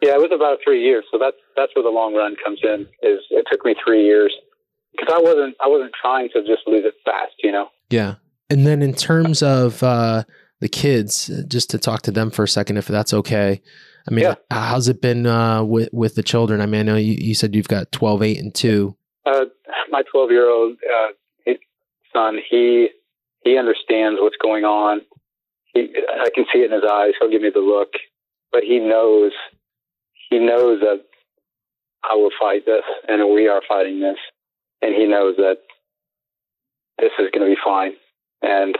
Yeah, 0.00 0.14
it 0.14 0.18
was 0.18 0.32
about 0.34 0.58
3 0.64 0.82
years. 0.82 1.04
So 1.10 1.18
that's 1.18 1.36
that's 1.56 1.74
where 1.74 1.82
the 1.82 1.90
long 1.90 2.14
run 2.14 2.36
comes 2.42 2.60
in 2.62 2.82
is 3.02 3.20
it 3.30 3.46
took 3.50 3.64
me 3.64 3.74
3 3.84 4.04
years 4.04 4.34
because 4.92 5.12
I 5.12 5.20
wasn't 5.20 5.56
I 5.60 5.68
wasn't 5.68 5.92
trying 6.00 6.28
to 6.34 6.40
just 6.40 6.62
lose 6.66 6.84
it 6.84 6.94
fast, 7.04 7.34
you 7.42 7.52
know. 7.52 7.68
Yeah. 7.90 8.16
And 8.48 8.66
then 8.66 8.82
in 8.82 8.94
terms 8.94 9.42
of 9.42 9.82
uh 9.82 10.24
the 10.60 10.68
kids, 10.68 11.26
just 11.48 11.70
to 11.70 11.78
talk 11.78 12.02
to 12.02 12.12
them 12.12 12.30
for 12.30 12.44
a 12.44 12.48
second, 12.48 12.76
if 12.76 12.86
that's 12.86 13.12
okay. 13.12 13.60
I 14.08 14.14
mean, 14.14 14.24
yeah. 14.24 14.34
how's 14.48 14.86
it 14.88 15.02
been 15.02 15.26
uh, 15.26 15.64
with 15.64 15.88
with 15.92 16.14
the 16.14 16.22
children? 16.22 16.60
I 16.60 16.66
mean, 16.66 16.80
I 16.80 16.84
know 16.84 16.96
you, 16.96 17.16
you 17.18 17.34
said 17.34 17.56
you've 17.56 17.66
got 17.66 17.90
12, 17.90 18.22
8, 18.22 18.38
and 18.38 18.54
2. 18.54 18.96
Uh, 19.24 19.44
my 19.90 20.02
12 20.10 20.30
year 20.30 20.50
old 20.50 20.76
uh, 20.82 21.52
son, 22.12 22.38
he 22.48 22.88
he 23.44 23.58
understands 23.58 24.20
what's 24.20 24.36
going 24.36 24.64
on. 24.64 25.00
He, 25.74 25.92
I 26.20 26.28
can 26.34 26.44
see 26.52 26.60
it 26.60 26.66
in 26.66 26.72
his 26.72 26.88
eyes. 26.90 27.12
He'll 27.18 27.30
give 27.30 27.42
me 27.42 27.50
the 27.52 27.60
look, 27.60 27.92
but 28.50 28.62
he 28.62 28.78
knows 28.78 29.32
he 30.30 30.38
knows 30.38 30.80
that 30.80 31.04
I 32.04 32.14
will 32.14 32.30
fight 32.38 32.64
this, 32.66 32.84
and 33.08 33.32
we 33.32 33.48
are 33.48 33.62
fighting 33.66 34.00
this, 34.00 34.18
and 34.80 34.94
he 34.94 35.06
knows 35.06 35.36
that 35.36 35.58
this 36.98 37.12
is 37.18 37.30
going 37.32 37.48
to 37.48 37.54
be 37.54 37.60
fine. 37.64 37.92
And 38.42 38.76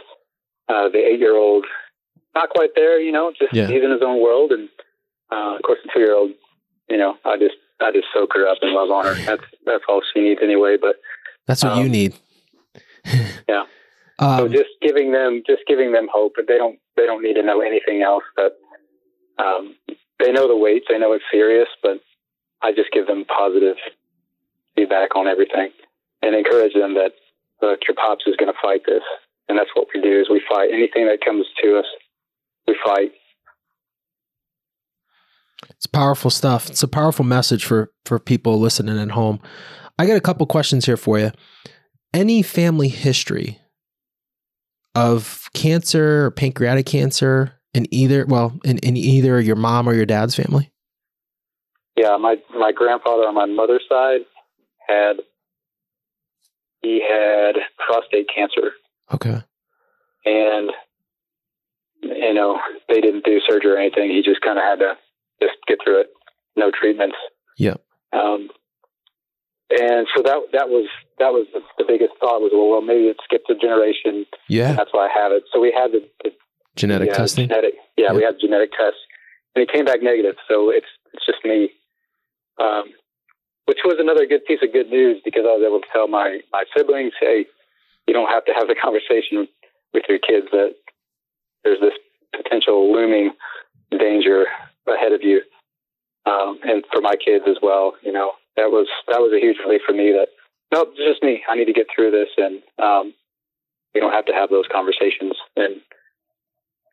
uh, 0.67 0.89
the 0.89 0.97
eight-year-old, 0.99 1.65
not 2.35 2.49
quite 2.49 2.71
there, 2.75 2.99
you 2.99 3.11
know, 3.11 3.31
just 3.37 3.53
Yeah. 3.53 3.67
he's 3.67 3.83
in 3.83 3.91
his 3.91 4.01
own 4.01 4.21
world, 4.21 4.51
and 4.51 4.67
uh, 5.31 5.55
of 5.55 5.61
course 5.61 5.79
the 5.83 5.91
two-year-old, 5.93 6.31
you 6.89 6.97
know, 6.97 7.17
I 7.23 7.37
just 7.37 7.55
I 7.81 7.91
just 7.91 8.07
soak 8.13 8.33
her 8.33 8.47
up 8.47 8.57
and 8.61 8.71
love 8.71 8.89
on 8.91 9.05
her. 9.05 9.13
That's 9.25 9.43
that's 9.65 9.83
all 9.87 10.01
she 10.13 10.21
needs 10.21 10.39
anyway. 10.43 10.77
But 10.79 10.95
That's 11.47 11.63
what 11.63 11.75
you 11.77 11.83
Um, 11.83 11.91
need. 11.91 12.13
yeah. 13.49 13.63
so 14.19 14.45
Um, 14.45 14.51
just 14.51 14.69
giving 14.81 15.11
them 15.11 15.43
just 15.45 15.63
giving 15.67 15.91
them 15.91 16.07
hope, 16.11 16.33
but 16.35 16.47
they 16.47 16.57
don't 16.57 16.79
they 16.95 17.05
don't 17.05 17.21
need 17.23 17.33
to 17.35 17.43
know 17.43 17.61
anything 17.61 18.01
else. 18.01 18.23
But 18.35 18.57
um, 19.37 19.75
they 20.19 20.31
know 20.31 20.47
the 20.47 20.55
weights, 20.55 20.85
they 20.89 20.97
know 20.99 21.11
it's 21.13 21.25
serious, 21.31 21.67
but 21.81 21.99
I 22.61 22.71
just 22.71 22.91
give 22.91 23.07
them 23.07 23.25
positive 23.25 23.75
feedback 24.75 25.15
on 25.15 25.27
everything 25.27 25.71
and 26.21 26.35
encourage 26.35 26.73
them 26.73 26.93
that 26.95 27.11
look, 27.61 27.79
your 27.87 27.95
pops 27.95 28.23
is 28.27 28.35
going 28.37 28.51
to 28.51 28.57
fight 28.61 28.81
this, 28.85 29.03
and 29.49 29.57
that's 29.57 29.69
what 29.73 29.87
we 29.93 30.01
do 30.01 30.19
is 30.21 30.29
we 30.29 30.41
fight 30.47 30.69
anything 30.71 31.07
that 31.07 31.19
comes 31.25 31.45
to 31.63 31.79
us. 31.79 31.85
We 32.67 32.77
fight. 32.85 33.11
It's 35.69 35.87
powerful 35.87 36.29
stuff. 36.31 36.69
It's 36.69 36.83
a 36.83 36.87
powerful 36.87 37.25
message 37.25 37.65
for 37.65 37.91
for 38.05 38.19
people 38.19 38.59
listening 38.59 38.99
at 38.99 39.11
home. 39.11 39.39
I 39.97 40.05
got 40.05 40.17
a 40.17 40.21
couple 40.21 40.45
questions 40.47 40.85
here 40.85 40.97
for 40.97 41.19
you. 41.19 41.31
Any 42.13 42.41
family 42.41 42.87
history 42.89 43.59
of 44.95 45.49
cancer 45.53 46.25
or 46.25 46.31
pancreatic 46.31 46.85
cancer 46.85 47.59
in 47.73 47.87
either 47.91 48.25
well 48.25 48.57
in, 48.63 48.77
in 48.79 48.95
either 48.97 49.39
your 49.41 49.55
mom 49.55 49.87
or 49.87 49.93
your 49.93 50.05
dad's 50.05 50.35
family? 50.35 50.71
Yeah, 51.95 52.17
my 52.17 52.37
my 52.57 52.71
grandfather 52.71 53.23
on 53.23 53.35
my 53.35 53.45
mother's 53.45 53.83
side 53.89 54.21
had 54.87 55.17
he 56.81 57.01
had 57.07 57.55
prostate 57.77 58.27
cancer. 58.33 58.71
Okay. 59.13 59.41
and 60.25 60.71
you 62.01 62.33
know 62.33 62.59
they 62.89 62.99
didn't 63.01 63.25
do 63.25 63.39
surgery 63.47 63.71
or 63.71 63.77
anything. 63.77 64.09
He 64.09 64.21
just 64.21 64.41
kind 64.41 64.57
of 64.57 64.63
had 64.63 64.79
to 64.79 64.95
just 65.41 65.55
get 65.67 65.79
through 65.83 66.01
it, 66.01 66.07
no 66.55 66.71
treatments. 66.71 67.17
Yep. 67.57 67.81
Um, 68.13 68.49
and 69.69 70.07
so 70.15 70.21
that 70.21 70.37
that 70.53 70.69
was 70.69 70.87
that 71.17 71.33
was 71.33 71.47
the, 71.53 71.61
the 71.77 71.85
biggest 71.87 72.13
thought 72.19 72.41
was 72.41 72.51
well, 72.53 72.69
well 72.69 72.81
maybe 72.81 73.07
it 73.07 73.17
skipped 73.23 73.49
a 73.49 73.55
generation. 73.55 74.25
Yeah. 74.47 74.73
That's 74.73 74.91
why 74.91 75.07
I 75.07 75.11
have 75.13 75.31
it. 75.31 75.43
So 75.51 75.59
we 75.59 75.71
had 75.71 75.91
the, 75.91 76.07
the 76.23 76.31
Genetic 76.75 77.09
yeah, 77.09 77.17
testing. 77.17 77.47
Genetic, 77.47 77.73
yeah, 77.97 78.13
we 78.13 78.23
had 78.23 78.35
genetic 78.41 78.71
tests, 78.71 78.99
and 79.55 79.61
it 79.61 79.71
came 79.71 79.85
back 79.85 80.01
negative. 80.01 80.35
So 80.49 80.69
it's 80.69 80.87
it's 81.13 81.25
just 81.25 81.43
me. 81.45 81.69
Um, 82.59 82.93
which 83.65 83.79
was 83.85 83.97
another 83.99 84.25
good 84.25 84.45
piece 84.45 84.59
of 84.61 84.73
good 84.73 84.89
news 84.89 85.21
because 85.23 85.43
I 85.45 85.55
was 85.55 85.63
able 85.65 85.79
to 85.79 85.87
tell 85.93 86.07
my 86.07 86.39
my 86.51 86.65
siblings, 86.75 87.13
hey, 87.19 87.45
you 88.07 88.13
don't 88.13 88.29
have 88.29 88.45
to 88.45 88.53
have 88.53 88.67
the 88.67 88.75
conversation 88.75 89.47
with 89.93 90.03
your 90.09 90.19
kids 90.19 90.47
that 90.51 90.75
there's 91.63 91.79
this 91.79 91.93
potential 92.35 92.91
looming 92.91 93.31
danger 93.91 94.45
ahead 94.87 95.13
of 95.13 95.21
you, 95.23 95.41
um, 96.25 96.59
and 96.63 96.83
for 96.91 97.01
my 97.01 97.15
kids 97.15 97.45
as 97.47 97.57
well. 97.61 97.93
You 98.01 98.11
know, 98.11 98.31
that 98.55 98.69
was 98.69 98.87
that 99.07 99.19
was 99.19 99.33
a 99.35 99.39
huge 99.39 99.57
relief 99.65 99.81
for 99.85 99.93
me. 99.93 100.11
That 100.11 100.27
nope, 100.71 100.89
it's 100.95 101.11
just 101.11 101.23
me. 101.23 101.43
I 101.49 101.55
need 101.55 101.65
to 101.65 101.73
get 101.73 101.87
through 101.93 102.11
this, 102.11 102.29
and 102.37 102.61
um, 102.81 103.13
we 103.93 104.01
don't 104.01 104.13
have 104.13 104.25
to 104.25 104.33
have 104.33 104.49
those 104.49 104.65
conversations. 104.71 105.33
And 105.55 105.75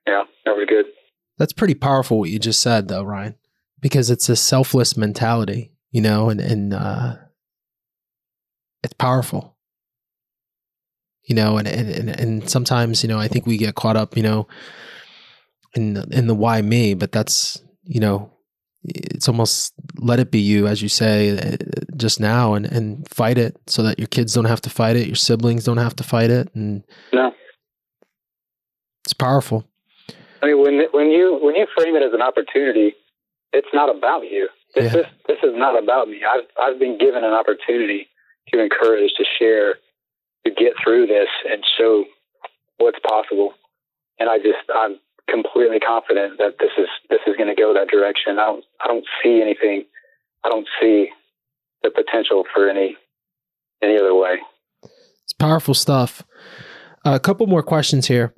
yeah, 0.06 0.24
that 0.44 0.56
was 0.56 0.66
good. 0.68 0.86
That's 1.38 1.52
pretty 1.52 1.74
powerful 1.74 2.18
what 2.18 2.30
you 2.30 2.38
just 2.38 2.60
said 2.60 2.88
though, 2.88 3.02
Ryan, 3.02 3.36
because 3.80 4.10
it's 4.10 4.28
a 4.28 4.36
selfless 4.36 4.96
mentality, 4.96 5.72
you 5.90 6.02
know, 6.02 6.28
and 6.28 6.40
and 6.40 6.74
uh 6.74 7.16
it's 8.82 8.94
powerful. 8.94 9.56
You 11.24 11.34
know, 11.34 11.58
and 11.58 11.68
and 11.68 11.88
and, 11.88 12.20
and 12.20 12.50
sometimes, 12.50 13.02
you 13.02 13.08
know, 13.08 13.18
I 13.18 13.28
think 13.28 13.46
we 13.46 13.56
get 13.56 13.74
caught 13.74 13.96
up, 13.96 14.16
you 14.16 14.22
know, 14.22 14.48
in 15.74 15.96
in 16.12 16.26
the 16.26 16.34
why 16.34 16.60
me, 16.60 16.94
but 16.94 17.12
that's, 17.12 17.62
you 17.84 18.00
know, 18.00 18.30
it's 18.84 19.28
almost 19.28 19.74
let 19.96 20.18
it 20.20 20.30
be 20.30 20.38
you 20.40 20.66
as 20.66 20.80
you 20.80 20.88
say 20.88 21.36
uh, 21.36 21.56
just 21.96 22.18
now 22.20 22.54
and 22.54 22.64
and 22.66 23.06
fight 23.08 23.36
it 23.38 23.56
so 23.66 23.82
that 23.82 23.98
your 23.98 24.08
kids 24.08 24.32
don't 24.32 24.46
have 24.46 24.60
to 24.62 24.70
fight 24.70 24.96
it, 24.96 25.06
your 25.06 25.16
siblings 25.16 25.64
don't 25.64 25.76
have 25.76 25.94
to 25.96 26.02
fight 26.04 26.30
it 26.30 26.48
and 26.54 26.82
No, 27.12 27.32
it's 29.04 29.12
powerful. 29.12 29.66
I 30.42 30.46
mean 30.46 30.62
when 30.62 30.82
when 30.92 31.10
you 31.10 31.38
when 31.42 31.54
you 31.56 31.66
frame 31.76 31.94
it 31.96 32.02
as 32.02 32.12
an 32.14 32.22
opportunity, 32.22 32.94
it's 33.52 33.68
not 33.74 33.94
about 33.94 34.22
you. 34.22 34.48
This 34.74 34.92
Yeah. 34.94 35.00
is 35.00 35.06
this 35.26 35.38
is 35.42 35.52
not 35.54 35.82
about 35.82 36.08
me. 36.08 36.22
I've 36.24 36.46
I've 36.60 36.78
been 36.78 36.96
given 36.98 37.22
an 37.24 37.34
opportunity 37.34 38.08
to 38.48 38.62
encourage, 38.62 39.12
to 39.18 39.24
share, 39.38 39.74
to 40.46 40.50
get 40.50 40.72
through 40.82 41.06
this 41.06 41.28
and 41.50 41.62
show 41.76 42.04
what's 42.78 42.98
possible. 43.06 43.52
And 44.18 44.28
I 44.30 44.38
just 44.38 44.58
I'm 44.74 44.98
completely 45.30 45.80
confident 45.80 46.38
that 46.38 46.56
this 46.58 46.70
is 46.78 46.88
this 47.08 47.20
is 47.26 47.36
going 47.36 47.54
to 47.54 47.60
go 47.60 47.72
that 47.74 47.88
direction. 47.88 48.38
I 48.38 48.46
don't 48.46 48.64
I 48.82 48.88
don't 48.88 49.04
see 49.22 49.40
anything. 49.40 49.84
I 50.44 50.48
don't 50.48 50.66
see 50.80 51.10
the 51.82 51.90
potential 51.90 52.44
for 52.54 52.68
any 52.68 52.96
any 53.82 53.96
other 53.98 54.14
way. 54.14 54.38
It's 54.82 55.32
powerful 55.38 55.74
stuff. 55.74 56.22
a 57.04 57.20
couple 57.20 57.46
more 57.46 57.62
questions 57.62 58.06
here. 58.06 58.34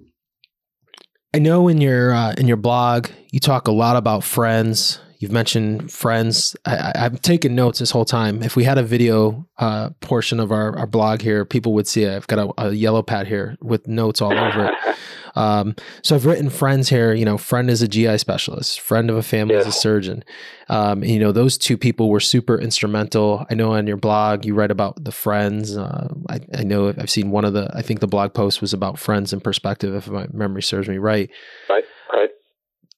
I 1.35 1.39
know 1.39 1.69
in 1.69 1.81
your 1.81 2.13
uh, 2.13 2.35
in 2.37 2.47
your 2.47 2.59
blog 2.59 3.09
you 3.31 3.41
talk 3.41 3.67
a 3.67 3.73
lot 3.73 3.97
about 3.97 4.25
friends. 4.25 5.01
You've 5.23 5.31
mentioned 5.31 5.93
friends. 5.93 6.57
I, 6.67 6.91
I've 6.97 7.23
taken 7.23 7.55
notes 7.55 7.79
this 7.79 7.93
whole 7.93 8.05
time. 8.05 8.43
If 8.43 8.57
we 8.57 8.65
had 8.65 8.77
a 8.77 8.83
video 8.83 9.47
uh, 9.57 9.91
portion 10.01 10.41
of 10.41 10.51
our, 10.51 10.77
our 10.77 10.87
blog 10.89 11.23
here, 11.23 11.45
people 11.45 11.75
would 11.75 11.87
see 11.87 12.03
it. 12.03 12.17
I've 12.17 12.27
got 12.27 12.41
a, 12.41 12.61
a 12.61 12.73
yellow 12.73 13.05
pad 13.05 13.29
here 13.29 13.57
with 13.61 13.87
notes 13.87 14.21
all 14.21 14.37
over 14.37 14.67
it. 14.67 14.75
Um, 15.35 15.77
so 16.03 16.15
I've 16.15 16.27
written 16.27 16.51
friends 16.51 16.91
here. 16.91 17.15
You 17.15 17.25
know, 17.25 17.39
friend 17.39 17.71
is 17.71 17.81
a 17.81 17.89
GI 17.89 18.19
specialist. 18.19 18.81
Friend 18.81 19.09
of 19.09 19.17
a 19.17 19.23
family 19.23 19.55
is 19.55 19.67
a 19.67 19.73
surgeon. 19.73 20.25
Um, 20.69 21.03
you 21.03 21.19
know, 21.19 21.33
those 21.33 21.57
two 21.57 21.79
people 21.79 22.11
were 22.11 22.21
super 22.21 22.61
instrumental. 22.61 23.47
I 23.51 23.55
know 23.55 23.73
on 23.73 23.87
your 23.87 23.97
blog 23.97 24.45
you 24.45 24.55
write 24.55 24.71
about 24.71 25.03
the 25.03 25.11
friends. 25.11 25.75
Uh, 25.75 26.13
I, 26.29 26.41
I 26.55 26.65
know 26.65 26.89
I've 26.89 27.09
seen 27.09 27.31
one 27.31 27.47
of 27.47 27.55
the. 27.55 27.71
I 27.75 27.81
think 27.81 28.01
the 28.01 28.07
blog 28.07 28.35
post 28.35 28.61
was 28.61 28.75
about 28.75 28.99
friends 28.99 29.33
and 29.33 29.43
perspective, 29.43 29.95
if 29.95 30.09
my 30.09 30.27
memory 30.33 30.63
serves 30.63 30.89
me 30.89 30.99
right, 30.99 31.31
right. 31.71 31.85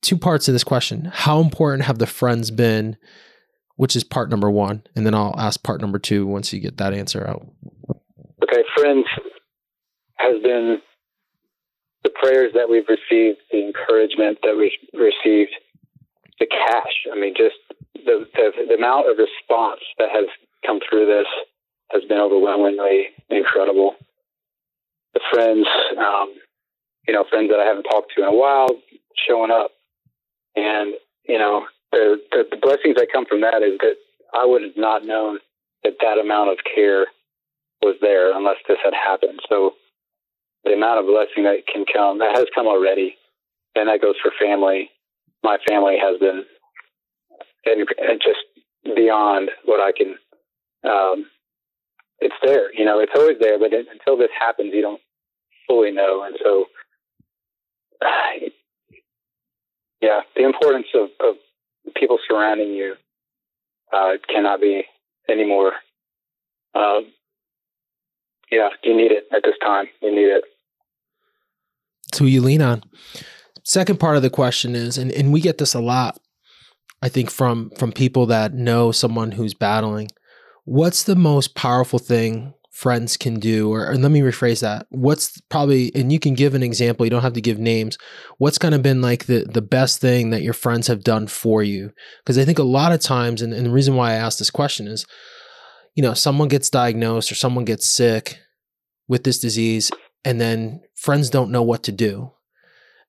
Two 0.05 0.19
parts 0.19 0.49
of 0.49 0.53
this 0.53 0.65
question: 0.65 1.11
How 1.15 1.41
important 1.41 1.85
have 1.85 1.99
the 1.99 2.07
friends 2.07 2.51
been? 2.51 2.99
Which 3.77 3.97
is 3.97 4.05
part 4.05 4.29
number 4.29 4.51
one, 4.51 4.83
and 4.95 5.07
then 5.07 5.15
I'll 5.15 5.35
ask 5.39 5.63
part 5.63 5.81
number 5.81 5.99
two 5.99 6.27
once 6.27 6.53
you 6.53 6.61
get 6.61 6.77
that 6.77 6.93
answer 6.93 7.27
out. 7.27 7.45
Okay, 8.43 8.63
friends 8.77 9.07
has 10.17 10.43
been 10.43 10.79
the 12.05 12.11
prayers 12.11 12.53
that 12.55 12.69
we've 12.69 12.87
received, 12.87 13.39
the 13.51 13.65
encouragement 13.65 14.39
that 14.43 14.55
we've 14.57 14.77
received, 14.93 15.53
the 16.39 16.47
cash. 16.47 17.09
I 17.11 17.19
mean, 17.19 17.33
just 17.35 17.57
the, 17.95 18.27
the, 18.35 18.51
the 18.69 18.75
amount 18.75 19.11
of 19.11 19.17
response 19.17 19.81
that 19.99 20.11
has 20.13 20.27
come 20.67 20.81
through 20.89 21.07
this 21.07 21.27
has 21.93 22.05
been 22.05 22.19
overwhelmingly 22.19 23.09
incredible. 23.31 23.97
The 25.15 25.21
friends, 25.33 25.67
um, 25.99 26.35
you 27.09 27.15
know, 27.15 27.25
friends 27.31 27.51
that 27.51 27.59
I 27.59 27.65
haven't 27.65 27.85
talked 27.85 28.13
to 28.17 28.23
in 28.23 28.29
a 28.29 28.37
while 28.37 28.69
showing 29.27 29.51
up. 29.51 29.71
And, 30.57 30.95
you 31.27 31.39
know, 31.39 31.67
the, 31.93 32.21
the, 32.31 32.45
the 32.51 32.57
blessings 32.57 32.97
that 32.97 33.09
come 33.13 33.27
from 33.27 33.41
that 33.43 33.63
is 33.63 33.79
that 33.81 33.97
I 34.35 34.45
would 34.45 34.63
have 34.63 34.77
not 34.77 35.05
known 35.05 35.39
that 35.83 35.95
that 36.01 36.19
amount 36.19 36.51
of 36.51 36.59
care 36.75 37.07
was 37.83 37.97
there 38.01 38.37
unless 38.37 38.57
this 38.69 38.79
had 38.83 38.95
happened. 38.95 39.41
So 39.49 39.75
the 40.65 40.73
amount 40.73 41.01
of 41.01 41.07
blessing 41.07 41.45
that 41.45 41.67
can 41.71 41.85
come, 41.93 42.19
that 42.19 42.37
has 42.37 42.47
come 42.55 42.67
already, 42.67 43.17
and 43.75 43.89
that 43.89 44.01
goes 44.01 44.15
for 44.23 44.33
family. 44.41 44.91
My 45.43 45.59
family 45.67 45.99
has 46.01 46.19
been 46.19 46.45
and, 47.67 47.87
and 47.99 48.21
just 48.23 48.41
beyond 48.97 49.51
what 49.65 49.81
I 49.81 49.93
can. 49.97 50.15
Um, 50.85 51.27
it's 52.21 52.35
there, 52.43 52.73
you 52.75 52.85
know, 52.85 53.01
it's 53.01 53.13
always 53.15 53.39
there, 53.41 53.59
but 53.59 53.73
it, 53.73 53.87
until 53.91 54.17
this 54.17 54.31
happens, 54.39 54.73
you 54.73 54.83
don't 54.83 55.01
fully 55.67 55.91
know. 55.91 56.23
And 56.25 56.37
so, 56.43 56.67
yeah, 60.05 60.21
the 60.37 60.45
importance 60.45 60.87
of, 60.95 61.09
of 61.21 61.37
people 61.97 62.19
surrounding 62.29 62.73
you 62.75 62.95
uh, 63.93 64.13
cannot 64.29 64.61
be 64.61 64.85
any 65.29 65.47
more 65.47 65.73
um, 66.75 67.07
yeah, 68.51 68.69
you 68.83 68.97
need 68.97 69.13
it 69.13 69.25
at 69.35 69.43
this 69.45 69.55
time. 69.63 69.87
You 70.03 70.15
need 70.15 70.29
it. 70.29 70.45
It's 72.09 72.19
who 72.19 72.27
you 72.27 72.41
lean 72.41 72.63
on. 72.63 72.83
Second 73.65 73.99
part 73.99 74.17
of 74.17 74.23
the 74.23 74.31
question 74.31 74.75
is, 74.75 74.99
and, 74.99 75.11
and 75.13 75.33
we 75.33 75.41
get 75.41 75.59
this 75.59 75.75
a 75.75 75.81
lot, 75.81 76.19
I 77.01 77.09
think, 77.09 77.31
from 77.31 77.71
from 77.79 77.93
people 77.93 78.27
that 78.27 78.55
know 78.55 78.93
someone 78.93 79.33
who's 79.33 79.55
battling. 79.55 80.09
What's 80.65 81.05
the 81.05 81.17
most 81.17 81.55
powerful 81.55 81.99
thing 81.99 82.55
friends 82.75 83.17
can 83.17 83.39
do 83.39 83.73
or, 83.73 83.89
or, 83.89 83.95
let 83.95 84.11
me 84.11 84.21
rephrase 84.21 84.61
that. 84.61 84.87
What's 84.91 85.41
probably 85.43 85.95
and 85.95 86.13
you 86.13 86.19
can 86.19 86.35
give 86.35 86.55
an 86.55 86.63
example 86.63 87.07
you 87.07 87.11
don't 87.11 87.23
have 87.23 87.33
to 87.35 87.41
give 87.41 87.59
names. 87.59 87.97
What's 88.39 88.59
kind 88.59 88.75
of 88.75 88.83
been 88.83 89.01
like 89.01 89.27
the 89.27 89.45
the 89.45 89.63
best 89.63 90.01
thing 90.01 90.31
that 90.31 90.43
your 90.43 90.55
friends 90.55 90.89
have 90.89 91.05
done 91.05 91.29
for 91.29 91.63
you? 91.63 91.93
Because 92.19 92.37
i 92.37 92.45
think 92.45 92.59
a 92.59 92.65
lot 92.65 92.93
of 92.93 93.01
times 93.01 93.41
and, 93.41 93.55
and 93.55 93.65
the 93.65 93.71
reason 93.71 93.95
why 93.95 94.11
i 94.11 94.15
asked 94.15 94.41
this 94.41 94.51
question 94.51 94.89
is 94.89 95.07
you 95.95 96.03
know 96.03 96.15
someone 96.15 96.49
gets 96.49 96.69
diagnosed 96.69 97.31
or 97.31 97.37
someone 97.37 97.65
gets 97.65 97.87
sick 97.87 98.39
with 99.07 99.25
this 99.25 99.39
disease 99.39 99.91
and 100.25 100.41
then 100.41 100.83
friends 100.97 101.31
don't 101.31 101.51
know 101.51 101.63
what 101.63 101.85
to 101.85 101.93
do 101.93 102.33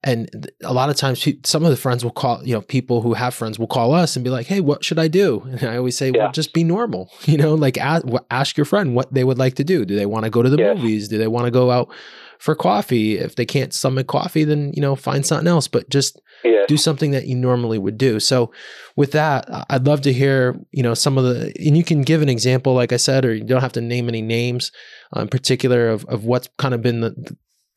and 0.06 0.52
a 0.64 0.72
lot 0.72 0.90
of 0.90 0.96
times 0.96 1.28
some 1.44 1.66
of 1.66 1.72
the 1.72 1.76
friends 1.76 2.04
will 2.04 2.12
call 2.12 2.42
you 2.46 2.54
know 2.54 2.62
people 2.62 3.02
who 3.02 3.14
have 3.16 3.34
friends 3.34 3.58
will 3.58 3.68
call 3.68 3.94
us 3.94 4.16
and 4.16 4.24
be 4.24 4.30
like 4.30 4.46
hey 4.46 4.62
what 4.62 4.86
should 4.86 5.00
i 5.00 5.08
do 5.08 5.42
and 5.46 5.64
i 5.64 5.76
always 5.76 5.98
say 5.98 6.12
yeah. 6.14 6.24
well 6.24 6.32
just 6.32 6.54
be 6.54 6.64
normal 6.64 7.12
you 7.26 7.38
know 7.38 7.56
like 7.56 7.78
ask, 7.78 8.06
ask, 8.30 8.56
your 8.56 8.66
friend 8.66 8.96
what 8.96 9.14
they 9.14 9.24
would 9.24 9.40
like 9.40 9.56
to 9.56 9.64
do 9.64 9.84
do 9.84 9.96
they 9.96 10.06
want 10.06 10.24
to 10.24 10.30
go 10.30 10.42
to 10.42 10.50
the 10.50 10.58
yeah. 10.58 10.74
movies 10.76 11.10
do 11.10 11.18
they 11.18 11.28
want 11.28 11.46
to 11.46 11.52
go 11.52 11.72
out 11.72 11.92
for 12.38 12.54
coffee 12.54 13.18
if 13.18 13.36
they 13.36 13.46
can't 13.46 13.74
stomach 13.74 14.08
coffee 14.08 14.44
then 14.44 14.72
you 14.74 14.82
know 14.82 14.96
find 14.96 15.26
something 15.26 15.48
else 15.48 15.68
but 15.68 15.90
just 15.90 16.22
yeah. 16.44 16.66
do 16.68 16.78
something 16.78 17.12
that 17.12 17.26
you 17.26 17.36
normally 17.36 17.80
would 17.80 17.98
do 17.98 18.20
so 18.20 18.52
with 18.96 19.12
that 19.14 19.46
i'd 19.70 19.88
love 19.88 20.02
to 20.02 20.14
hear 20.14 20.60
you 20.72 20.84
know 20.84 20.94
some 20.94 21.18
of 21.18 21.24
the 21.24 21.52
and 21.66 21.78
you 21.78 21.84
can 21.84 22.02
give 22.02 22.22
an 22.22 22.30
example 22.30 22.74
like 22.74 22.92
i 22.92 22.98
said 22.98 23.26
or 23.26 23.34
you 23.34 23.44
don't 23.44 23.62
have 23.62 23.72
to 23.72 23.82
name 23.82 24.08
any 24.08 24.22
names 24.22 24.72
uh, 25.16 25.22
in 25.22 25.28
particular 25.28 25.88
of, 25.88 26.06
of 26.06 26.26
what's 26.26 26.50
kind 26.58 26.74
of 26.74 26.82
been 26.82 27.00
the, 27.00 27.36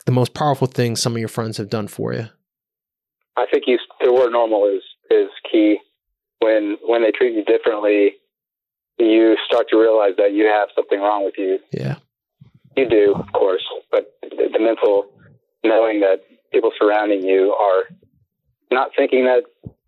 the 0.09 0.13
most 0.13 0.33
powerful 0.33 0.67
thing 0.67 0.97
some 0.97 1.13
of 1.13 1.19
your 1.19 1.29
friends 1.29 1.59
have 1.59 1.69
done 1.69 1.87
for 1.87 2.15
you? 2.15 2.27
I 3.37 3.45
think 3.53 3.65
you, 3.67 3.79
the 4.01 4.11
word 4.11 4.33
normal 4.33 4.65
is 4.65 4.83
is 5.11 5.29
key. 5.53 5.77
When 6.39 6.79
when 6.87 7.03
they 7.03 7.11
treat 7.11 7.35
you 7.35 7.45
differently, 7.45 8.13
you 8.99 9.37
start 9.45 9.67
to 9.69 9.77
realize 9.77 10.13
that 10.17 10.33
you 10.33 10.47
have 10.47 10.71
something 10.75 10.99
wrong 10.99 11.27
with 11.27 11.35
you. 11.37 11.59
Yeah, 11.73 11.97
you 12.75 12.89
do, 12.89 13.17
of 13.17 13.31
course, 13.35 13.63
but 13.91 14.17
the, 14.23 14.49
the 14.51 14.59
mental 14.59 15.13
knowing 15.63 16.01
that 16.01 16.23
people 16.53 16.73
surrounding 16.81 17.23
you 17.23 17.53
are 17.53 17.85
not 18.71 18.93
thinking 18.97 19.25
that 19.25 19.43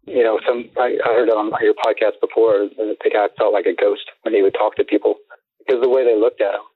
you 0.05 0.23
know 0.23 0.39
some. 0.47 0.69
I, 0.77 0.99
I 1.03 1.15
heard 1.15 1.31
on 1.31 1.51
your 1.63 1.73
podcast 1.73 2.21
before 2.21 2.69
the 2.77 2.95
guy 3.11 3.29
felt 3.39 3.55
like 3.55 3.65
a 3.65 3.75
ghost 3.75 4.05
when 4.21 4.35
he 4.35 4.43
would 4.43 4.53
talk 4.53 4.77
to 4.77 4.85
people 4.85 5.15
because 5.61 5.81
the 5.81 5.89
way 5.89 6.05
they 6.05 6.21
looked 6.21 6.43
at 6.43 6.53
him, 6.53 6.67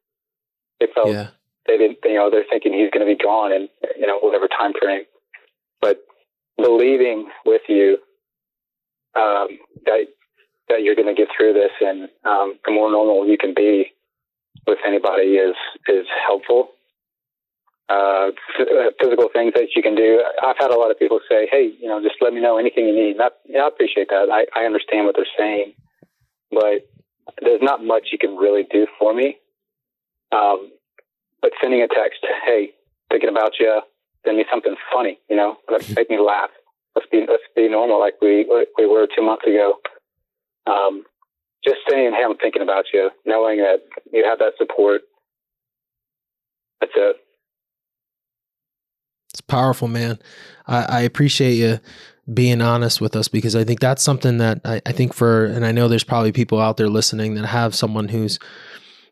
it 0.81 0.91
felt 0.95 1.09
yeah 1.09 1.29
they 1.67 1.79
didn't, 1.79 1.99
you 2.05 2.15
know, 2.15 2.31
they're 2.31 2.45
thinking 2.49 2.73
he's 2.73 2.91
going 2.91 3.07
to 3.07 3.17
be 3.17 3.23
gone 3.23 3.53
in, 3.53 3.69
you 3.99 4.07
know, 4.07 4.19
whatever 4.21 4.49
time 4.49 4.73
frame. 4.81 5.05
But 5.81 6.05
believing 6.57 7.29
with 7.45 7.63
you 7.69 7.99
um, 9.15 9.49
that 9.87 10.07
that 10.69 10.83
you're 10.83 10.95
going 10.95 11.09
to 11.09 11.15
get 11.15 11.29
through 11.37 11.53
this, 11.53 11.73
and 11.81 12.09
um, 12.25 12.59
the 12.65 12.73
more 12.73 12.91
normal 12.91 13.29
you 13.29 13.37
can 13.39 13.55
be 13.55 13.93
with 14.67 14.79
anybody 14.87 15.37
is 15.37 15.57
is 15.89 16.07
helpful. 16.27 16.71
Uh, 17.87 18.31
uh, 18.59 18.91
physical 18.99 19.29
things 19.31 19.53
that 19.55 19.69
you 19.77 19.83
can 19.83 19.95
do. 19.95 20.23
I've 20.43 20.57
had 20.59 20.71
a 20.71 20.79
lot 20.79 20.91
of 20.91 20.99
people 20.99 21.21
say, 21.29 21.47
"Hey, 21.51 21.71
you 21.79 21.87
know, 21.87 22.03
just 22.03 22.17
let 22.21 22.33
me 22.33 22.41
know 22.41 22.57
anything 22.57 22.87
you 22.87 22.95
need." 22.95 23.19
That, 23.19 23.35
yeah, 23.45 23.61
I 23.65 23.69
appreciate 23.69 24.09
that. 24.09 24.29
I, 24.33 24.47
I 24.59 24.65
understand 24.65 25.05
what 25.07 25.17
they're 25.17 25.27
saying, 25.39 25.75
but 26.51 26.89
there's 27.43 27.61
not 27.63 27.85
much 27.85 28.09
you 28.11 28.19
can 28.19 28.37
really 28.37 28.65
do 28.71 28.87
for 28.99 29.15
me. 29.15 29.37
Um, 30.33 30.71
but 31.45 31.53
sending 31.61 31.83
a 31.83 31.89
text, 31.89 32.25
hey, 32.47 32.71
thinking 33.11 33.29
about 33.29 33.53
you, 33.61 33.83
send 34.25 34.39
me 34.39 34.47
something 34.51 34.77
funny, 34.91 35.19
you 35.29 35.37
know, 35.37 35.59
make 35.95 36.09
me 36.09 36.19
laugh. 36.19 36.49
Let's 36.97 37.07
be 37.13 37.27
let's 37.29 37.43
be 37.55 37.69
normal 37.69 38.01
like 38.01 38.15
we 38.23 38.47
we 38.79 38.87
were 38.87 39.07
two 39.15 39.23
months 39.23 39.45
ago. 39.47 39.75
Um, 40.67 41.05
just 41.63 41.81
saying, 41.87 42.15
hey, 42.17 42.25
I'm 42.25 42.39
thinking 42.39 42.63
about 42.63 42.87
you, 42.95 43.11
knowing 43.27 43.59
that 43.59 43.81
you 44.11 44.25
have 44.25 44.39
that 44.39 44.55
support. 44.57 45.03
That's 46.81 46.93
it. 46.97 47.17
It's 49.35 49.43
powerful, 49.43 49.89
man. 49.89 50.19
I, 50.67 50.85
I 50.85 51.01
appreciate 51.01 51.55
you 51.55 51.79
being 52.33 52.63
honest 52.63 53.03
with 53.03 53.17
us 53.17 53.29
because 53.29 53.55
I 53.55 53.65
think 53.65 53.81
that's 53.81 54.03
something 54.03 54.39
that 54.39 54.61
I, 54.65 54.81
I 54.87 54.93
think 54.93 55.13
for, 55.13 55.45
and 55.45 55.67
I 55.67 55.73
know 55.73 55.89
there's 55.89 56.05
probably 56.05 56.33
people 56.33 56.59
out 56.59 56.79
there 56.79 56.89
listening 56.89 57.35
that 57.35 57.47
have 57.47 57.75
someone 57.75 58.09
who's 58.09 58.39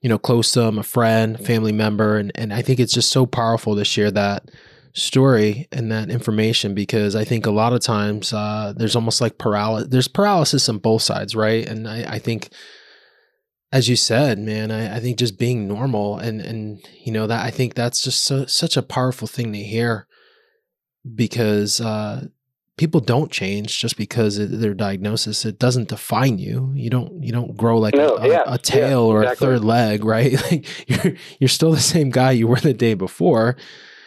you 0.03 0.09
know, 0.09 0.19
close 0.19 0.53
to 0.53 0.61
them, 0.61 0.79
a 0.79 0.83
friend, 0.83 1.39
family 1.45 1.73
member. 1.73 2.19
And, 2.19 2.33
and 2.35 2.53
I 2.53 2.61
think 2.61 2.81
it's 2.81 2.93
just 2.93 3.11
so 3.11 3.25
powerful 3.25 3.77
to 3.77 3.85
share 3.85 4.11
that 4.11 4.51
story 4.95 5.69
and 5.73 5.91
that 5.91 6.11
information 6.11 6.75
because 6.75 7.17
I 7.17 7.25
think 7.25 7.47
a 7.47 7.53
lot 7.53 7.73
of 7.73 7.81
times 7.81 8.33
uh, 8.33 8.75
there's 8.77 8.97
almost 8.97 9.21
like 9.21 9.39
paralysis. 9.39 9.89
There's 9.91 10.09
paralysis 10.09 10.69
on 10.69 10.79
both 10.79 11.03
sides, 11.03 11.35
right? 11.35 11.67
And 11.67 11.89
I, 11.89 12.15
I 12.15 12.19
think, 12.19 12.51
as 13.71 13.89
you 13.89 13.97
said, 13.97 14.39
man, 14.39 14.71
I, 14.71 14.97
I, 14.97 15.01
think 15.01 15.19
just 15.19 15.39
being 15.39 15.67
normal 15.67 16.19
and 16.19 16.43
and 16.43 16.87
you 17.03 17.11
know 17.11 17.27
that 17.27 17.43
I 17.43 17.51
think 17.51 17.73
that's 17.73 18.03
just 18.03 18.23
so, 18.23 18.45
such 18.45 18.77
a 18.77 18.83
powerful 18.83 19.27
thing 19.27 19.53
to 19.53 19.59
hear 19.59 20.07
because 21.15 21.81
uh, 21.81 22.27
people 22.77 23.01
don't 23.01 23.31
change 23.31 23.79
just 23.79 23.97
because 23.97 24.39
of 24.39 24.61
their 24.61 24.75
diagnosis. 24.75 25.45
It 25.45 25.59
doesn't 25.59 25.89
define 25.89 26.39
you. 26.39 26.73
You 26.75 26.91
don't 26.91 27.23
you 27.23 27.33
don't 27.33 27.57
grow 27.57 27.79
like 27.79 27.95
no, 27.95 28.17
a, 28.17 28.29
yeah, 28.29 28.43
a, 28.47 28.59
tail 28.59 29.09
yeah, 29.09 29.13
or 29.13 29.23
exactly. 29.23 29.47
a 29.47 29.51
third 29.51 29.65
leg, 29.65 30.05
right? 30.15 30.33
Like 30.51 30.67
you're 30.89 31.15
you're 31.41 31.49
still 31.49 31.73
the 31.73 31.81
same 31.81 32.11
guy 32.11 32.33
you 32.33 32.47
were 32.47 32.61
the 32.61 32.75
day 32.75 32.95
before. 32.95 33.57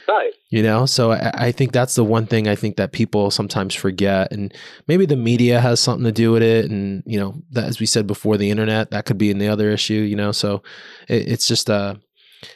Right. 0.07 0.34
You 0.51 0.61
know, 0.61 0.86
so 0.86 1.11
I, 1.11 1.32
I 1.34 1.51
think 1.51 1.72
that's 1.72 1.95
the 1.95 2.03
one 2.03 2.28
thing 2.28 2.47
I 2.47 2.55
think 2.55 2.78
that 2.78 2.91
people 2.91 3.32
sometimes 3.32 3.74
forget, 3.74 4.32
and 4.32 4.53
maybe 4.88 5.07
the 5.07 5.16
media 5.16 5.59
has 5.59 5.80
something 5.80 6.05
to 6.05 6.11
do 6.11 6.32
with 6.32 6.43
it, 6.43 6.70
and 6.70 7.03
you 7.05 7.20
know, 7.20 7.41
that, 7.51 7.66
as 7.66 7.80
we 7.80 7.88
said 7.88 8.05
before, 8.05 8.38
the 8.38 8.51
internet 8.51 8.91
that 8.91 9.05
could 9.05 9.18
be 9.18 9.32
in 9.32 9.39
the 9.39 9.47
other 9.47 9.72
issue. 9.72 9.93
You 9.93 10.16
know, 10.16 10.32
so 10.32 10.61
it, 11.07 11.28
it's 11.28 11.47
just 11.47 11.70
a 11.70 11.74
uh, 11.74 11.95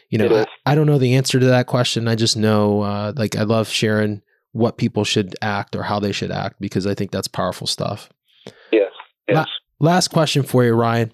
you 0.10 0.18
know, 0.18 0.46
I, 0.66 0.72
I, 0.72 0.76
don't 0.76 0.86
know 0.86 1.00
the 1.00 1.16
answer 1.16 1.40
to 1.40 1.46
that 1.48 1.68
question. 1.68 2.08
I 2.08 2.16
just 2.16 2.38
know, 2.38 2.82
uh, 2.82 3.14
like, 3.16 3.36
I 3.36 3.44
love 3.44 3.68
sharing 3.68 4.22
what 4.52 4.78
people 4.78 5.04
should 5.04 5.36
act 5.42 5.76
or 5.76 5.84
how 5.84 6.00
they 6.00 6.12
should 6.12 6.32
act 6.32 6.60
because 6.60 6.88
I 6.88 6.94
think 6.94 7.12
that's 7.12 7.28
powerful 7.28 7.68
stuff. 7.68 8.10
Yes. 8.72 8.92
yes. 9.28 9.48
La- 9.80 9.92
last 9.92 10.10
question 10.10 10.44
for 10.44 10.64
you, 10.64 10.74
Ryan. 10.74 11.14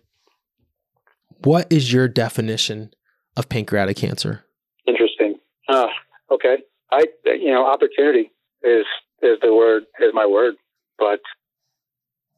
What 1.43 1.71
is 1.71 1.91
your 1.91 2.07
definition 2.07 2.91
of 3.35 3.49
pancreatic 3.49 3.97
cancer? 3.97 4.43
Interesting. 4.87 5.35
Uh, 5.67 5.87
okay. 6.31 6.57
I, 6.91 7.05
you 7.25 7.51
know, 7.51 7.65
opportunity 7.65 8.31
is, 8.63 8.85
is 9.21 9.37
the 9.41 9.53
word, 9.53 9.83
is 9.99 10.11
my 10.13 10.25
word, 10.25 10.55
but 10.97 11.19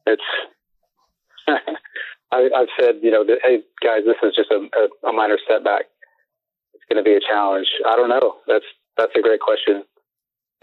it's, 0.06 0.22
I, 2.32 2.48
have 2.54 2.68
said, 2.78 2.96
you 3.02 3.10
know, 3.10 3.24
that, 3.24 3.38
hey 3.42 3.60
guys, 3.82 4.02
this 4.04 4.16
is 4.22 4.34
just 4.34 4.50
a, 4.50 4.66
a, 4.76 5.08
a 5.08 5.12
minor 5.12 5.38
setback. 5.48 5.84
It's 6.74 6.84
going 6.90 7.02
to 7.02 7.08
be 7.08 7.14
a 7.14 7.20
challenge. 7.20 7.68
I 7.86 7.94
don't 7.94 8.08
know. 8.08 8.36
That's, 8.46 8.64
that's 8.96 9.12
a 9.16 9.22
great 9.22 9.40
question 9.40 9.84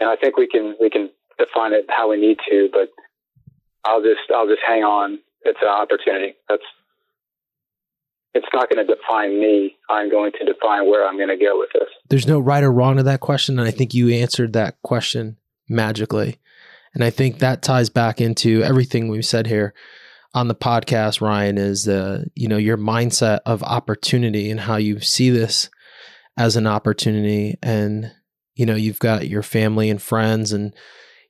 and 0.00 0.08
I 0.08 0.16
think 0.16 0.36
we 0.36 0.46
can 0.46 0.76
we 0.80 0.90
can 0.90 1.10
define 1.38 1.72
it 1.72 1.86
how 1.88 2.10
we 2.10 2.20
need 2.20 2.38
to, 2.50 2.68
but 2.72 2.88
I'll 3.84 4.02
just 4.02 4.30
I'll 4.34 4.46
just 4.48 4.62
hang 4.66 4.82
on. 4.82 5.18
It's 5.42 5.58
an 5.62 5.68
opportunity. 5.68 6.34
That's 6.48 6.62
it's 8.34 8.46
not 8.52 8.68
going 8.68 8.86
to 8.86 8.94
define 8.94 9.40
me. 9.40 9.76
I'm 9.88 10.10
going 10.10 10.32
to 10.38 10.44
define 10.44 10.86
where 10.86 11.08
I'm 11.08 11.16
going 11.16 11.30
to 11.30 11.42
go 11.42 11.58
with 11.58 11.70
this. 11.72 11.88
There's 12.10 12.26
no 12.26 12.38
right 12.38 12.62
or 12.62 12.70
wrong 12.70 12.96
to 12.96 13.02
that 13.04 13.20
question, 13.20 13.58
and 13.58 13.66
I 13.66 13.70
think 13.70 13.94
you 13.94 14.10
answered 14.10 14.52
that 14.52 14.80
question 14.82 15.38
magically. 15.68 16.38
And 16.94 17.02
I 17.04 17.10
think 17.10 17.38
that 17.38 17.62
ties 17.62 17.90
back 17.90 18.20
into 18.20 18.62
everything 18.62 19.08
we've 19.08 19.26
said 19.26 19.46
here 19.46 19.74
on 20.34 20.48
the 20.48 20.54
podcast, 20.54 21.20
Ryan, 21.20 21.58
is 21.58 21.88
uh, 21.88 22.24
you 22.34 22.48
know, 22.48 22.56
your 22.56 22.76
mindset 22.76 23.40
of 23.46 23.62
opportunity 23.62 24.50
and 24.50 24.60
how 24.60 24.76
you 24.76 25.00
see 25.00 25.30
this 25.30 25.70
as 26.36 26.56
an 26.56 26.66
opportunity 26.66 27.56
and 27.62 28.12
you 28.56 28.66
know 28.66 28.74
you've 28.74 28.98
got 28.98 29.28
your 29.28 29.42
family 29.42 29.88
and 29.88 30.02
friends 30.02 30.52
and 30.52 30.74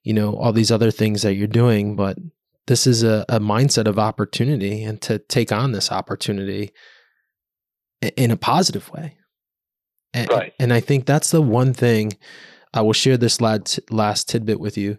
you 0.03 0.15
know 0.15 0.35
all 0.37 0.53
these 0.53 0.71
other 0.71 0.91
things 0.91 1.23
that 1.23 1.35
you're 1.35 1.47
doing 1.47 1.97
but 1.97 2.17
this 2.67 2.87
is 2.87 3.03
a, 3.03 3.25
a 3.29 3.39
mindset 3.39 3.87
of 3.87 3.99
opportunity 3.99 4.83
and 4.83 5.03
to 5.03 5.19
take 5.19 5.53
on 5.53 5.73
this 5.73 5.93
opportunity 5.93 6.73
in 8.17 8.31
a 8.31 8.37
positive 8.37 8.91
way 8.91 9.17
and, 10.15 10.31
right. 10.31 10.53
and 10.59 10.73
i 10.73 10.81
think 10.81 11.05
that's 11.05 11.31
the 11.31 11.43
one 11.43 11.75
thing 11.75 12.13
i 12.73 12.81
will 12.81 12.93
share 12.93 13.17
this 13.17 13.41
last, 13.41 13.79
last 13.91 14.29
tidbit 14.29 14.59
with 14.59 14.79
you 14.79 14.97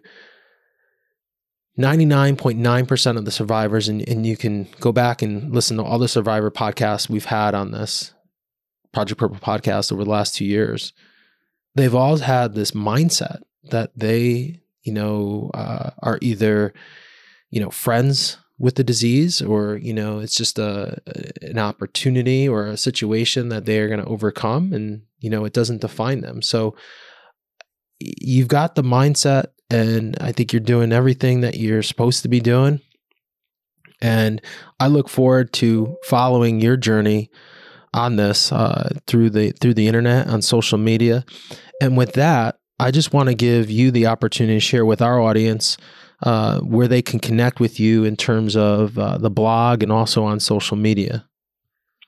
99.9% 1.78 3.16
of 3.16 3.24
the 3.24 3.30
survivors 3.30 3.86
and, 3.86 4.06
and 4.08 4.26
you 4.26 4.36
can 4.36 4.66
go 4.80 4.90
back 4.90 5.22
and 5.22 5.54
listen 5.54 5.76
to 5.76 5.84
all 5.84 6.00
the 6.00 6.08
survivor 6.08 6.50
podcasts 6.50 7.08
we've 7.08 7.26
had 7.26 7.54
on 7.54 7.70
this 7.70 8.12
project 8.92 9.20
purple 9.20 9.38
podcast 9.38 9.92
over 9.92 10.02
the 10.02 10.10
last 10.10 10.34
two 10.34 10.44
years 10.44 10.92
they've 11.78 11.94
all 11.94 12.18
had 12.18 12.54
this 12.54 12.72
mindset 12.72 13.40
that 13.70 13.92
they, 13.96 14.60
you 14.82 14.92
know, 14.92 15.50
uh, 15.54 15.90
are 16.02 16.18
either, 16.20 16.74
you 17.50 17.60
know, 17.60 17.70
friends 17.70 18.38
with 18.58 18.74
the 18.74 18.84
disease 18.84 19.40
or 19.40 19.76
you 19.76 19.94
know 19.94 20.18
it's 20.18 20.34
just 20.34 20.58
a 20.58 21.00
an 21.42 21.58
opportunity 21.58 22.48
or 22.48 22.66
a 22.66 22.76
situation 22.76 23.50
that 23.50 23.64
they 23.64 23.78
are 23.78 23.86
going 23.86 24.00
to 24.02 24.08
overcome 24.08 24.72
and 24.72 25.02
you 25.20 25.30
know 25.30 25.44
it 25.44 25.52
doesn't 25.52 25.80
define 25.80 26.20
them. 26.20 26.42
So 26.42 26.74
you've 28.00 28.48
got 28.48 28.74
the 28.74 28.82
mindset 28.82 29.46
and 29.70 30.16
i 30.20 30.30
think 30.30 30.52
you're 30.52 30.60
doing 30.60 30.92
everything 30.92 31.40
that 31.40 31.56
you're 31.56 31.82
supposed 31.82 32.22
to 32.22 32.28
be 32.28 32.40
doing. 32.40 32.80
And 34.00 34.42
i 34.80 34.88
look 34.88 35.08
forward 35.08 35.52
to 35.54 35.96
following 36.04 36.60
your 36.60 36.76
journey 36.76 37.30
on 37.94 38.16
this 38.16 38.52
uh, 38.52 38.90
through 39.06 39.30
the 39.30 39.50
through 39.52 39.74
the 39.74 39.86
internet 39.86 40.28
on 40.28 40.42
social 40.42 40.78
media. 40.78 41.24
And 41.80 41.96
with 41.96 42.14
that, 42.14 42.58
I 42.80 42.90
just 42.90 43.12
want 43.12 43.28
to 43.28 43.34
give 43.34 43.70
you 43.70 43.90
the 43.90 44.06
opportunity 44.06 44.56
to 44.56 44.60
share 44.60 44.84
with 44.84 45.02
our 45.02 45.20
audience 45.20 45.76
uh, 46.22 46.60
where 46.60 46.88
they 46.88 47.02
can 47.02 47.20
connect 47.20 47.60
with 47.60 47.78
you 47.78 48.04
in 48.04 48.16
terms 48.16 48.56
of 48.56 48.98
uh, 48.98 49.18
the 49.18 49.30
blog 49.30 49.82
and 49.82 49.92
also 49.92 50.24
on 50.24 50.40
social 50.40 50.76
media. 50.76 51.24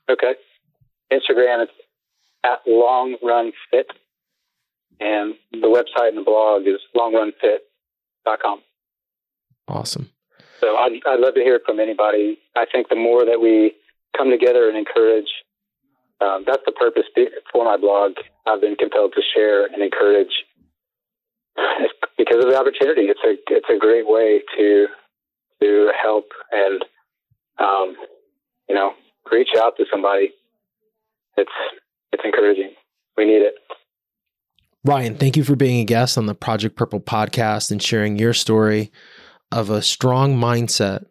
Okay. 0.08 0.34
Instagram 1.12 1.64
is 1.64 1.68
at 2.44 2.60
Long 2.66 3.16
Run 3.22 3.52
Fit, 3.70 3.86
and 4.98 5.34
the 5.52 5.66
website 5.66 6.08
and 6.08 6.18
the 6.18 6.22
blog 6.22 6.62
is 6.66 6.80
longrunfit.com. 6.96 8.60
Awesome. 9.68 10.10
So 10.60 10.76
I'd, 10.76 11.00
I'd 11.06 11.20
love 11.20 11.34
to 11.34 11.40
hear 11.40 11.60
from 11.64 11.80
anybody. 11.80 12.38
I 12.56 12.66
think 12.70 12.88
the 12.88 12.96
more 12.96 13.24
that 13.24 13.40
we 13.40 13.72
come 14.16 14.30
together 14.30 14.68
and 14.68 14.76
encourage, 14.76 15.28
um, 16.20 16.44
that's 16.46 16.62
the 16.66 16.72
purpose 16.72 17.04
for 17.52 17.64
my 17.64 17.76
blog. 17.76 18.12
I've 18.46 18.60
been 18.60 18.76
compelled 18.76 19.14
to 19.14 19.22
share 19.34 19.66
and 19.66 19.82
encourage 19.82 20.44
because 22.18 22.44
of 22.44 22.50
the 22.50 22.58
opportunity. 22.58 23.08
It's 23.08 23.20
a 23.24 23.36
it's 23.48 23.68
a 23.74 23.78
great 23.78 24.06
way 24.06 24.42
to 24.56 24.86
to 25.62 25.92
help 26.00 26.26
and 26.52 26.84
um, 27.58 27.96
you 28.68 28.74
know 28.74 28.92
reach 29.32 29.50
out 29.56 29.76
to 29.78 29.84
somebody. 29.90 30.32
It's 31.36 31.50
it's 32.12 32.22
encouraging. 32.24 32.74
We 33.16 33.24
need 33.24 33.42
it. 33.42 33.54
Ryan, 34.84 35.16
thank 35.16 35.36
you 35.36 35.44
for 35.44 35.56
being 35.56 35.80
a 35.80 35.84
guest 35.84 36.16
on 36.16 36.26
the 36.26 36.34
Project 36.34 36.74
Purple 36.74 37.00
podcast 37.00 37.70
and 37.70 37.82
sharing 37.82 38.18
your 38.18 38.32
story 38.32 38.90
of 39.52 39.68
a 39.68 39.82
strong 39.82 40.36
mindset 40.36 41.04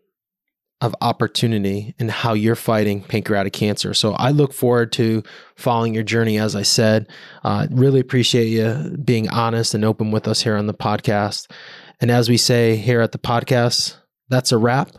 of 0.81 0.95
opportunity 1.01 1.93
and 1.99 2.09
how 2.09 2.33
you're 2.33 2.55
fighting 2.55 3.01
pancreatic 3.01 3.53
cancer. 3.53 3.93
So 3.93 4.13
I 4.13 4.31
look 4.31 4.53
forward 4.53 4.91
to 4.93 5.23
following 5.55 5.93
your 5.93 6.03
journey. 6.03 6.37
As 6.37 6.55
I 6.55 6.61
said, 6.61 7.09
uh, 7.43 7.67
really 7.69 7.99
appreciate 7.99 8.47
you 8.47 8.97
being 9.03 9.29
honest 9.29 9.73
and 9.73 9.83
open 9.83 10.11
with 10.11 10.27
us 10.27 10.41
here 10.41 10.55
on 10.55 10.67
the 10.67 10.73
podcast. 10.73 11.51
And 11.99 12.09
as 12.09 12.29
we 12.29 12.37
say 12.37 12.77
here 12.77 13.01
at 13.01 13.11
the 13.11 13.17
podcast, 13.17 13.97
that's 14.29 14.51
a 14.51 14.57
wrap 14.57 14.91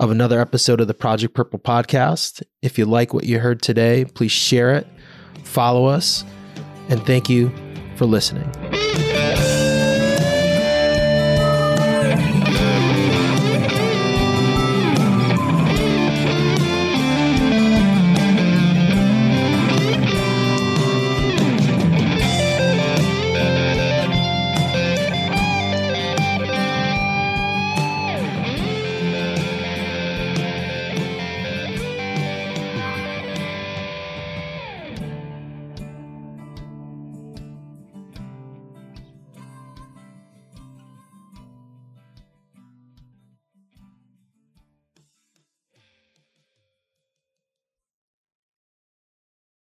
of 0.00 0.10
another 0.10 0.40
episode 0.40 0.80
of 0.80 0.86
the 0.86 0.94
Project 0.94 1.34
Purple 1.34 1.58
podcast. 1.58 2.42
If 2.62 2.78
you 2.78 2.86
like 2.86 3.12
what 3.12 3.24
you 3.24 3.40
heard 3.40 3.60
today, 3.60 4.06
please 4.06 4.32
share 4.32 4.74
it, 4.74 4.86
follow 5.44 5.86
us, 5.86 6.24
and 6.88 7.04
thank 7.04 7.28
you 7.28 7.52
for 7.96 8.06
listening. 8.06 8.50